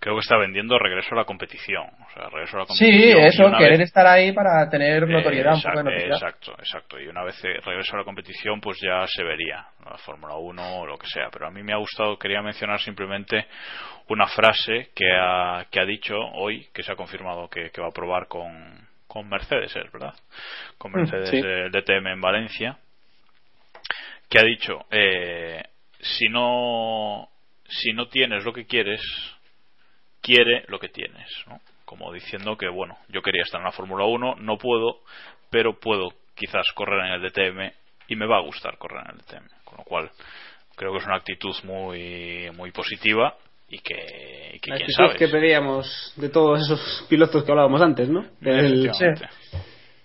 [0.00, 1.84] creo que está vendiendo regreso a la competición.
[1.86, 3.18] O sea, regreso a la Sí, competición.
[3.22, 6.16] y eso, querer vez- estar ahí para tener eh, notoriedad, un poco de exacto, notoriedad.
[6.16, 7.00] exacto, exacto.
[7.00, 9.90] Y una vez eh, regreso a la competición, pues ya se vería ¿no?
[9.90, 11.28] la Fórmula 1 o lo que sea.
[11.32, 13.46] Pero a mí me ha gustado, quería mencionar simplemente
[14.08, 17.88] una frase que ha, que ha dicho hoy, que se ha confirmado que, que va
[17.88, 20.14] a probar con, con Mercedes, es verdad,
[20.78, 21.42] con Mercedes Sí.
[21.44, 22.78] eh, DTM en Valencia,
[24.30, 25.62] que ha dicho, eh,
[26.00, 27.28] si no
[27.70, 29.00] si no tienes lo que quieres,
[30.28, 31.60] quiere lo que tienes, ¿no?
[31.86, 34.98] Como diciendo que, bueno, yo quería estar en la Fórmula 1, no puedo,
[35.48, 37.72] pero puedo quizás correr en el DTM
[38.08, 39.48] y me va a gustar correr en el DTM.
[39.64, 40.10] Con lo cual,
[40.76, 43.34] creo que es una actitud muy, muy positiva
[43.70, 45.16] y que, y que La quién sabe.
[45.16, 48.24] que pedíamos de todos esos pilotos que hablábamos antes, ¿no?
[48.40, 48.90] Del-.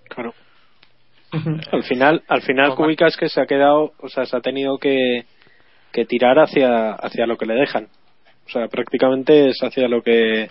[0.10, 0.34] Claro.
[1.72, 4.78] Al final, al final Kubica es que se ha quedado, o sea, se ha tenido
[4.78, 5.26] que,
[5.92, 7.88] que tirar hacia, hacia lo que le dejan.
[8.46, 10.48] O sea, prácticamente es hacia lo que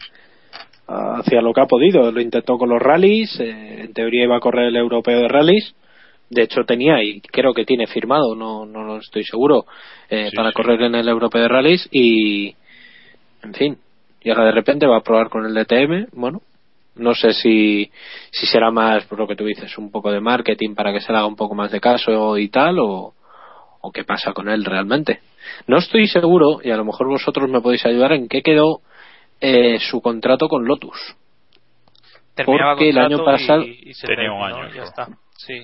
[0.87, 2.11] hacia lo que ha podido.
[2.11, 5.75] Lo intentó con los rallies, eh, en teoría iba a correr el europeo de rallies.
[6.31, 9.67] De hecho tenía y creo que tiene firmado, no no lo estoy seguro,
[10.09, 10.55] eh, Sí, para sí.
[10.55, 12.55] correr en el europeo de rallies y,
[13.43, 13.79] en fin,
[14.23, 16.41] llega de repente, va a probar con el DTM, bueno,
[16.95, 17.91] no sé si,
[18.31, 21.13] si será más, por lo que tú dices, un poco de marketing para que se
[21.13, 23.13] le haga un poco más de caso y tal, o,
[23.83, 25.21] o qué pasa con él realmente.
[25.67, 28.81] No estoy seguro, y a lo mejor vosotros me podéis ayudar, en qué quedó
[29.41, 31.17] eh, su contrato con Lotus.
[32.35, 34.85] Terminaba Porque el año pasado- y, y se Tenía un año, ya creo.
[34.85, 35.09] está.
[35.37, 35.63] Sí.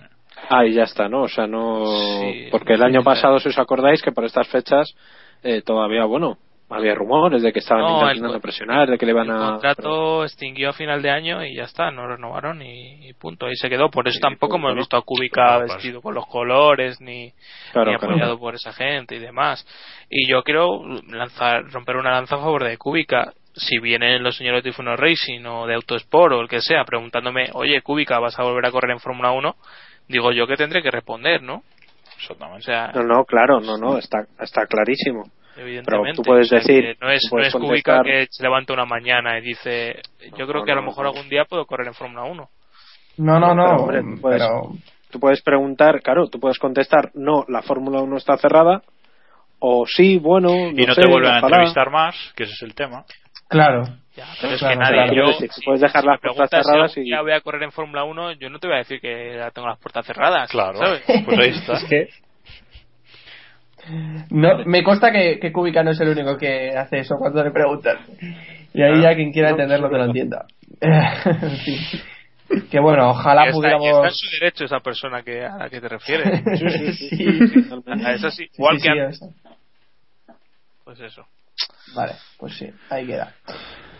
[0.50, 1.22] Ah, y ya está, ¿no?
[1.22, 1.84] O sea, no.
[2.20, 4.94] Sí, Porque el año pasado, si os acordáis, que por estas fechas
[5.42, 6.36] eh, todavía, bueno,
[6.70, 9.50] había rumores de que estaban No, el intentando presionar, de que le iban el a.
[9.52, 13.56] contrato extinguió a final de año y ya está, no renovaron y, y punto, ahí
[13.56, 13.90] se quedó.
[13.90, 15.74] Por eso Sí, tampoco hemos visto a Kubica Claro, pues.
[15.74, 17.32] vestido con los colores ni,
[17.72, 18.12] Claro, ni claro.
[18.14, 19.66] apoyado por esa gente y demás.
[20.10, 23.32] Y yo quiero lanzar, romper una lanza a favor de Kubica.
[23.54, 27.48] Si vienen los señores de Tifuno Racing o de Autosport o el que sea preguntándome,
[27.54, 29.56] oye Kubica, ¿vas a volver a correr en Fórmula 1?
[30.08, 31.62] Digo yo que tendré que responder, ¿no?
[32.30, 35.24] O sea, No, no, claro, no, no, está, está clarísimo.
[35.58, 36.16] Evidentemente.
[36.16, 39.38] tú puedes O sea, decir, no es, no es Kubica que se levanta una mañana
[39.38, 40.00] y dice,
[40.36, 42.48] yo creo que a lo mejor algún día puedo correr en Fórmula 1.
[43.18, 43.64] No, no, no.
[43.64, 44.72] Pero, hombre, tú puedes- pero-
[45.10, 48.82] Tú puedes preguntar, claro, tú puedes contestar, no, la Fórmula 1 está cerrada,
[49.58, 52.74] o sí, bueno, y no sé, te vuelven a entrevistar más, que ese es el
[52.74, 53.04] tema.
[53.48, 53.84] Claro.
[54.14, 55.30] Ya, pero es Claro, que nadie, claro.
[55.32, 57.72] yo, puedes dejar si las puertas si cerradas algún y- día voy a correr en
[57.72, 60.50] Fórmula 1, yo no te voy a decir que ya tengo las puertas cerradas.
[60.50, 61.02] Claro, ¿sabes?
[61.24, 61.72] pues ahí está.
[61.78, 62.08] Es que
[64.30, 67.50] No, me consta que, que Kubica no es el único que hace eso cuando le
[67.50, 67.98] preguntan.
[68.74, 70.46] Y ahí ya quien quiera entenderlo te lo entienda.
[72.70, 74.18] Que bueno, ojalá está, y está en pudiéramos.
[74.18, 76.42] su derecho esa persona que, a la que te refieres.
[76.98, 77.26] Sí.
[78.02, 79.16] A esa sí, igual Sí, que sí, antes.
[79.16, 79.34] eso.
[80.84, 81.26] Pues eso.
[81.94, 83.34] Vale, pues sí, ahí queda.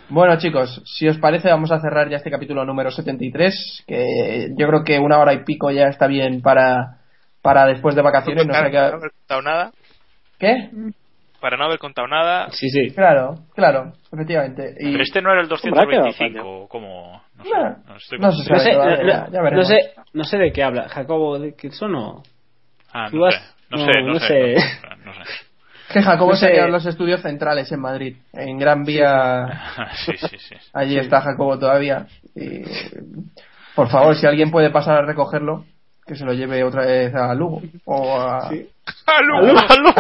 [0.09, 3.85] Bueno, chicos, si os parece, vamos a cerrar ya este capítulo número 73.
[3.87, 7.01] Que yo creo que una hora y pico ya está bien para,
[7.43, 8.47] para después de vacaciones.
[8.47, 8.79] No no qué.
[8.79, 9.73] haber contado nada.
[10.39, 10.71] ¿Qué?
[11.41, 12.49] Para no haber contado nada.
[12.51, 12.91] sí, sí.
[12.95, 14.75] Claro, claro, efectivamente.
[14.81, 17.23] Y Pero este no era el Hombre, ha quedado 225, como...
[17.37, 17.51] No sé,
[17.87, 18.19] no estoy
[18.59, 19.69] se sé, todavía, no, ya- ya no veremos.
[19.69, 19.79] sé,
[20.15, 20.89] no sé de qué habla.
[20.89, 22.23] Jacobo, ¿de qué son o...?
[22.93, 23.41] Ah, no vas- sé,
[23.71, 24.27] no no, sé, no no sé.
[24.27, 24.57] sé.
[25.05, 25.21] No sé.
[25.93, 26.47] Que Jacobo No sé.
[26.47, 28.17] serían los estudios centrales en Madrid.
[28.33, 29.47] En Gran Vía.
[30.07, 30.55] Sí, sí, sí.
[30.73, 32.07] Allí está Jacobo todavía.
[32.35, 32.63] Y,
[33.77, 35.65] por favor, si alguien puede pasar a recogerlo,
[36.09, 37.63] que se lo lleve otra vez a Lugo.
[37.85, 38.49] O a.
[38.49, 39.59] ¡Aló!
[39.69, 39.93] ¡Aló!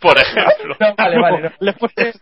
[0.00, 0.76] Por ejemplo.
[0.80, 1.40] No, vale, vale.
[1.42, 1.50] no.
[1.60, 2.20] le, puedes,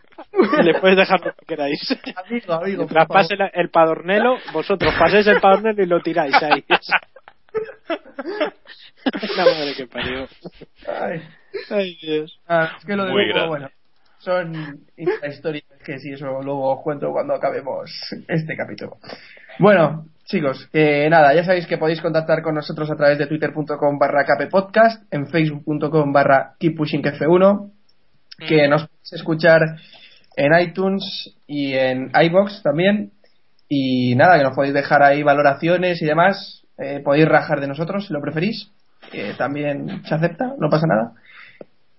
[0.62, 1.98] le puedes dejar lo que queráis.
[2.26, 2.86] Amigo, amigo.
[2.88, 3.08] favor.
[3.08, 6.64] pase la- el padornelo, vosotros paséis el padornelo y lo tiráis ahí.
[9.36, 10.28] La madre que parió.
[10.86, 11.22] Ay,
[11.70, 12.38] Ay, Dios.
[12.48, 13.70] ah, es que lo de Muy Lugo, bueno.
[14.18, 17.90] Son historias que sí, eso luego os cuento cuando acabemos
[18.28, 18.98] este capítulo.
[19.58, 23.98] Bueno, chicos, que nada, ya sabéis que podéis contactar con nosotros a través de twitter.com
[23.98, 27.70] barra kppodcast, en facebook.com barra keeppushingf1,
[28.48, 29.60] que nos podéis escuchar
[30.36, 33.10] en iTunes y en iBox también.
[33.68, 36.62] Y nada, que nos podéis dejar ahí valoraciones y demás.
[36.78, 38.70] Eh, podéis rajar de nosotros si lo preferís.
[39.10, 41.12] que también se acepta, no pasa nada.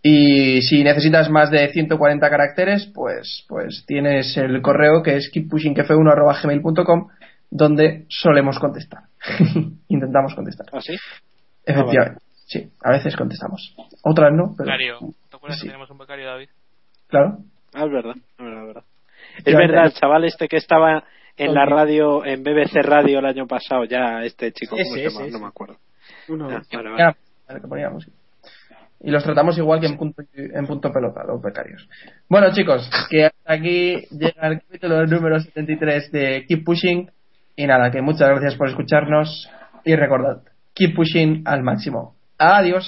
[0.02, 7.10] Y si necesitas más de 140 caracteres, pues, pues tienes el correo que es keeppushingf1.gmail.com
[7.52, 9.03] donde solemos contestar.
[9.88, 10.68] Intentamos contestar.
[10.73, 10.95] ¿Ah, sí?
[11.65, 12.22] Efectivamente.
[12.48, 13.76] Sí, a veces contestamos.
[14.03, 14.65] Otras no, pero.
[14.65, 14.98] Becario.
[15.30, 15.64] ¿Te acuerdas Sí.
[15.65, 16.49] que tenemos un becario, David?
[17.07, 17.38] Claro.
[17.73, 18.84] Ah, es verdad, es verdad, es verdad.
[19.45, 19.88] Ya, Es verdad, ya.
[19.88, 21.03] el chaval este que estaba
[21.38, 25.10] en la radio, en BBC Radio el año pasado, ya este chico, ¿cómo Ese, se
[25.10, 25.26] llama?
[25.26, 25.78] ese, No me acuerdo.
[26.28, 26.49] Uno.
[26.49, 26.98] Ah, vale, vale.
[26.98, 27.15] Ya,
[27.48, 28.07] vale, que poníamos.
[29.03, 31.88] Y los tratamos igual que en punto, en punto pelota, los becarios.
[32.30, 37.10] Bueno, chicos, que hasta aquí llega el capítulo número 73 de Keep Pushing.
[37.56, 39.49] Y nada, que muchas gracias por escucharnos.
[39.84, 42.15] Y recordad, keep pushing al máximo.
[42.38, 42.86] Adiós.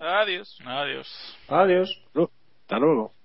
[0.00, 0.58] Adiós.
[0.64, 1.36] Adiós.
[1.48, 2.02] Adiós.
[2.14, 3.15] Hasta luego.